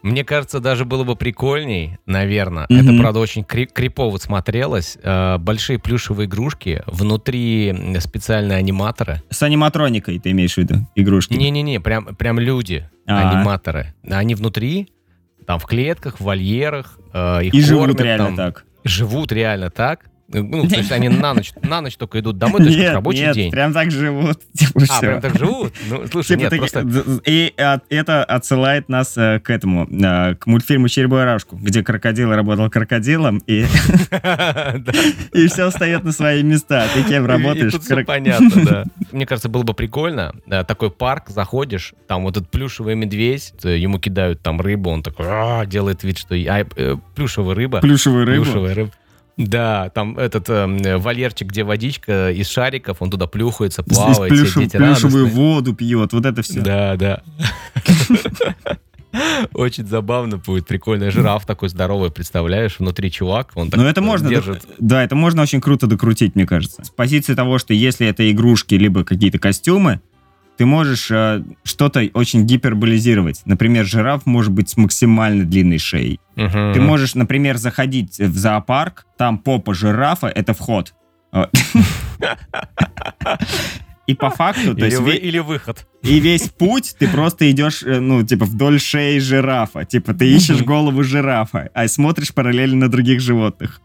Мне 0.03 0.23
кажется, 0.23 0.61
даже 0.61 0.85
было 0.85 1.03
бы 1.05 1.17
прикольней, 1.17 1.97
наверное. 2.05 2.67
Мгм. 2.69 2.79
Это, 2.91 2.99
правда, 3.01 3.21
очень 3.21 3.43
кри- 3.43 3.65
крипово 3.67 4.19
смотрелось. 4.19 4.99
Э, 5.03 5.39
Большие 5.39 5.79
плюшевые 5.79 6.27
игрушки, 6.27 6.83
внутри 6.87 7.75
специальные 8.01 8.59
аниматоры. 8.59 9.23
С 9.31 9.43
аниматроникой 9.43 10.19
ты 10.19 10.33
имеешь 10.33 10.55
в 10.55 10.59
виду 10.59 10.87
игрушки? 10.95 11.33
Не-не-не, 11.35 11.81
прям, 11.81 12.05
прям 12.17 12.39
люди, 12.39 12.87
А. 13.07 13.31
аниматоры. 13.31 13.95
Они 14.07 14.35
внутри, 14.35 14.89
там 15.47 15.59
в 15.59 15.65
клетках, 15.65 16.21
в 16.21 16.25
вольерах, 16.25 16.99
э, 17.15 17.45
их 17.45 17.55
И 17.55 17.61
живут 17.63 17.85
кормят 17.87 18.01
реально 18.03 18.27
там. 18.27 18.37
так. 18.37 18.65
Живут 18.85 19.33
реально 19.33 19.71
так. 19.71 20.01
Ну, 20.29 20.67
то 20.67 20.77
есть 20.77 20.91
они 20.91 21.09
на 21.09 21.35
ночь, 21.35 21.53
на 21.63 21.81
ночь 21.81 21.97
только 21.97 22.19
идут 22.21 22.39
домой, 22.39 22.61
то 22.61 22.67
есть 22.67 22.79
Нет, 22.79 22.95
рабочий 22.95 23.21
нет, 23.21 23.35
день. 23.35 23.51
прям 23.51 23.73
так 23.73 23.91
живут. 23.91 24.41
Типа, 24.55 24.81
А, 24.81 24.85
всё. 24.85 25.01
прям 25.01 25.21
так 25.21 25.39
живут? 25.39 25.73
Ну, 25.89 26.07
слушай, 26.11 26.29
Типа 26.29 26.41
нет, 26.41 26.51
таки- 26.51 26.61
просто... 26.61 27.21
И 27.27 27.53
а, 27.59 27.81
это 27.91 28.25
отсылает 28.25 28.89
нас 28.89 29.17
э, 29.19 29.41
к 29.41 29.51
этому, 29.51 29.87
э, 29.87 30.35
к 30.37 30.47
мультфильму 30.47 30.89
«Черебурашку», 30.89 31.57
где 31.57 31.83
крокодил 31.83 32.33
работал 32.35 32.71
крокодилом, 32.71 33.39
и, 33.47 33.67
и 35.33 35.47
все 35.47 35.71
встает 35.71 36.05
на 36.05 36.13
свои 36.13 36.43
места. 36.43 36.87
Ты 36.95 37.03
кем 37.05 37.27
работаешь? 37.27 37.75
понятно, 38.07 38.65
да. 38.65 38.85
Мне 39.13 39.27
кажется, 39.27 39.49
было 39.49 39.63
бы 39.63 39.75
прикольно. 39.75 40.35
да, 40.47 40.65
такой 40.65 40.91
парк, 40.91 41.29
заходишь, 41.29 41.95
там 42.09 42.23
вот 42.25 42.37
этот 42.37 42.51
плюшевый 42.51 42.95
медведь, 42.95 43.53
э, 43.63 43.77
ему 43.77 43.99
кидают 43.99 44.41
там 44.43 44.61
рыбу, 44.61 44.91
он 44.91 45.03
такой 45.03 45.27
«А», 45.29 45.67
делает 45.67 46.03
вид, 46.03 46.19
что... 46.19 46.35
а, 46.35 46.67
э, 46.77 46.97
плюшевая 47.15 47.55
рыба. 47.55 47.81
Плюшевую 47.81 48.27
рыбу. 48.27 48.45
Плюшевая 48.45 48.75
рыба. 48.75 48.91
Да, 49.37 49.91
там 49.91 50.17
этот 50.17 50.49
э, 50.49 50.97
вольерчик, 50.99 51.49
где 51.49 51.65
водичка 51.65 52.31
из 52.31 52.49
шариков, 52.49 52.99
он 53.03 53.11
туда 53.11 53.27
плюхается, 53.27 53.83
Здесь 53.85 53.97
плавает, 53.99 54.33
все 54.33 54.45
плюшев- 54.45 54.61
дети 54.63 54.77
плюшевую 54.77 55.25
радостные. 55.25 55.25
воду 55.47 55.75
пьет, 55.75 56.13
вот 56.13 56.25
это 56.25 56.43
все. 56.43 56.61
Да, 56.61 56.97
да. 56.97 57.23
Очень 59.55 59.87
забавно 59.87 60.39
будет, 60.39 60.67
прикольно. 60.67 61.11
Жираф 61.11 61.47
такой 61.47 61.69
здоровый, 61.69 62.11
представляешь, 62.11 62.79
внутри 62.81 63.11
чувак, 63.13 63.53
он 63.55 63.71
так 63.71 63.79
Но 63.79 63.85
Ну, 63.85 63.89
это 63.89 64.01
можно, 64.03 64.29
держит. 64.29 64.67
да, 64.79 65.05
это 65.05 65.15
можно 65.15 65.43
очень 65.43 65.61
круто 65.61 65.87
докрутить, 65.87 66.35
мне 66.35 66.47
кажется. 66.47 66.83
С 66.85 66.91
позиции 66.91 67.35
того, 67.35 67.59
что 67.59 67.75
если 67.75 68.09
это 68.09 68.29
игрушки 68.31 68.75
либо 68.75 69.05
какие-то 69.05 69.39
костюмы, 69.39 70.01
ты 70.57 70.67
можешь 70.67 71.11
э, 71.11 71.43
что-то 71.65 72.09
очень 72.15 72.45
гиперболизировать. 72.47 73.43
Например, 73.45 73.85
жираф 73.85 74.25
может 74.27 74.53
быть 74.53 74.69
с 74.71 74.77
максимально 74.77 75.45
длинной 75.45 75.79
шеей. 75.79 76.21
Мгм. 76.37 76.73
Ты 76.75 76.81
можешь, 76.81 77.15
например, 77.15 77.57
заходить 77.57 78.19
в 78.19 78.37
зоопарк, 78.37 79.07
там 79.19 79.39
попа 79.39 79.75
жирафа— 79.75 80.27
это 80.35 80.55
вход. 80.55 80.95
Э, 81.33 81.47
И 84.07 84.15
по 84.15 84.29
факту, 84.29 84.75
то 84.75 84.81
Или 84.81 84.85
есть 84.85 84.99
вы- 84.99 85.13
ве- 85.15 85.19
или 85.19 85.39
выход. 85.39 85.87
и 86.03 86.21
весь 86.21 86.51
путь 86.51 86.95
ты 86.99 87.09
просто 87.09 87.51
идешь, 87.51 87.83
э, 87.83 88.01
ну, 88.01 88.23
типа, 88.23 88.45
вдоль 88.45 88.79
шеи 88.79 89.19
жирафа. 89.19 89.87
Типа, 89.87 90.13
ты 90.13 90.31
ищешь 90.31 90.61
голову 90.63 91.03
жирафа, 91.03 91.71
а 91.73 91.89
смотришь 91.89 92.35
параллельно 92.35 92.77
на 92.81 92.89
других 92.91 93.21
животных. 93.23 93.81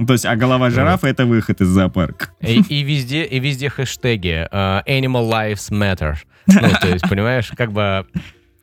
Ну, 0.00 0.06
то 0.06 0.14
есть, 0.14 0.24
а 0.24 0.34
голова 0.34 0.70
жирафа— 0.70 1.06
это 1.08 1.26
выход 1.26 1.60
из 1.60 1.68
зоопарка. 1.68 2.30
И, 2.40 2.62
и 2.62 2.82
везде, 2.82 3.24
и 3.24 3.38
везде 3.38 3.68
хэштеги 3.68 4.48
э, 4.50 4.82
Animal 4.88 5.28
Lives 5.30 5.70
Matter. 5.70 6.14
Ну, 6.46 6.68
то 6.80 6.88
есть, 6.88 7.06
понимаешь, 7.06 7.52
как 7.54 7.70
бы 7.72 8.06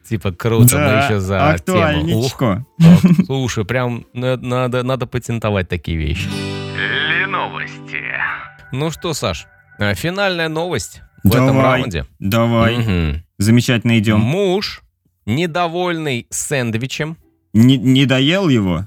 типа 0.10 0.32
круто, 0.32 0.78
мы 0.78 0.84
Да, 0.86 1.06
еще 1.06 1.20
за 1.20 1.58
тему. 1.64 2.18
Ух, 2.18 2.38
так, 2.40 2.62
слушай, 3.28 3.66
прям 3.66 4.06
на- 4.14 4.38
надо, 4.38 4.82
надо 4.82 5.06
патентовать 5.06 5.70
такие 5.70 5.98
вещи. 5.98 6.28
Леновости. 7.22 8.02
Ну 8.72 8.90
что, 8.90 9.14
Саш, 9.14 9.46
э, 9.80 9.94
финальная 9.94 10.50
новость 10.50 11.02
в 11.24 11.28
этом 11.30 11.48
Давай. 11.48 11.80
раунде. 11.80 12.06
Давай, 12.20 12.78
Мгм. 12.78 13.24
замечательно 13.38 14.00
идем. 14.00 14.20
Муж, 14.22 14.82
недовольный 15.26 16.26
сэндвичем, 16.30 17.16
Не, 17.54 17.78
не 17.78 18.06
доел 18.06 18.50
его? 18.50 18.86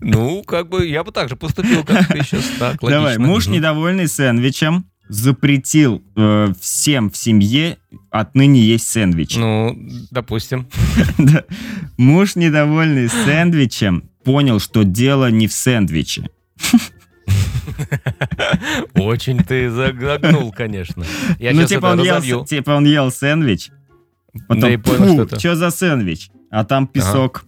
Ну, 0.00 0.42
как 0.42 0.68
бы 0.68 0.86
я 0.86 1.04
бы 1.04 1.12
так 1.12 1.28
же 1.28 1.36
поступил, 1.36 1.84
как 1.84 2.08
ты 2.08 2.22
сейчас. 2.22 2.44
Так, 2.58 2.80
Давай, 2.80 3.18
муж, 3.18 3.46
недовольный 3.46 4.08
сэндвичем, 4.08 4.86
запретил 5.08 6.02
э, 6.16 6.52
всем 6.60 7.10
в 7.10 7.16
семье 7.16 7.78
отныне 8.10 8.60
есть 8.60 8.88
сэндвичи. 8.88 9.38
Ну, 9.38 9.76
допустим. 10.10 10.66
Муж, 11.96 12.36
недовольный 12.36 13.08
сэндвичем, 13.08 14.10
понял, 14.24 14.60
что 14.60 14.84
дело 14.84 15.30
не 15.30 15.48
в 15.48 15.52
сэндвиче. 15.52 16.28
Очень 18.94 19.42
ты 19.44 19.70
загнул, 19.70 20.52
конечно. 20.52 21.04
Я 21.38 21.52
ну, 21.52 21.66
типа 21.66 21.86
он, 21.86 22.02
ел, 22.02 22.44
типа 22.44 22.70
он 22.72 22.84
ел 22.84 23.10
сэндвич, 23.10 23.70
потом, 24.48 24.60
Да 24.60 24.70
и 24.70 24.76
понял, 24.76 25.14
что 25.14 25.22
это. 25.22 25.38
что 25.38 25.56
за 25.56 25.70
сэндвич? 25.70 26.30
А 26.50 26.64
там 26.64 26.86
песок. 26.86 27.44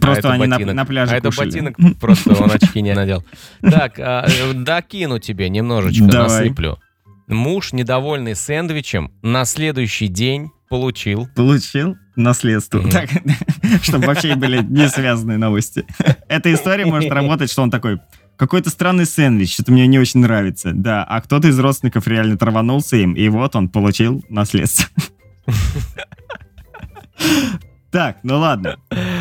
Просто 0.00 0.30
А 0.30 0.32
они 0.32 0.46
на, 0.46 0.58
на 0.58 0.84
пляже 0.84 1.12
А 1.12 1.18
это 1.18 1.28
кушали. 1.28 1.50
ботинок, 1.50 1.76
просто 2.00 2.42
он 2.42 2.50
очки 2.50 2.80
не 2.80 2.94
надел. 2.94 3.24
Так, 3.60 3.98
а, 3.98 4.26
докину 4.54 5.18
тебе 5.18 5.48
немножечко, 5.48 6.04
насыплю. 6.04 6.78
Муж, 7.28 7.72
недовольный 7.72 8.34
сэндвичем, 8.34 9.12
на 9.22 9.44
следующий 9.44 10.08
день 10.08 10.50
получил... 10.68 11.28
Получил 11.34 11.96
наследство. 12.16 12.82
Так, 12.88 13.10
чтобы 13.82 14.06
вообще 14.06 14.34
были 14.34 14.62
не 14.62 14.88
связанные 14.88 15.38
новости. 15.38 15.84
Эта 16.28 16.52
история 16.52 16.86
может 16.86 17.10
работать, 17.10 17.50
что 17.50 17.62
он 17.62 17.70
такой, 17.70 18.00
какой-то 18.36 18.70
странный 18.70 19.06
сэндвич, 19.06 19.54
что-то 19.54 19.72
мне 19.72 19.86
не 19.86 19.98
очень 19.98 20.20
нравится. 20.20 20.72
Да, 20.74 21.04
а 21.04 21.20
кто-то 21.20 21.48
из 21.48 21.58
родственников 21.58 22.08
реально 22.08 22.36
траванулся 22.36 22.96
им, 22.96 23.12
и 23.12 23.28
вот 23.28 23.54
он 23.56 23.68
получил 23.68 24.24
наследство. 24.28 24.88
Так, 27.92 28.18
ну 28.22 28.38
ладно. 28.38 28.78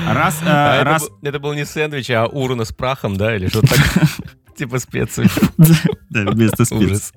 Раз, 0.10 0.40
э, 0.42 0.46
А 0.48 0.76
это, 0.78 0.86
раз, 0.86 1.02
был- 1.10 1.18
это 1.24 1.40
был 1.40 1.54
не 1.54 1.66
сэндвич, 1.66 2.10
а 2.12 2.26
урна 2.26 2.64
с 2.66 2.72
прахом, 2.72 3.18
да, 3.18 3.36
или 3.36 3.48
что-то 3.48 3.68
такое? 3.68 4.08
Типа 4.58 4.80
специи. 4.80 5.28
да, 6.10 6.32
вместо. 6.32 6.64
Ужас. 6.74 7.14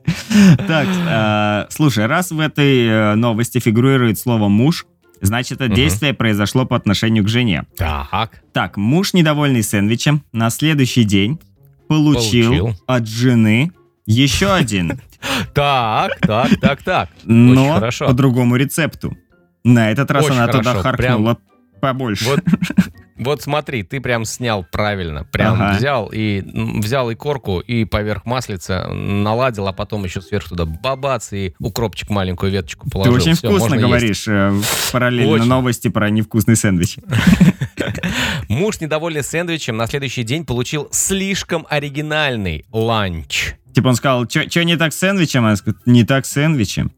Так, 0.66 0.86
э, 0.88 1.66
слушай, 1.70 2.06
раз 2.06 2.30
в 2.32 2.40
этой 2.40 2.86
э, 2.86 3.14
новости 3.14 3.58
фигурирует 3.60 4.18
слово 4.18 4.48
«муж», 4.48 4.86
значит, 5.20 5.60
это 5.60 5.68
действие 5.72 6.12
произошло 6.14 6.64
по 6.66 6.76
отношению 6.76 7.24
к 7.24 7.28
жене. 7.28 7.64
Так. 7.76 8.42
Так, 8.52 8.76
муж, 8.76 9.12
недовольный 9.14 9.62
сэндвичем, 9.62 10.22
на 10.32 10.50
следующий 10.50 11.04
день 11.04 11.38
получил, 11.88 12.50
Получил. 12.50 12.76
от 12.86 13.06
жены 13.06 13.72
еще 14.06 14.52
один, 14.52 15.00
Так, 15.54 16.18
так, 16.20 16.60
так, 16.60 16.82
так. 16.82 17.08
но 17.24 17.80
по 17.98 18.12
другому 18.12 18.56
рецепту. 18.56 19.16
На 19.64 19.90
этот 19.90 20.10
раз 20.10 20.24
Очень 20.26 20.36
она 20.36 20.46
туда 20.48 20.70
хорошо, 20.74 20.82
харкнула 20.82 21.38
побольше. 21.80 22.24
Вот, 22.24 22.40
вот 23.18 23.42
смотри, 23.42 23.82
ты 23.82 24.00
прям 24.00 24.24
снял 24.24 24.64
правильно. 24.70 25.24
Прям 25.24 25.54
Ага. 25.60 25.76
взял 25.78 26.10
и 26.12 26.42
взял 26.80 27.10
и 27.10 27.14
корку, 27.14 27.60
и 27.60 27.84
поверх 27.84 28.24
маслица 28.26 28.86
наладил, 28.88 29.66
а 29.68 29.72
потом 29.72 30.04
еще 30.04 30.20
сверху 30.22 30.50
туда 30.50 30.64
бабац 30.66 31.32
и 31.32 31.54
укропчик 31.58 32.10
маленькую 32.10 32.52
веточку 32.52 32.84
Ты 32.86 32.90
положил. 32.92 33.14
очень 33.14 33.34
Всё, 33.34 33.48
вкусно 33.48 33.60
можно 33.60 33.74
есть. 33.74 33.86
говоришь 33.86 34.24
э, 34.28 34.52
параллельно 34.92 35.32
Очень. 35.32 35.44
новости 35.46 35.88
про 35.88 36.08
невкусный 36.10 36.56
сэндвич. 36.56 36.98
Муж, 38.48 38.80
недовольный 38.80 39.22
сэндвичем, 39.22 39.76
на 39.76 39.86
следующий 39.86 40.22
день 40.22 40.44
получил 40.44 40.88
слишком 40.90 41.66
оригинальный 41.68 42.64
ланч. 42.72 43.54
Типа 43.74 43.88
он 43.88 43.96
сказал, 43.96 44.28
что 44.28 44.64
не 44.64 44.76
так 44.76 44.92
с 44.92 44.98
сэндвичем? 44.98 45.44
Она 45.44 45.56
сказала, 45.56 45.80
не 45.86 46.04
так 46.04 46.24
с 46.26 46.30
сэндвичем. 46.32 46.92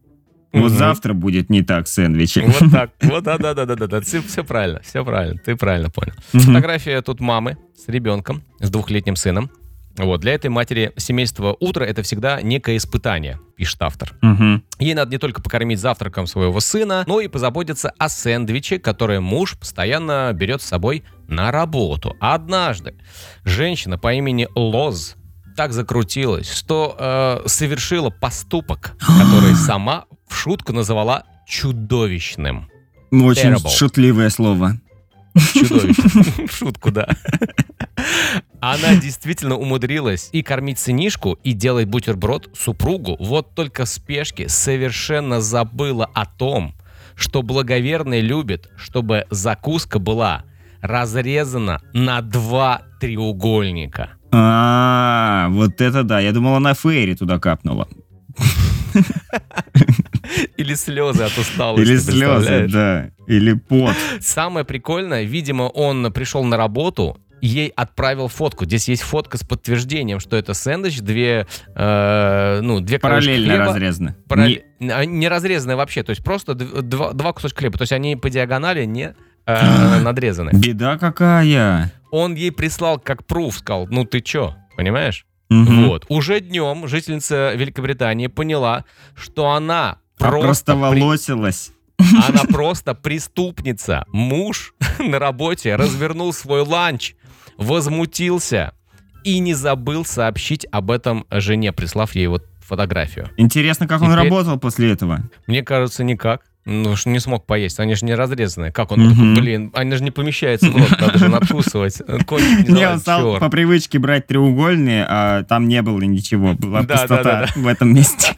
Вот 0.53 0.73
завтра 0.73 1.13
будет 1.13 1.51
не 1.51 1.63
так 1.63 1.87
с 1.89 1.95
сэндвичем. 1.95 2.51
Вот 2.51 2.71
так. 2.73 2.91
Вот, 3.03 3.25
да, 3.25 3.39
да, 3.39 3.55
да, 3.55 3.67
да, 3.67 3.75
да, 3.75 3.87
да. 3.87 4.01
Все, 4.01 4.23
все 4.23 4.45
правильно, 4.45 4.81
все 4.83 5.05
правильно. 5.05 5.39
Ты 5.39 5.57
правильно 5.57 5.91
понял. 5.91 6.15
Мгм. 6.33 6.45
Фотография 6.45 7.03
тут 7.03 7.21
мамы 7.21 7.59
с 7.77 7.89
ребенком, 7.89 8.43
с 8.61 8.71
двухлетним 8.71 9.17
сыном. 9.17 9.51
Вот, 9.99 10.21
для 10.21 10.35
этой 10.35 10.51
матери 10.51 10.93
семейство 10.97 11.57
утро 11.59 11.83
это 11.83 12.03
всегда 12.03 12.43
некое 12.43 12.77
испытание, 12.77 13.41
пишет 13.57 13.81
автор. 13.81 14.13
Мгм. 14.21 14.63
Ей 14.79 14.95
надо 14.95 15.11
не 15.11 15.19
только 15.19 15.41
покормить 15.41 15.81
завтраком 15.81 16.27
своего 16.27 16.61
сына, 16.61 17.05
но 17.07 17.21
и 17.21 17.29
позаботиться 17.29 17.93
о 17.97 18.11
сэндвиче, 18.11 18.79
который 18.79 19.21
муж 19.21 19.57
постоянно 19.59 20.31
берет 20.35 20.61
с 20.61 20.67
собой 20.67 21.05
на 21.29 21.51
работу. 21.51 22.15
Однажды 22.21 22.95
женщина 23.45 23.97
по 23.97 24.13
имени 24.13 24.49
Лоз 24.55 25.17
так 25.57 25.73
закрутилась, 25.73 26.53
что 26.53 26.95
э, 26.99 27.49
совершила 27.49 28.11
поступок, 28.11 28.97
который 29.01 29.55
сама 29.55 30.05
в 30.29 30.35
шутку 30.35 30.73
называла 30.73 31.25
чудовищным. 31.47 32.69
Очень 33.11 33.55
Terrible. 33.55 33.71
шутливое 33.71 34.31
слово. 34.31 34.79
Чудовищным. 35.55 36.47
В 36.47 36.53
шутку, 36.53 36.91
да. 36.91 37.09
Она 38.61 38.97
действительно 38.97 39.57
умудрилась 39.57 40.29
и 40.33 40.43
кормить 40.43 40.79
сынишку, 40.79 41.39
и 41.45 41.53
делать 41.53 41.87
бутерброд 41.87 42.51
супругу. 42.57 43.17
Вот 43.21 43.55
только 43.55 43.85
в 43.85 43.89
спешке 43.89 44.49
совершенно 44.49 45.41
забыла 45.41 46.11
о 46.15 46.27
том, 46.27 46.75
что 47.15 47.43
благоверный 47.43 48.21
любит, 48.21 48.71
чтобы 48.77 49.27
закуска 49.31 49.99
была 49.99 50.45
разрезана 50.81 51.81
на 51.93 52.21
два 52.23 52.83
треугольника. 53.01 54.11
А, 54.33 55.49
вот 55.51 55.81
это 55.81 56.03
да. 56.03 56.21
Я 56.21 56.33
думал, 56.33 56.57
она 56.57 56.75
фейри 56.75 57.15
туда 57.15 57.39
капнула. 57.39 57.89
Или 60.57 60.75
слезы 60.75 61.23
от 61.25 61.37
усталости, 61.39 61.83
Или 61.89 61.97
слезы, 61.97 62.69
да. 62.69 63.11
Или 63.27 63.55
пот. 63.55 63.95
Самое 64.21 64.65
прикольное, 64.65 65.23
видимо, 65.25 65.65
он 65.65 66.13
пришел 66.13 66.45
на 66.45 66.57
работу, 66.57 67.19
ей 67.41 67.69
отправил 67.77 68.29
фотку. 68.29 68.65
Здесь 68.65 68.89
есть 68.89 69.03
фотка 69.03 69.37
с 69.39 69.43
подтверждением, 69.45 70.21
что 70.21 70.37
это 70.37 70.55
сэндвич, 70.55 71.01
две, 71.01 71.47
э, 71.75 72.61
ну, 72.63 72.81
две 72.81 72.99
Параллельно 72.99 73.55
хлеба. 73.55 73.67
разрезаны. 73.67 74.15
Параль- 74.29 74.63
Не- 74.81 74.91
а, 74.91 75.05
Не 75.05 75.29
разрезанные 75.29 75.77
вообще, 75.77 76.03
то 76.03 76.11
есть 76.11 76.25
просто 76.25 76.55
два, 76.55 77.13
два 77.13 77.33
кусочка 77.33 77.59
хлеба. 77.61 77.79
То 77.79 77.83
есть 77.83 77.93
они 77.93 78.17
по 78.17 78.31
диагонали 78.31 78.85
не 78.85 79.15
э, 79.47 80.01
надрезаны. 80.03 80.51
Беда 80.55 80.99
какая. 80.99 81.93
Он 82.11 82.35
ей 82.35 82.51
прислал 82.53 82.99
как 82.99 83.25
пруф, 83.27 83.59
сказал, 83.59 83.87
ну 83.91 84.05
ты 84.05 84.21
чё, 84.21 84.55
понимаешь? 84.77 85.27
Мгм. 85.49 85.87
Вот. 85.89 86.07
Уже 86.09 86.41
днем 86.41 86.89
жительница 86.89 87.53
Великобритании 87.55 88.27
поняла, 88.27 88.85
что 89.15 89.51
она 89.51 89.99
просто, 90.19 90.75
Простоволосилась. 90.75 91.73
она 91.99 92.45
просто 92.45 92.95
преступница. 92.95 94.05
Муж 94.09 94.75
на 94.99 95.19
работе 95.19 95.77
развернул 95.77 96.33
свой 96.33 96.63
ланч, 96.63 97.15
возмутился 97.57 98.73
и 99.25 99.39
не 99.39 99.55
забыл 99.55 100.05
сообщить 100.05 100.67
об 100.71 100.91
этом 100.91 101.27
жене, 101.31 101.73
прислав 101.73 102.15
ей 102.15 102.27
вот 102.29 102.45
фотографию. 102.61 103.31
Интересно, 103.37 103.87
как 103.87 104.03
он 104.03 104.09
Теперь- 104.13 104.25
работал 104.25 104.59
после 104.59 104.91
этого. 104.93 105.23
Мне 105.47 105.63
кажется, 105.63 106.03
никак. 106.05 106.43
Ну, 106.69 106.97
что 106.97 107.11
не 107.11 107.21
смог 107.21 107.47
поесть, 107.47 107.79
они 107.79 107.95
же 107.95 108.05
не 108.05 108.15
разрезанные. 108.17 108.73
Как 108.73 108.91
он? 108.91 109.09
Такой, 109.09 109.37
Блин, 109.37 109.71
они 109.73 109.95
же 109.95 110.03
не 110.03 110.11
помещаются 110.11 110.69
в 110.69 110.77
рот, 110.77 111.01
надо 111.01 111.17
же 111.17 111.29
надкусывать. 111.29 112.03
Кончик 112.27 112.69
не 112.69 112.75
Не, 112.75 112.91
он 112.91 112.99
стал 112.99 113.39
по 113.39 113.49
привычке 113.49 114.01
брать 114.01 114.27
треугольные, 114.27 115.07
а 115.09 115.45
там 115.45 115.69
не 115.69 115.81
было 115.81 116.01
ничего. 116.01 116.55
Была 116.55 116.83
Да, 116.83 116.97
пустота 116.99 117.23
да, 117.23 117.49
в 117.55 117.69
этом 117.69 117.95
месте. 117.95 118.35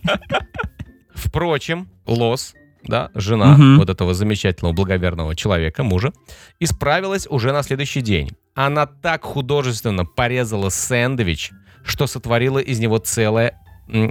Впрочем, 1.15 1.89
Лос, 2.05 2.55
да, 2.87 3.11
жена 3.15 3.57
вот 3.79 3.89
этого 3.89 4.13
замечательного 4.13 4.75
благоверного 4.75 5.35
человека, 5.35 5.83
мужа, 5.83 6.13
исправилась 6.61 7.27
уже 7.31 7.53
на 7.53 7.63
следующий 7.63 8.03
день. 8.03 8.33
Она 8.55 8.85
так 8.85 9.25
художественно 9.25 10.05
порезала 10.05 10.69
сэндвич, 10.69 11.53
что 11.83 12.07
сотворила 12.07 12.59
из 12.59 12.79
него 12.79 12.99
целое 12.99 13.59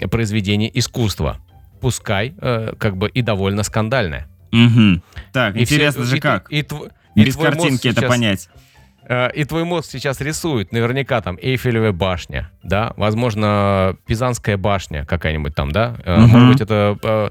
произведение 0.09 0.75
искусства. 0.77 1.37
Пускай, 1.81 2.33
э, 2.39 2.73
как 2.77 2.97
бы 2.97 3.09
и 3.09 3.21
довольно 3.21 3.63
скандальное. 3.63 4.27
Мгм. 4.51 5.01
Так, 5.33 5.55
И 5.55 5.65
все- 5.65 5.75
интересно 5.75 6.03
же 6.05 6.17
и- 6.17 6.19
как. 6.19 6.51
и 6.51 6.61
тв- 6.61 6.91
и 7.15 7.25
Без 7.25 7.35
картинки 7.35 7.87
это 7.87 8.01
сейчас- 8.01 8.09
понять. 8.09 8.49
Э, 9.09 9.29
И 9.33 9.45
твой 9.45 9.63
мозг 9.63 9.89
сейчас 9.89 10.19
рисует 10.21 10.71
наверняка 10.73 11.21
там 11.21 11.37
Эйфелевая 11.41 11.93
башня, 11.93 12.49
да, 12.63 12.93
возможно, 12.97 13.95
Пизанская 14.05 14.57
башня 14.57 15.05
какая-нибудь 15.05 15.55
там, 15.55 15.71
да, 15.71 15.95
Э, 16.03 16.17
Мгм. 16.19 16.29
может 16.29 16.47
быть, 16.49 16.61
это 16.61 16.97
э, 17.03 17.29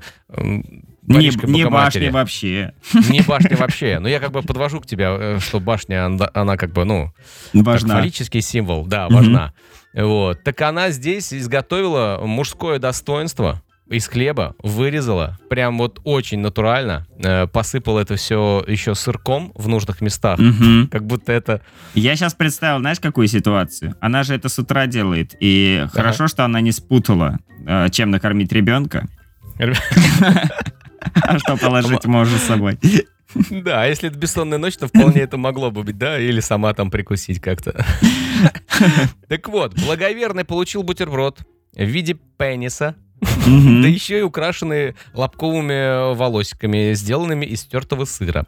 Не, 1.08 1.14
Парижской 1.14 1.48
не 1.50 1.64
башни 1.66 2.08
вообще. 2.08 2.72
Не 3.10 3.20
башня 3.22 3.56
вообще. 3.56 3.98
Но 4.00 4.08
я 4.08 4.18
как 4.18 4.32
бы 4.32 4.42
подвожу 4.42 4.80
к 4.80 4.86
тебе, 4.86 5.04
э, 5.08 5.38
что 5.38 5.60
башня, 5.60 6.06
она, 6.34 6.56
как 6.56 6.72
бы, 6.72 6.84
ну, 6.84 7.12
Важна. 7.52 7.88
как 7.94 7.98
фаллический 7.98 8.40
символ, 8.40 8.84
да, 8.86 9.08
важна. 9.08 9.52
Вот. 9.94 10.42
Так 10.42 10.60
она 10.62 10.90
здесь 10.90 11.32
изготовила 11.32 12.20
мужское 12.24 12.78
достоинство 12.80 13.62
из 13.88 14.08
хлеба, 14.08 14.54
вырезала, 14.62 15.38
прям 15.48 15.78
вот 15.78 16.00
очень 16.04 16.40
натурально, 16.40 17.06
э, 17.18 17.46
посыпала 17.46 18.00
это 18.00 18.16
все 18.16 18.64
еще 18.66 18.94
сырком 18.94 19.52
в 19.54 19.68
нужных 19.68 20.00
местах. 20.00 20.38
Мгм. 20.38 20.88
Как 20.88 21.06
будто 21.06 21.32
это... 21.32 21.62
Я 21.94 22.16
сейчас 22.16 22.34
представил, 22.34 22.80
знаешь, 22.80 23.00
какую 23.00 23.28
ситуацию? 23.28 23.94
Она 24.00 24.24
же 24.24 24.34
это 24.34 24.48
с 24.48 24.58
утра 24.58 24.86
делает, 24.86 25.34
и 25.40 25.86
хорошо, 25.92 26.26
что 26.26 26.44
она 26.44 26.60
не 26.60 26.72
спутала, 26.72 27.38
э, 27.66 27.88
чем 27.90 28.10
накормить 28.10 28.52
ребенка, 28.52 29.06
а 31.22 31.38
что 31.38 31.56
положить 31.56 32.04
мужу 32.06 32.36
с 32.36 32.42
собой. 32.42 32.78
Да, 33.50 33.82
а 33.82 33.86
если 33.86 34.08
это 34.08 34.18
бессонная 34.18 34.58
ночь, 34.58 34.76
то 34.76 34.88
вполне 34.88 35.20
это 35.20 35.36
могло 35.36 35.70
бы 35.70 35.82
быть, 35.82 35.98
да, 35.98 36.18
или 36.18 36.40
сама 36.40 36.72
там 36.74 36.90
прикусить 36.90 37.40
как-то. 37.40 37.84
Так 39.28 39.48
вот, 39.48 39.74
благоверный 39.80 40.44
получил 40.44 40.82
бутерброд 40.82 41.40
в 41.74 41.84
виде 41.84 42.18
пениса. 42.36 42.94
Да 43.20 43.88
еще 43.88 44.18
и 44.20 44.22
украшенный 44.22 44.94
лобковыми 45.14 46.14
волосиками, 46.14 46.92
сделанными 46.94 47.44
из 47.46 47.64
тертого 47.64 48.04
сыра. 48.04 48.46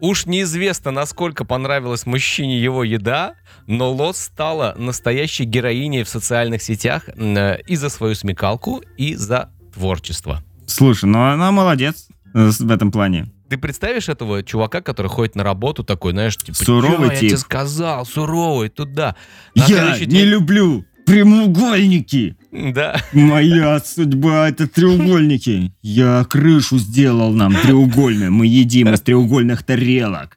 Уж 0.00 0.26
неизвестно, 0.26 0.90
насколько 0.90 1.44
понравилась 1.44 2.06
мужчине 2.06 2.60
его 2.60 2.82
еда, 2.82 3.34
но 3.68 3.92
Лос 3.92 4.18
стала 4.18 4.74
настоящей 4.76 5.44
героиней 5.44 6.02
в 6.02 6.08
социальных 6.08 6.60
сетях 6.62 7.04
э, 7.08 7.60
и 7.68 7.76
за 7.76 7.88
свою 7.88 8.16
смекалку, 8.16 8.82
и 8.96 9.14
за 9.14 9.50
творчество. 9.72 10.42
Слушай, 10.66 11.04
ну 11.04 11.22
она 11.22 11.52
молодец 11.52 12.08
э, 12.34 12.50
в 12.58 12.70
этом 12.72 12.90
плане. 12.90 13.30
Ты 13.48 13.58
представишь 13.58 14.08
этого 14.08 14.42
чувака, 14.42 14.80
который 14.80 15.08
ходит 15.08 15.36
на 15.36 15.44
работу 15.44 15.84
такой, 15.84 16.12
знаешь, 16.12 16.36
типа, 16.36 16.56
Суровый 16.56 17.08
«Чё, 17.10 17.12
я 17.14 17.20
тип. 17.20 17.28
тебе 17.28 17.38
сказал, 17.38 18.04
суровый, 18.06 18.70
туда. 18.70 19.14
На 19.54 19.64
Я 19.66 19.98
не 19.98 20.06
день- 20.06 20.24
люблю 20.26 20.84
прямоугольники. 21.04 22.36
Да, 22.50 23.00
Моя 23.12 23.80
судьба 23.80 24.48
это 24.48 24.68
треугольники. 24.68 25.72
Я 25.82 26.24
крышу 26.28 26.78
сделал 26.78 27.32
нам 27.32 27.54
треугольную. 27.54 28.32
Мы 28.32 28.46
едим 28.46 28.92
из 28.92 29.00
треугольных 29.00 29.62
тарелок. 29.62 30.36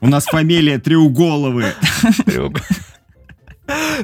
У 0.00 0.08
нас 0.08 0.24
фамилия 0.24 0.78
Треуголовы. 0.78 1.66
треугольник. 2.26 2.62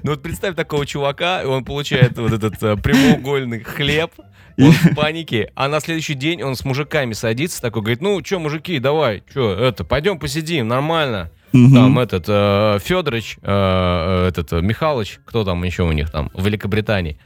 Ну 0.03 0.13
вот 0.13 0.23
представь 0.23 0.55
такого 0.55 0.87
чувака, 0.87 1.43
и 1.43 1.47
он 1.47 1.65
получает 1.65 2.17
вот 2.17 2.33
этот 2.33 2.63
э, 2.63 2.77
прямоугольный 2.77 3.61
хлеб, 3.63 4.13
он 4.57 4.71
в 4.71 4.95
панике, 4.95 5.51
а 5.55 5.69
на 5.69 5.81
следующий 5.81 6.15
день 6.15 6.43
он 6.43 6.57
с 6.57 6.65
мужиками 6.65 7.13
садится, 7.13 7.61
такой 7.61 7.83
говорит, 7.83 8.01
ну 8.01 8.25
что, 8.25 8.39
мужики, 8.39 8.79
давай, 8.79 9.23
что, 9.31 9.53
это, 9.53 9.85
пойдем 9.85 10.19
посидим, 10.19 10.69
нормально. 10.69 11.31
Там 11.53 11.61
Мгм. 11.93 11.99
этот 12.01 12.25
э, 12.29 12.79
Федорович, 12.83 13.39
э, 13.41 14.25
э, 14.25 14.29
этот 14.29 14.53
э, 14.53 14.61
Михалыч, 14.61 15.19
кто 15.25 15.45
там 15.45 15.65
еще 15.65 15.83
у 15.85 15.93
них 15.93 16.11
там 16.11 16.31
в 16.35 16.45
Великобритании, 16.45 17.19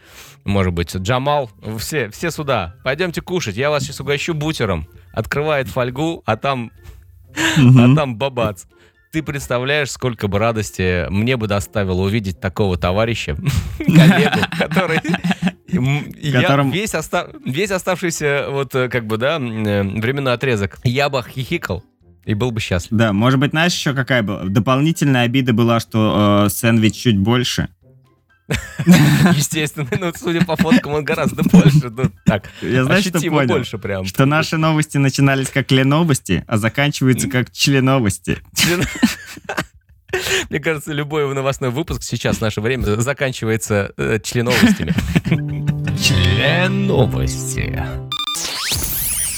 может 0.45 0.73
быть, 0.73 0.95
Джамал, 0.95 1.51
все, 1.79 2.09
все 2.11 2.31
сюда, 2.31 2.75
пойдемте 2.85 3.21
кушать, 3.21 3.57
я 3.57 3.71
вас 3.71 3.83
сейчас 3.85 4.01
угощу 4.01 4.35
бутером. 4.35 4.87
Открывает 5.13 5.69
фольгу, 5.69 6.23
а 6.27 6.37
там 6.37 6.71
а 7.35 7.95
там 7.97 8.17
бабац. 8.17 8.65
Ты 9.13 9.23
представляешь, 9.23 9.91
сколько 9.91 10.27
бы 10.29 10.39
радости 10.39 11.07
мне 11.11 11.37
бы 11.37 11.47
доставило 11.47 12.01
увидеть 12.03 12.41
такого 12.41 12.77
товарища, 12.79 13.37
коллегу, 13.79 14.39
который... 14.59 15.01
я 16.23 16.41
Которым- 16.43 16.71
весь, 16.71 16.95
оста- 16.95 17.31
весь 17.45 17.71
оставшийся 17.71 18.47
вот 18.51 18.75
э, 18.75 18.89
как 18.89 19.07
бы, 19.07 19.17
да, 19.19 19.37
м, 19.37 20.01
временной 20.01 20.33
отрезок, 20.35 20.79
я 20.85 21.09
бы 21.11 21.23
хихикал 21.23 21.85
и 22.25 22.35
был 22.35 22.51
бы 22.51 22.61
счастлив. 22.61 22.99
Да, 22.99 23.13
может 23.13 23.39
быть, 23.41 23.51
знаешь, 23.51 23.75
еще 23.75 23.95
какая 23.95 24.23
была? 24.23 24.45
Дополнительная 24.45 25.23
обида 25.23 25.53
была, 25.53 25.81
что 25.81 26.45
э, 26.47 26.51
сэндвич 26.51 26.95
чуть 26.95 27.19
больше. 27.19 27.69
Естественно, 29.35 29.89
ну, 29.99 30.13
судя 30.17 30.45
по 30.45 30.57
фоткам, 30.57 30.93
он 30.93 31.05
гораздо 31.05 31.43
больше. 31.43 31.91
ну, 31.91 32.11
так, 32.25 32.51
Я 32.61 32.85
знаешь, 32.85 33.05
что 33.05 33.21
понял? 33.21 33.49
больше 33.49 33.79
прям. 33.79 34.05
Что 34.05 34.27
наши 34.27 34.57
новости 34.57 34.99
начинались 34.99 35.49
как 35.49 35.71
леновости, 35.71 36.45
а 36.47 36.59
заканчиваются 36.59 37.29
как 37.29 37.51
членовости. 37.51 38.39
Мне 40.51 40.61
кажется, 40.61 40.93
любой 40.93 41.33
новостной 41.35 41.71
выпуск 41.71 42.03
сейчас 42.03 42.39
в 42.39 42.41
наше 42.43 42.61
время 42.61 42.83
заканчивается 43.01 43.93
э, 43.97 44.19
членовостями. 44.23 44.93
Членовости. 45.99 47.83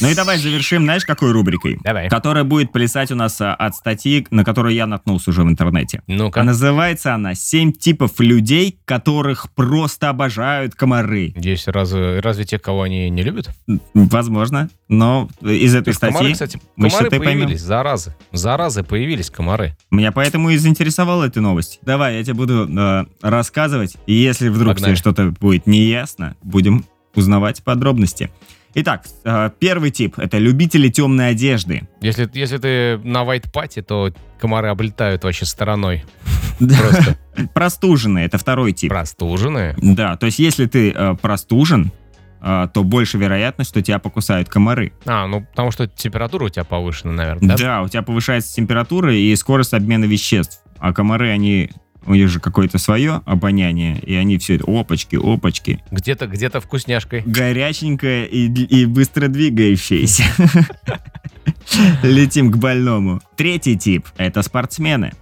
Ну 0.01 0.09
и 0.09 0.15
давай 0.15 0.39
завершим, 0.39 0.83
знаешь, 0.85 1.05
какой 1.05 1.33
рубрикой? 1.33 1.79
Давай. 1.83 2.09
Которая 2.09 2.45
будет 2.45 2.73
плясать 2.73 3.11
у 3.13 3.15
нас 3.15 3.41
а, 3.41 3.55
от 3.55 3.75
статьи, 3.77 4.27
на 4.31 4.45
которую 4.45 4.75
я 4.75 4.87
наткнулся 4.87 5.31
уже 5.31 5.43
в 5.43 5.49
интернете. 5.49 6.03
Ну-ка. 6.07 6.41
А 6.41 6.45
называется 6.45 7.15
она 7.15 7.35
«Семь 7.35 7.73
типов 7.73 8.19
людей, 8.19 8.79
которых 8.85 9.51
просто 9.53 10.09
обожают 10.09 10.75
комары». 10.75 11.33
Есть 11.37 11.69
разве, 11.69 12.21
разве 12.21 12.45
тех, 12.45 12.61
кого 12.61 12.83
они 12.83 13.09
не 13.09 13.23
любят? 13.23 13.51
Возможно, 13.95 14.69
но 14.89 15.29
из 15.41 15.73
То 15.73 15.79
этой 15.79 15.89
есть 15.91 16.01
комары, 16.01 16.17
статьи 16.17 16.33
кстати, 16.33 16.61
мы 16.77 16.89
комары 16.89 17.07
что-то 17.07 17.25
поймем. 17.25 17.41
появились, 17.43 17.61
заразы. 17.63 18.15
Заразы 18.33 18.83
появились, 18.83 19.31
комары. 19.31 19.77
меня 19.91 20.13
поэтому 20.13 20.51
и 20.51 20.57
заинтересовала 20.57 21.25
эта 21.25 21.41
новость. 21.41 21.79
Давай, 21.83 22.17
я 22.19 22.25
тебе 22.25 22.35
буду 22.35 22.69
э, 22.69 23.05
рассказывать, 23.23 23.97
и 24.07 24.15
если 24.15 24.49
вдруг 24.49 24.75
Погнали. 24.75 24.93
тебе 24.93 24.97
что-то 24.97 25.35
будет 25.41 25.67
неясно, 25.67 26.37
будем 26.43 26.85
узнавать 27.15 27.63
подробности. 27.63 28.31
Итак, 28.75 29.05
э, 29.25 29.51
первый 29.59 29.91
тип— 29.91 30.15
это 30.19 30.39
любители 30.39 30.89
темной 30.89 31.31
одежды. 31.31 31.89
Если, 32.01 32.29
если 32.35 32.59
ты 32.59 32.99
на 33.05 33.23
white 33.23 33.51
пати, 33.53 33.83
то 33.83 34.13
комары 34.39 34.69
облетают 34.69 35.23
вообще 35.25 35.45
стороной. 35.45 36.05
Просто 36.59 37.17
Простуженные— 37.55 38.27
это 38.27 38.39
второй 38.39 38.73
тип. 38.73 38.91
простуженные. 38.91 39.75
Да, 39.81 40.17
то 40.17 40.27
есть 40.27 40.39
если 40.39 40.67
ты 40.67 40.91
э, 40.91 41.15
простужен, 41.21 41.93
э, 42.41 42.69
то 42.73 42.83
больше 42.85 43.17
вероятность, 43.19 43.71
что 43.71 43.81
тебя 43.83 43.99
покусают 43.99 44.49
комары. 44.49 44.93
А, 45.07 45.27
ну 45.27 45.43
потому 45.43 45.71
что 45.71 45.87
температура 45.87 46.45
у 46.45 46.49
тебя 46.49 46.65
повышена, 46.65 47.13
наверное, 47.13 47.49
Да, 47.49 47.57
да? 47.57 47.83
у 47.83 47.89
тебя 47.89 48.03
повышается 48.03 48.55
температура 48.55 49.15
и 49.15 49.35
скорость 49.37 49.73
обмена 49.75 50.05
веществ. 50.05 50.61
А 50.79 50.93
комары, 50.93 51.31
они 51.31 51.71
у 52.07 52.15
них 52.15 52.29
же 52.29 52.41
какое-то 52.41 52.79
свое 52.79 53.23
обоняние, 53.25 53.99
и 54.01 54.15
они 54.15 54.39
все 54.39 54.57
это 54.57 54.65
опачки, 54.67 55.17
опачки. 55.17 55.83
Где-то 55.91 56.27
где-то 56.27 56.61
вкусняшкой. 56.61 57.23
Горяченькое 57.25 58.27
и, 58.27 58.47
и 58.47 58.87
быстро 58.87 59.29
двигающееся. 59.29 60.25
Летим 62.03 62.51
к 62.51 62.57
больному. 62.57 63.21
Третий 63.37 63.77
тип— 63.77 64.07
это 64.17 64.43
спортсмены. 64.43 65.13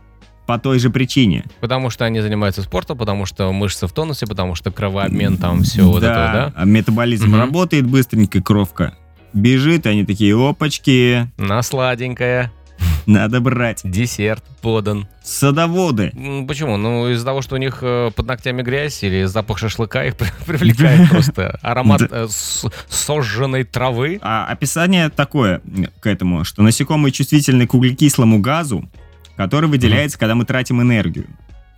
По 0.47 0.59
той 0.59 0.81
же 0.81 0.91
причине. 0.91 1.45
Потому 1.61 1.89
что 1.89 2.05
они 2.05 2.21
занимаются 2.21 2.63
спортом, 2.63 2.99
потому 2.99 3.27
что 3.27 3.53
мышцы 3.53 3.87
в 3.87 3.93
тонусе, 3.93 4.27
потому 4.27 4.57
что 4.57 4.73
кровообмен 4.73 5.37
там 5.37 5.63
все 5.63 5.85
вот 5.85 6.03
это, 6.03 6.53
да? 6.57 6.65
Метаболизм 6.65 7.37
работает 7.37 7.87
быстренько, 7.87 8.43
кровка 8.43 8.95
бежит, 9.33 9.87
они 9.87 10.05
такие 10.05 10.37
опачки. 10.37 11.31
На 11.37 11.63
сладенькое. 11.63 12.53
Надо 13.07 13.41
брать. 13.41 13.81
Десерт 13.85 14.45
подан. 14.61 15.09
Садоводы. 15.23 16.13
Почему? 16.47 16.77
Ну, 16.77 17.09
из-за 17.11 17.25
того, 17.25 17.43
что 17.43 17.57
у 17.57 17.59
них 17.59 17.79
э, 17.83 18.11
под 18.15 18.27
ногтями 18.27 18.63
грязь 18.63 19.03
или 19.03 19.25
запах 19.25 19.59
шашлыка 19.59 20.05
их 20.05 20.17
привлекает 20.47 21.09
просто 21.11 21.59
аромат 21.63 22.03
э, 22.11 22.29
сожженной 22.89 23.65
травы. 23.65 24.19
А 24.23 24.47
описание 24.47 25.11
такое 25.11 25.61
к 26.01 26.07
этому, 26.07 26.45
что 26.45 26.63
насекомые 26.63 27.13
чувствительны 27.13 27.67
к 27.67 27.75
углекислому 27.75 28.41
газу, 28.41 28.89
который 29.37 29.69
выделяется, 29.69 30.19
когда 30.19 30.35
мы 30.35 30.45
тратим 30.45 30.81
энергию. 30.81 31.27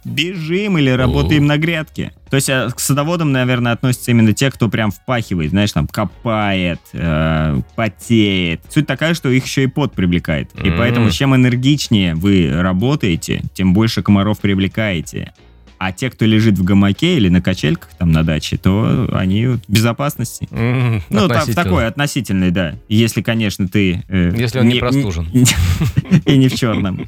Бежим 0.05 0.79
или 0.79 0.91
работаем 0.91 1.47
на 1.47 1.57
грядке. 1.59 2.13
То 2.31 2.37
есть 2.37 2.51
а, 2.51 2.69
к 2.71 2.81
садоводам, 2.81 3.33
наверное, 3.33 3.73
относятся 3.73 4.11
именно 4.11 4.33
те, 4.33 4.51
кто 4.51 4.69
прям 4.69 4.91
впахивает, 4.91 5.51
знаешь, 5.51 5.73
там 5.73 5.87
копает, 5.87 6.81
э, 6.93 7.61
потеет. 7.77 8.61
Суть 8.69 8.87
такая, 8.87 9.15
что 9.15 9.29
их 9.31 9.45
еще 9.45 9.63
и 9.65 9.67
пот 9.67 9.93
привлекает. 9.95 10.51
И 10.63 10.71
поэтому 10.71 11.11
чем 11.11 11.35
энергичнее 11.35 12.15
вы 12.15 12.51
работаете, 12.53 13.43
тем 13.55 13.73
больше 13.73 14.03
комаров 14.03 14.41
привлекаете. 14.41 15.33
А 15.77 15.93
те, 15.93 16.09
кто 16.09 16.25
лежит 16.25 16.57
в 16.57 16.65
гамаке 16.65 17.17
или 17.17 17.29
на 17.29 17.43
качельках 17.43 17.91
там 17.99 18.11
на 18.11 18.23
даче, 18.23 18.57
то 18.57 19.09
они 19.13 19.47
в 19.49 19.61
безопасности. 19.69 20.49
М, 20.51 21.03
Ну, 21.11 21.19
та- 21.19 21.23
в 21.27 21.31
относительно. 21.33 21.63
такой 21.65 21.87
относительной, 21.87 22.51
да. 22.53 22.77
Если, 22.89 23.21
конечно, 23.23 23.69
ты... 23.69 24.03
э, 24.09 24.33
Если 24.37 24.61
он 24.61 24.69
не 24.69 24.77
простужен. 24.79 25.29
И 26.27 26.37
не 26.39 26.49
в 26.49 26.55
черном. 26.55 27.07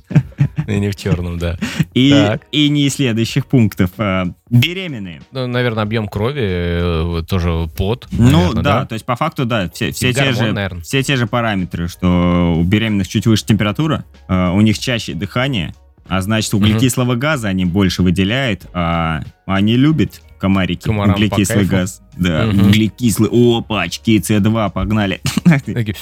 И 0.66 0.78
не 0.80 0.90
в 0.90 0.96
черном, 0.96 1.38
да. 1.38 1.56
И, 1.94 2.38
и 2.52 2.68
не 2.68 2.86
из 2.86 2.94
следующих 2.96 3.46
пунктов. 3.46 3.90
А, 3.98 4.26
Беременные. 4.50 5.22
Ну, 5.32 5.46
наверное, 5.46 5.82
объем 5.84 6.08
крови, 6.08 6.40
э, 6.42 7.22
тоже 7.28 7.68
пот. 7.76 8.08
Ну 8.12 8.40
наверное, 8.40 8.62
да, 8.62 8.86
то 8.86 8.94
есть 8.94 9.04
по 9.04 9.16
факту, 9.16 9.44
да, 9.46 9.68
все, 9.72 9.92
все, 9.92 10.12
те 10.12 10.20
гормон, 10.24 10.34
же, 10.34 10.52
наверное. 10.52 10.82
все 10.82 11.02
те 11.02 11.16
же 11.16 11.26
параметры, 11.26 11.88
что 11.88 12.54
у 12.56 12.62
беременных 12.64 13.08
чуть 13.08 13.26
выше 13.26 13.44
температура, 13.46 14.04
э, 14.28 14.50
у 14.50 14.60
них 14.60 14.78
чаще 14.78 15.14
дыхание, 15.14 15.74
а 16.08 16.20
значит 16.20 16.52
углекислого 16.54 17.14
газа 17.16 17.48
они 17.48 17.64
больше 17.64 18.02
выделяют, 18.02 18.62
а 18.72 19.22
они 19.46 19.76
любят 19.76 20.20
комарики 20.38 20.84
Комарам 20.84 21.14
углекислый 21.14 21.64
газ. 21.64 22.02
Да, 22.16 22.44
Мгм. 22.46 22.68
углекислый. 22.68 23.30
Опа, 23.32 23.82
очки 23.82 24.18
С2, 24.18 24.70
погнали. 24.70 25.20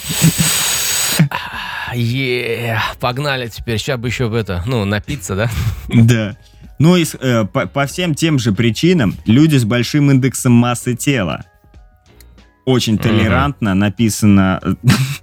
Такие, 1.91 2.68
«А, 2.68 2.76
Е, 2.76 2.80
погнали 3.01 3.49
теперь, 3.49 3.78
сейчас 3.78 3.99
бы 3.99 4.09
еще 4.09 4.30
это, 4.37 4.62
ну, 4.66 4.85
напиться, 4.85 5.37
да? 5.37 5.51
Да. 5.89 6.37
Ну 6.78 6.97
и 6.97 7.05
э, 7.20 7.45
по, 7.45 7.66
по 7.66 7.87
всем 7.87 8.14
тем 8.14 8.39
же 8.39 8.53
причинам 8.53 9.14
люди 9.26 9.57
с 9.57 9.64
большим 9.64 10.11
индексом 10.11 10.53
массы 10.53 10.95
тела. 10.95 11.45
Очень 12.64 12.99
толерантно 12.99 13.74
написано 13.74 14.61
э, 14.62 14.74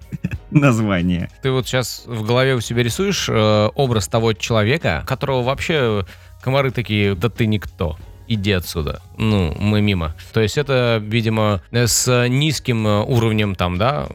название. 0.52 1.30
Ты 1.42 1.52
вот 1.52 1.68
сейчас 1.68 2.04
в 2.06 2.24
голове 2.26 2.56
у 2.56 2.62
себя 2.62 2.84
рисуешь 2.84 3.28
э, 3.28 3.70
образ 3.76 4.08
того 4.08 4.34
человека, 4.34 5.04
которого 5.08 5.42
вообще 5.44 6.06
комары 6.42 6.72
такие, 6.72 7.16
да 7.16 7.30
ты 7.30 7.48
никто. 7.48 7.98
Иди 8.34 8.54
отсюда. 8.54 9.02
Ну, 9.18 9.54
мы 9.60 9.82
мимо. 9.82 10.16
То 10.32 10.40
есть 10.40 10.58
это, 10.58 11.02
видимо, 11.04 11.62
с 11.74 12.28
низким 12.30 12.88
э, 12.88 13.02
уровнем 13.02 13.56
там, 13.56 13.78
да? 13.78 14.08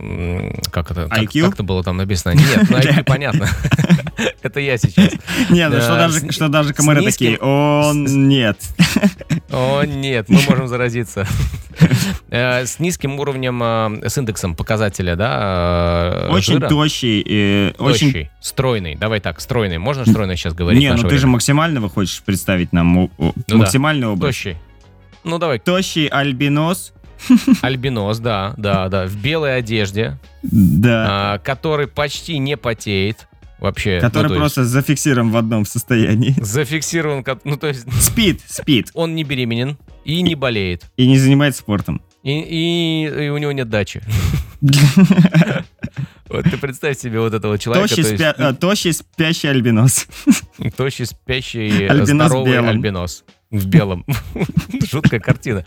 Как 0.70 0.90
это? 0.90 1.06
Как, 1.08 1.30
как 1.30 1.52
это 1.52 1.62
было 1.62 1.82
там 1.84 1.98
написано? 1.98 2.32
Нет, 2.32 2.70
ну 2.70 2.78
IQ 2.78 3.04
понятно. 3.06 3.46
Это 4.42 4.60
я 4.60 4.78
сейчас. 4.78 5.12
Не, 5.50 5.68
ну 5.68 5.80
что 5.80 5.96
даже, 5.96 6.32
что 6.32 6.48
даже 6.48 6.72
комары 6.72 7.02
такие, 7.02 7.38
он 7.38 8.28
нет. 8.28 8.58
О, 9.50 9.82
нет, 9.84 10.28
мы 10.28 10.40
можем 10.48 10.68
заразиться. 10.68 11.26
Э, 12.30 12.64
С 12.64 12.78
низким 12.80 13.18
уровнем, 13.20 13.62
э, 13.62 14.08
с 14.08 14.16
индексом 14.18 14.54
показателя, 14.54 15.16
да? 15.16 16.26
э, 16.26 16.28
Очень 16.30 16.60
тощий, 16.60 17.72
очень... 17.78 18.12
Тощий, 18.12 18.30
стройный. 18.40 18.94
Давай 18.94 19.20
так, 19.20 19.40
стройный. 19.40 19.78
Можно 19.78 20.06
стройный 20.06 20.36
сейчас 20.36 20.54
говорить? 20.54 20.80
Не, 20.80 20.92
ну 20.94 21.08
ты 21.08 21.18
же 21.18 21.26
максимального 21.26 21.88
хочешь 21.88 22.22
представить 22.22 22.72
нам 22.72 22.98
о- 22.98 23.10
о- 23.18 23.32
да. 23.46 23.56
максимальный 23.56 24.06
образ. 24.08 24.34
Тощий. 24.34 24.56
Ну, 25.24 25.38
давай, 25.38 25.58
Тощий 25.58 26.06
альбинос, 26.06 26.92
альбинос, 27.62 28.18
да, 28.18 28.54
да, 28.56 28.88
да, 28.88 29.06
в 29.06 29.16
белой 29.16 29.56
одежде, 29.58 30.18
да, 30.42 31.06
а, 31.34 31.38
который 31.38 31.88
почти 31.88 32.38
не 32.38 32.56
потеет 32.56 33.26
вообще. 33.58 34.00
который 34.00 34.28
ну, 34.28 34.34
есть 34.34 34.40
просто 34.40 34.64
зафиксирован 34.64 35.30
в 35.30 35.36
одном 35.36 35.64
состоянии. 35.64 36.34
зафиксирован, 36.40 37.24
ну, 37.44 37.56
то 37.56 37.68
есть 37.68 37.86
Спит, 38.02 38.40
спит 38.46 38.90
он 38.94 39.14
не 39.14 39.24
беременен 39.24 39.76
и 40.04 40.22
не 40.22 40.34
болеет. 40.34 40.84
и 40.96 41.06
не 41.06 41.18
занимается 41.18 41.60
спортом. 41.60 42.00
И, 42.22 42.30
и- 42.40 43.24
и 43.26 43.28
у 43.28 43.38
него 43.38 43.52
нет 43.52 43.68
дачи. 43.68 44.02
Вот 46.28 46.44
ты 46.44 46.56
представь 46.58 46.98
себе 46.98 47.20
вот 47.20 47.32
этого 47.34 47.56
человека, 47.56 47.88
Тощий, 47.88 48.02
то 48.02 48.10
есть 48.10 48.22
спя- 48.22 48.54
тощий 48.54 48.92
спящий 48.92 49.46
альбинос. 49.46 50.06
тощий, 50.76 51.06
спящий, 51.06 51.86
Альбинос 51.86 52.26
здоровый 52.26 52.58
альбинос. 52.58 53.24
В 53.50 53.66
белом. 53.66 54.04
Жуткая 54.90 55.20
картина. 55.20 55.64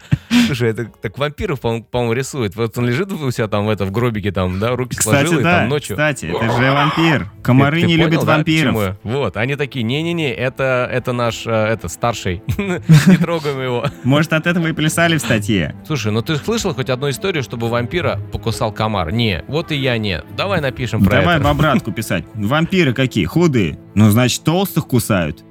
Слушай, 0.47 0.71
это 0.71 0.85
так 1.01 1.17
вампиров, 1.17 1.61
по- 1.61 1.81
по-моему, 1.81 2.13
рисует. 2.13 2.55
Вот 2.57 2.77
он 2.77 2.85
лежит 2.87 3.11
у 3.11 3.31
себя 3.31 3.47
там 3.47 3.65
в, 3.65 3.69
это, 3.69 3.85
в 3.85 3.91
гробике, 3.91 4.31
там, 4.33 4.59
да, 4.59 4.75
руки 4.75 4.97
Кстати, 4.97 5.25
сложил, 5.27 5.39
и 5.39 5.43
там 5.43 5.69
ночью. 5.69 5.95
кстати, 5.95 6.25
это 6.25 6.51
же 6.57 6.71
вампир. 6.71 7.31
Комары 7.41 7.77
Ты- 7.77 7.81
ты 7.83 7.87
не 7.87 7.93
понял, 7.97 8.09
любят 8.11 8.25
да, 8.25 8.35
вампиров. 8.35 8.97
Вот, 9.03 9.37
они 9.37 9.55
такие, 9.55 9.83
не-не-не, 9.83 10.29
это, 10.33 10.89
это 10.91 11.13
наш, 11.13 11.47
э, 11.47 11.51
это, 11.51 11.87
старший. 11.87 12.43
Не 12.57 13.17
трогаем 13.17 13.61
его. 13.61 13.85
Может, 14.03 14.33
от 14.33 14.45
этого 14.45 14.67
и 14.67 14.73
плясали 14.73 15.17
в 15.17 15.21
статье. 15.21 15.73
Слушай, 15.87 16.11
ну 16.11 16.21
ты 16.21 16.35
слышал 16.35 16.73
хоть 16.73 16.89
одну 16.89 17.09
историю, 17.09 17.43
чтобы 17.43 17.69
вампира 17.69 18.19
покусал 18.33 18.73
комар? 18.73 19.11
Не, 19.13 19.43
вот 19.47 19.71
и 19.71 19.75
я 19.77 19.97
не. 19.97 20.21
Давай 20.35 20.59
напишем 20.59 21.01
про 21.03 21.21
Давай 21.21 21.37
в 21.37 21.41
это. 21.41 21.49
обратку 21.49 21.91
писать. 21.93 22.25
Вампиры 22.33 22.93
какие? 22.93 23.25
Худые. 23.25 23.79
Ну, 23.95 24.09
значит, 24.09 24.43
толстых 24.43 24.87
кусают. 24.87 25.43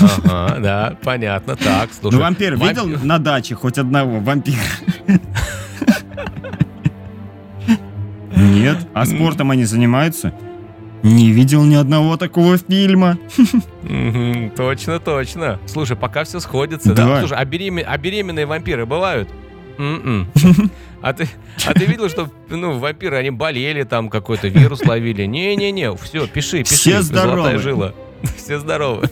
Ага, 0.00 0.56
да, 0.60 0.96
понятно. 1.02 1.56
Так, 1.56 1.90
слушай. 1.92 2.16
Ну, 2.16 2.22
вампир 2.22 2.54
вамп- 2.54 2.68
видел 2.68 3.04
на 3.04 3.18
даче 3.18 3.54
хоть 3.54 3.78
одного 3.78 4.18
вампира? 4.20 4.56
Нет. 8.36 8.78
А 8.94 9.04
спортом 9.06 9.50
они 9.50 9.64
занимаются? 9.64 10.32
Не 11.02 11.30
видел 11.30 11.64
ни 11.64 11.74
одного 11.74 12.16
такого 12.16 12.58
фильма. 12.58 13.18
Точно, 14.56 14.98
точно. 15.00 15.58
Слушай, 15.66 15.96
пока 15.96 16.24
все 16.24 16.40
сходится, 16.40 16.92
да? 16.94 17.20
Слушай, 17.20 17.38
а, 17.38 17.40
а 17.40 17.44
беременные 17.98 18.46
вампиры 18.46 18.84
бывают? 18.86 19.28
М-м. 19.78 20.28
А 21.02 21.14
ты, 21.14 21.26
а 21.66 21.72
ты 21.72 21.86
видел, 21.86 22.10
что 22.10 22.28
ну, 22.50 22.78
вампиры, 22.78 23.16
они 23.16 23.30
болели, 23.30 23.84
там 23.84 24.10
какой-то 24.10 24.48
вирус 24.48 24.84
ловили? 24.84 25.24
Не-не-не, 25.24 25.96
все, 25.96 26.26
пиши, 26.26 26.58
пиши. 26.58 26.74
Все 26.74 27.00
Золотая 27.02 27.02
здоровы. 27.02 27.58
жила. 27.58 27.94
Все 28.36 28.58
здоровы. 28.58 29.08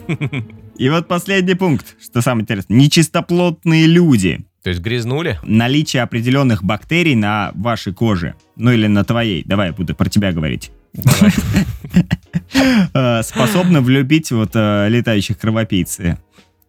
И 0.77 0.89
вот 0.89 1.07
последний 1.07 1.55
пункт, 1.55 1.95
что 2.01 2.21
самое 2.21 2.43
интересное. 2.43 2.77
Нечистоплотные 2.77 3.85
люди. 3.85 4.41
То 4.63 4.69
есть 4.69 4.81
грязнули? 4.81 5.39
Наличие 5.43 6.03
определенных 6.03 6.63
бактерий 6.63 7.15
на 7.15 7.51
вашей 7.55 7.93
коже. 7.93 8.35
Ну 8.55 8.71
или 8.71 8.87
на 8.87 9.03
твоей. 9.03 9.43
Давай 9.45 9.67
я 9.67 9.73
буду 9.73 9.95
про 9.95 10.09
тебя 10.09 10.31
говорить. 10.31 10.71
Э, 12.93 13.21
способны 13.21 13.79
влюбить 13.79 14.31
вот 14.31 14.51
э, 14.55 14.87
летающих 14.89 15.37
кровопийцы. 15.37 16.17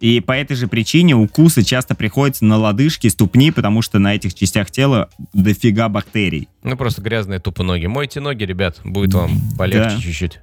И 0.00 0.20
по 0.20 0.32
этой 0.32 0.56
же 0.56 0.66
причине 0.66 1.14
укусы 1.14 1.62
часто 1.62 1.94
приходятся 1.94 2.46
на 2.46 2.56
лодыжки, 2.56 3.06
ступни, 3.08 3.50
потому 3.50 3.82
что 3.82 3.98
на 3.98 4.14
этих 4.14 4.32
частях 4.34 4.70
тела 4.70 5.10
дофига 5.34 5.90
бактерий. 5.90 6.48
Ну, 6.62 6.74
просто 6.76 7.02
грязные 7.02 7.38
тупо 7.38 7.62
ноги. 7.62 7.84
Мойте 7.84 8.20
ноги, 8.20 8.44
ребят, 8.44 8.80
будет 8.82 9.12
вам 9.12 9.30
полегче 9.58 9.96
Да. 9.96 10.00
чуть-чуть. 10.00 10.40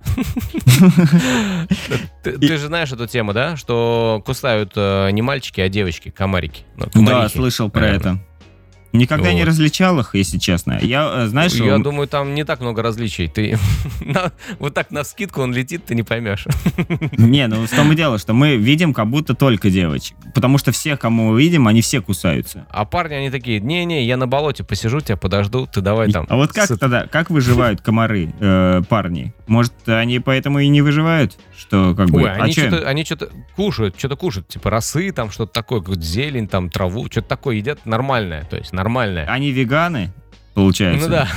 Ты 2.23 2.57
же 2.57 2.67
знаешь 2.67 2.91
эту 2.91 3.07
тему, 3.07 3.33
да? 3.33 3.57
Что 3.57 4.21
кусают 4.25 4.73
э, 4.75 5.09
не 5.11 5.23
мальчики, 5.23 5.59
а 5.61 5.69
девочки, 5.69 6.09
комарики. 6.09 6.61
Ну, 6.75 6.87
Да, 7.05 7.27
слышал 7.27 7.69
про 7.69 7.87
это. 7.87 8.19
Никогда 8.93 9.33
не 9.33 9.41
Вот. 9.41 9.47
различал 9.49 9.99
их, 9.99 10.15
если 10.15 10.37
честно. 10.37 10.79
Я, 10.81 11.23
э, 11.23 11.27
знаешь, 11.27 11.53
Я 11.53 11.73
м- 11.75 11.83
думаю, 11.83 12.07
там 12.07 12.33
не 12.35 12.43
так 12.45 12.61
много 12.61 12.81
различий. 12.81 13.27
Ты 13.27 13.57
на- 14.01 14.31
вот 14.59 14.73
так 14.73 14.91
на 14.91 15.03
скидку 15.03 15.41
он 15.41 15.53
летит, 15.53 15.85
ты 15.85 15.95
не 15.95 16.03
поймешь. 16.03 16.45
не, 17.17 17.47
ну 17.47 17.65
в 17.65 17.69
том 17.69 17.91
и 17.91 17.95
дело, 17.95 18.17
что 18.17 18.33
мы 18.33 18.55
видим 18.55 18.93
как 18.93 19.07
будто 19.07 19.33
только 19.35 19.69
девочек. 19.69 20.15
Потому 20.33 20.57
что 20.57 20.71
всех, 20.71 20.99
кому 20.99 21.31
мы 21.31 21.39
видим, 21.41 21.67
они 21.67 21.81
все 21.81 22.01
кусаются. 22.01 22.65
А 22.69 22.85
парни, 22.85 23.15
они 23.15 23.29
такие, 23.29 23.59
не-не, 23.59 24.05
я 24.05 24.17
на 24.17 24.27
болоте 24.27 24.63
посижу, 24.63 25.01
тебя 25.01 25.17
подожду, 25.17 25.67
ты 25.67 25.81
давай 25.81 26.11
там. 26.11 26.25
А 26.29 26.35
вот 26.35 26.53
как 26.53 26.67
тогда, 26.79 27.07
как 27.07 27.29
выживают 27.29 27.81
комары, 27.81 28.33
э, 28.39 28.81
парни? 28.89 29.33
Может, 29.47 29.73
они 29.87 30.19
поэтому 30.19 30.59
и 30.59 30.67
не 30.67 30.81
выживают? 30.81 31.37
Что 31.57 31.95
как 31.95 32.09
бы... 32.09 32.23
Ой, 32.23 32.29
а 32.29 32.43
они 32.43 32.53
что-то, 32.53 32.87
они 32.87 33.03
что-то 33.05 33.29
кушают, 33.55 33.95
что-то 33.97 34.15
кушают, 34.15 34.47
типа 34.47 34.69
росы, 34.69 35.11
там 35.11 35.31
что-то 35.31 35.53
такое, 35.53 35.81
зелень, 36.01 36.47
там 36.47 36.69
траву, 36.69 37.07
что-то 37.09 37.27
такое 37.27 37.55
едят 37.55 37.85
нормальное, 37.85 38.43
то 38.43 38.57
есть 38.57 38.73
нормальное. 38.77 39.25
Они 39.25 39.51
веганы, 39.51 40.13
получается? 40.53 41.09
Ну 41.09 41.11
да. 41.11 41.27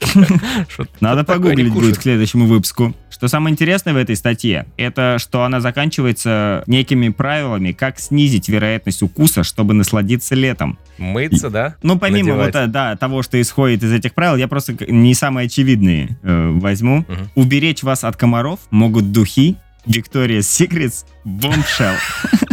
Надо 1.00 1.24
погуглить 1.24 1.72
будет 1.72 1.98
к 1.98 2.02
следующему 2.02 2.46
выпуску. 2.46 2.94
Что 3.10 3.28
самое 3.28 3.52
интересное 3.52 3.94
в 3.94 3.96
этой 3.96 4.14
статье, 4.14 4.66
это 4.76 5.16
что 5.18 5.42
она 5.44 5.60
заканчивается 5.60 6.62
некими 6.66 7.08
правилами, 7.08 7.72
как 7.72 7.98
снизить 7.98 8.48
вероятность 8.48 9.02
укуса, 9.02 9.42
чтобы 9.42 9.72
насладиться 9.72 10.34
летом. 10.34 10.78
Мыться, 10.98 11.48
да? 11.48 11.76
Ну, 11.82 11.98
помимо 11.98 12.36
Надевать. 12.36 12.54
вот, 12.54 12.70
да, 12.72 12.96
того, 12.96 13.22
что 13.22 13.40
исходит 13.40 13.82
из 13.82 13.92
этих 13.92 14.12
правил, 14.12 14.36
я 14.36 14.48
просто 14.48 14.76
не 14.86 15.14
самые 15.14 15.46
очевидные 15.46 16.18
э, 16.22 16.50
возьму. 16.50 17.06
Мгм. 17.08 17.30
Уберечь 17.34 17.82
вас 17.82 18.04
от 18.04 18.16
комаров 18.16 18.60
могут 18.70 19.12
духи 19.12 19.56
Victoria's 19.86 20.40
Secrets 20.40 21.06
Bombshell. 21.24 21.96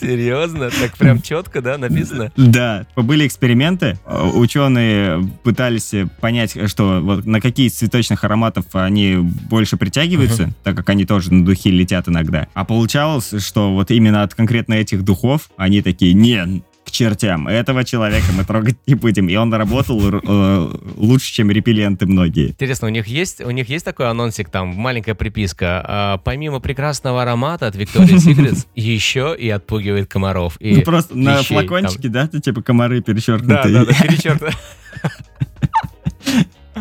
Серьезно? 0.00 0.70
Так 0.70 0.96
прям 0.96 1.20
четко, 1.22 1.60
да, 1.60 1.78
написано? 1.78 2.32
Да, 2.36 2.86
были 2.96 3.26
эксперименты. 3.26 3.98
Ученые 4.34 5.28
пытались 5.42 5.92
понять, 6.20 6.56
что 6.68 7.00
вот 7.02 7.26
на 7.26 7.40
какие 7.40 7.68
из 7.68 7.74
цветочных 7.74 8.24
ароматов 8.24 8.64
они 8.72 9.16
больше 9.16 9.76
притягиваются, 9.76 10.50
так 10.62 10.76
как 10.76 10.88
они 10.90 11.04
тоже 11.04 11.32
на 11.32 11.44
духи 11.44 11.70
летят 11.70 12.08
иногда. 12.08 12.48
А 12.54 12.64
получалось, 12.64 13.34
что 13.38 13.72
вот 13.72 13.90
именно 13.90 14.22
от 14.22 14.34
конкретно 14.34 14.74
этих 14.74 15.04
духов 15.04 15.50
они 15.56 15.82
такие, 15.82 16.14
не, 16.14 16.62
к 16.88 16.90
чертям, 16.90 17.46
этого 17.46 17.84
человека 17.84 18.26
мы 18.36 18.44
трогать 18.44 18.76
не 18.86 18.94
будем. 18.94 19.28
И 19.28 19.36
он 19.36 19.52
работал 19.54 20.00
э, 20.02 20.70
лучше, 20.96 21.32
чем 21.32 21.50
репелленты 21.50 22.06
многие. 22.06 22.48
Интересно, 22.48 22.88
у 22.88 22.90
них 22.90 23.06
есть, 23.06 23.40
у 23.40 23.50
них 23.50 23.68
есть 23.68 23.84
такой 23.84 24.08
анонсик, 24.10 24.48
там, 24.50 24.68
маленькая 24.68 25.14
приписка. 25.14 25.84
а, 25.86 26.18
помимо 26.18 26.60
прекрасного 26.60 27.22
аромата 27.22 27.66
от 27.66 27.76
Victoria's 27.76 28.16
Secrets, 28.26 28.66
еще 28.74 29.36
и 29.38 29.48
отпугивает 29.50 30.08
комаров. 30.08 30.56
И 30.60 30.76
Ну, 30.76 30.82
просто 30.82 31.16
на 31.16 31.36
там. 31.36 31.44
флакончике, 31.44 32.08
да, 32.08 32.26
ты 32.26 32.40
типа 32.40 32.62
комары 32.62 33.00
Да, 33.00 33.04
перечеркнутые. 33.12 33.72
да, 33.74 33.84
да, 33.84 33.92
перечеркнуто. 34.02 34.52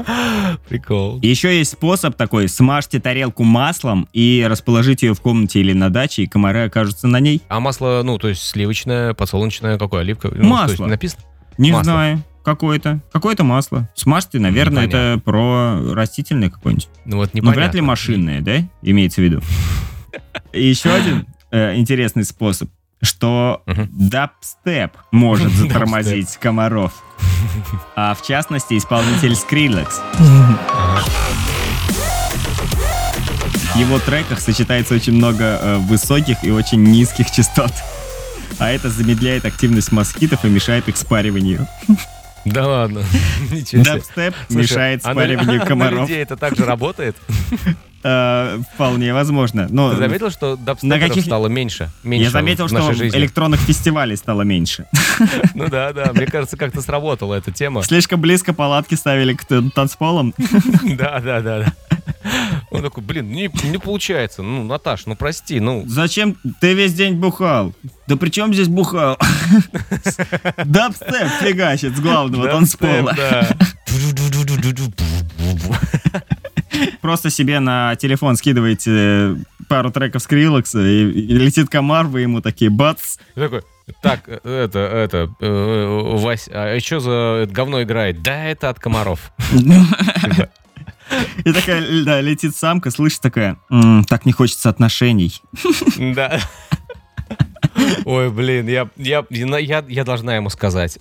Прикол. 0.69 1.19
Еще 1.21 1.57
есть 1.57 1.71
способ 1.71 2.15
такой, 2.15 2.47
смажьте 2.49 2.99
тарелку 2.99 3.43
маслом 3.43 4.07
и 4.13 4.45
расположите 4.49 5.07
ее 5.07 5.13
в 5.13 5.21
комнате 5.21 5.59
или 5.59 5.73
на 5.73 5.89
даче, 5.89 6.23
и 6.23 6.27
комары 6.27 6.65
окажутся 6.65 7.07
на 7.07 7.19
ней. 7.19 7.41
А 7.49 7.59
масло, 7.59 8.01
ну, 8.03 8.17
то 8.17 8.27
есть 8.29 8.41
сливочное, 8.43 9.13
подсолнечное, 9.13 9.77
какое, 9.77 10.01
оливковое? 10.01 10.39
Ну, 10.41 10.49
Масло. 10.49 10.71
есть 10.71 10.79
написано? 10.79 11.23
Не 11.57 11.71
Масло. 11.71 11.83
знаю, 11.91 12.23
какое-то. 12.43 12.99
Какое-то 13.11 13.43
масло. 13.43 13.89
Смажьте, 13.95 14.39
наверное, 14.39 14.83
Непонятно. 14.85 15.13
это 15.15 15.21
про 15.23 15.93
растительное 15.93 16.49
какое-нибудь. 16.49 16.87
Ну, 17.05 17.17
вот 17.17 17.29
Ну, 17.33 17.37
непонятно. 17.37 17.61
вряд 17.61 17.75
ли 17.75 17.81
машинное, 17.81 18.41
да? 18.41 18.57
Имеется 18.81 19.21
в 19.21 19.23
виду. 19.23 19.41
И 20.53 20.67
еще 20.67 20.89
один 20.91 21.25
э, 21.51 21.75
интересный 21.75 22.23
способ, 22.23 22.69
что 23.01 23.63
дабстеп 23.91 24.91
может 25.11 25.51
затормозить 25.53 26.37
комаров. 26.37 27.03
А 27.95 28.13
в 28.13 28.21
частности, 28.21 28.77
исполнитель 28.77 29.33
Skrillex. 29.33 29.87
В 33.73 33.79
его 33.79 33.99
треках 33.99 34.39
сочетается 34.39 34.95
очень 34.95 35.13
много 35.13 35.59
э, 35.61 35.77
высоких 35.77 36.43
и 36.43 36.51
очень 36.51 36.83
низких 36.83 37.29
частот. 37.29 37.71
А 38.59 38.71
это 38.71 38.89
замедляет 38.89 39.45
активность 39.45 39.91
москитов 39.91 40.43
и 40.45 40.47
мешает 40.47 40.87
их 40.87 40.97
спариванию. 40.97 41.67
Да 42.45 42.65
ладно. 42.65 43.03
Дабстеп 43.73 44.33
мешает 44.49 45.01
а 45.03 45.11
спариванию 45.11 45.59
На 45.59 45.65
комаров. 45.65 46.01
людей 46.01 46.23
это 46.23 46.37
также 46.37 46.65
работает? 46.65 47.15
Э, 48.03 48.59
Вполне 48.73 49.13
возможно. 49.13 49.67
Но 49.69 49.91
Ты 49.91 49.97
заметил, 49.97 50.29
что 50.29 50.51
На 50.55 50.57
дабстеперов 50.57 51.07
каких- 51.09 51.25
стало 51.25 51.47
меньше? 51.47 51.89
меньше 52.03 52.25
я 52.25 52.29
заметил, 52.31 52.67
что 52.67 52.93
жизни? 52.93 53.17
электронных 53.17 53.59
фестивалей 53.61 54.15
стало 54.15 54.43
меньше. 54.43 54.85
Ну 55.55 55.67
да, 55.67 55.91
да, 55.93 56.11
мне 56.13 56.25
кажется, 56.25 56.57
как-то 56.57 56.81
сработала 56.81 57.33
эта 57.35 57.51
тема. 57.51 57.83
Слишком 57.83 58.21
близко 58.21 58.53
палатки 58.53 58.95
ставили 58.95 59.33
к 59.33 59.43
танцполам. 59.73 60.33
Да, 60.97 61.19
да, 61.19 61.41
да, 61.41 61.59
да. 61.59 61.73
Он 62.71 62.81
такой, 62.81 63.03
блин, 63.03 63.29
не, 63.31 63.49
не 63.63 63.77
получается. 63.77 64.41
Ну, 64.43 64.63
Наташ, 64.63 65.05
ну 65.05 65.15
прости, 65.15 65.59
ну. 65.59 65.83
Зачем 65.87 66.35
ты 66.59 66.73
весь 66.73 66.93
день 66.93 67.15
бухал? 67.15 67.73
Да 68.07 68.15
при 68.17 68.29
чем 68.29 68.53
здесь 68.53 68.67
бухал? 68.67 69.17
Дабстеп 70.65 71.27
фигачит 71.41 71.95
с 71.95 71.99
главного 71.99 72.47
танцпола. 72.49 73.15
Просто 77.01 77.29
себе 77.29 77.59
на 77.59 77.95
телефон 77.95 78.35
скидываете 78.35 78.91
э, 78.93 79.35
пару 79.67 79.91
треков 79.91 80.21
Скриллекса, 80.21 80.79
и, 80.79 81.09
и 81.09 81.37
летит 81.37 81.69
комар, 81.69 82.05
вы 82.07 82.21
ему 82.21 82.41
такие 82.41 82.69
бац. 82.69 83.17
И 83.35 83.39
такой, 83.39 83.61
так, 84.01 84.21
э, 84.27 84.39
это, 84.43 84.79
это, 84.79 85.29
э, 85.39 86.15
Вась, 86.17 86.49
а 86.51 86.77
что 86.79 86.99
за 86.99 87.47
говно 87.51 87.83
играет? 87.83 88.21
Да, 88.21 88.45
это 88.45 88.69
от 88.69 88.79
комаров. 88.79 89.31
И 91.45 91.53
такая, 91.53 92.03
да, 92.03 92.19
летит 92.19 92.55
самка, 92.55 92.91
слышит 92.91 93.21
такая, 93.21 93.57
«М, 93.69 94.03
так 94.03 94.25
не 94.25 94.33
хочется 94.33 94.69
отношений. 94.69 95.41
Да. 95.97 96.39
Ой, 98.05 98.29
блин, 98.29 98.67
я, 98.67 98.89
я, 98.97 99.23
я, 99.29 99.85
я 99.87 100.03
должна 100.03 100.35
ему 100.35 100.49
сказать. 100.49 100.97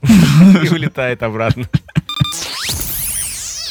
И 0.62 0.68
улетает 0.68 1.22
обратно. 1.22 1.68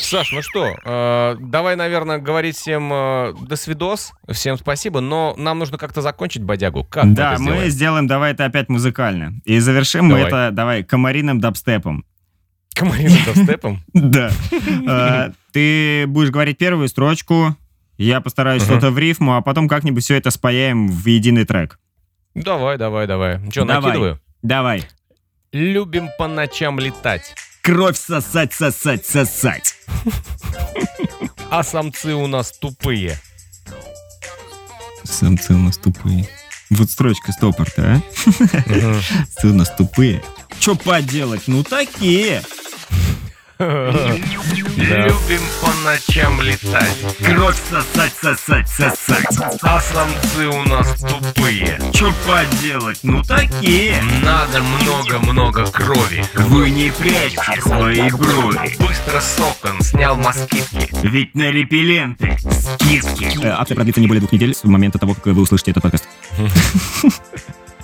Саш, 0.05 0.31
ну 0.31 0.41
что, 0.41 0.75
э, 0.85 1.35
давай, 1.39 1.75
наверное, 1.75 2.17
говорить 2.19 2.55
всем 2.55 2.91
э, 2.93 3.33
до 3.41 3.55
свидос, 3.55 4.13
всем 4.31 4.57
спасибо, 4.57 4.99
но 5.01 5.33
нам 5.37 5.57
нужно 5.59 5.77
как-то 5.77 6.01
закончить 6.01 6.43
бодягу. 6.43 6.83
Как 6.83 7.05
мы 7.05 7.15
Да, 7.15 7.31
мы 7.31 7.37
сделаем? 7.51 7.69
сделаем, 7.69 8.07
давай 8.07 8.31
это 8.33 8.45
опять 8.45 8.69
музыкально. 8.69 9.33
И 9.45 9.57
завершим 9.59 10.05
мы 10.05 10.11
Давай. 10.17 10.27
это, 10.27 10.49
давай, 10.51 10.83
комариным 10.83 11.39
дабстепом. 11.39 12.05
Комариным 12.75 13.17
дабстепом? 13.25 13.83
Да. 13.93 14.29
А, 14.87 15.31
Ты 15.51 16.05
будешь 16.07 16.29
говорить 16.29 16.57
первую 16.57 16.87
строчку, 16.87 17.55
я 17.97 18.21
постараюсь 18.21 18.63
что-то 18.63 18.91
в 18.91 18.99
рифму, 18.99 19.35
а 19.37 19.41
потом 19.41 19.67
как-нибудь 19.67 20.03
все 20.03 20.15
это 20.17 20.29
спаяем 20.29 20.87
в 20.87 21.05
единый 21.07 21.45
трек. 21.45 21.79
Давай, 22.35 22.77
давай, 22.77 23.07
давай. 23.07 23.39
Что, 23.49 23.63
Давай. 23.65 23.81
накидываю? 23.81 24.19
Давай. 24.41 24.83
Любим 25.53 26.09
по 26.17 26.27
ночам 26.27 26.79
летать, 26.79 27.33
Кровь 27.65 27.97
сосать, 27.97 28.53
сосать, 28.53 29.07
сосать. 29.07 29.73
а 31.49 31.63
самцы 31.63 32.13
у 32.13 32.27
нас 32.27 32.51
тупые. 32.51 33.19
Самцы 35.03 35.55
у 35.55 35.57
нас 35.57 35.75
тупые. 35.79 36.29
Вот 36.69 36.91
строчка 36.91 37.31
стопорта, 37.31 37.95
а? 37.95 38.01
Самцы 39.33 39.47
у 39.47 39.53
нас 39.53 39.71
тупые. 39.75 40.23
Че 40.59 40.75
поделать? 40.75 41.47
Ну 41.47 41.63
такие. 41.63 42.43
Любим 43.57 45.41
по 45.61 45.71
ночам 45.85 46.41
летать, 46.41 46.97
Кровь 47.23 47.55
сосать, 47.69 48.11
сосать, 48.21 48.67
сосать. 48.67 49.59
а 49.61 49.79
самцы 49.79 50.47
у 50.49 50.63
нас 50.63 50.99
тупые. 50.99 51.79
Че 51.93 52.13
поделать? 52.27 52.99
Ну 53.03 53.23
такие. 53.23 53.95
Надо 54.23 54.61
много-много 54.61 55.65
крови. 55.67 56.25
Вы 56.33 56.69
не 56.69 56.91
прячьте 56.91 57.61
свои 57.61 58.09
брови. 58.11 58.75
Быстро 58.77 59.21
сокон, 59.21 59.81
снял 59.81 60.17
москитки. 60.17 60.89
Ведь 61.03 61.33
на 61.33 61.49
репелленты 61.49 62.37
скидки. 62.37 63.45
Акция 63.45 63.75
продлится 63.75 64.01
не 64.01 64.07
более 64.07 64.19
двух 64.19 64.33
недель 64.33 64.53
с 64.53 64.65
момента 64.65 64.99
того, 64.99 65.13
как 65.13 65.27
вы 65.27 65.41
услышите 65.41 65.71
этот 65.71 65.83
подкаст. 65.83 66.09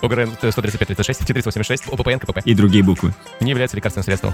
ОГРН 0.01 0.31
135-36, 0.41 1.25
486, 1.27 1.83
ОППН, 1.87 2.19
КПП. 2.19 2.39
И 2.43 2.53
другие 2.55 2.83
буквы. 2.83 3.13
Не 3.39 3.51
является 3.51 3.77
лекарственным 3.77 4.03
средством. 4.03 4.33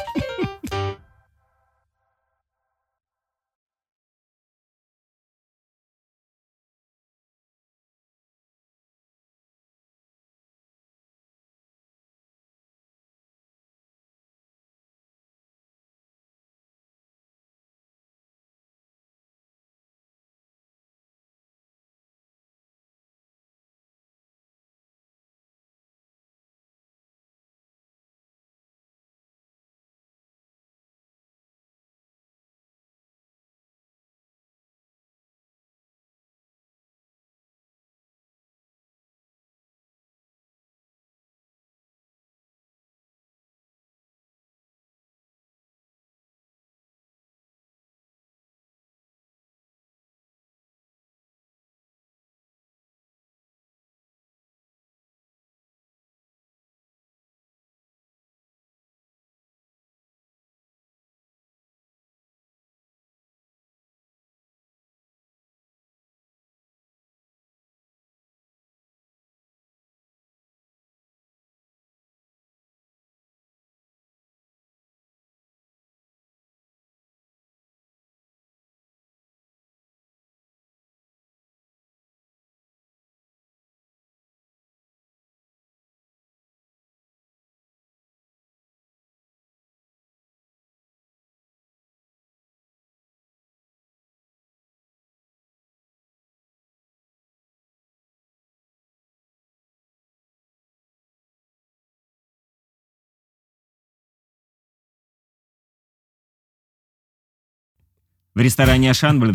В 108.33 108.39
ресторане 108.39 108.91
Ашан, 108.91 109.19
блин, 109.19 109.33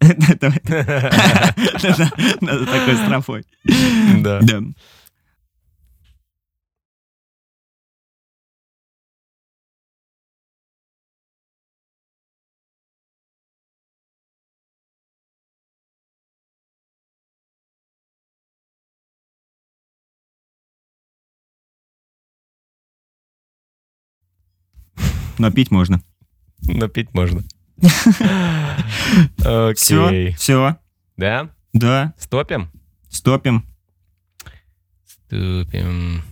такой 2.66 2.96
строфой. 2.96 3.44
Да. 4.22 4.40
Да. 4.42 4.60
Но 25.38 25.50
пить 25.50 25.70
можно. 25.70 26.00
Но 26.60 26.88
пить 26.88 27.14
можно. 27.14 27.42
Все, 29.74 30.06
Окей. 30.06 30.32
все, 30.34 30.76
Да? 31.16 31.50
да, 31.72 32.14
Стопим? 32.16 32.70
стопим. 33.08 33.66
Ступим. 35.06 36.22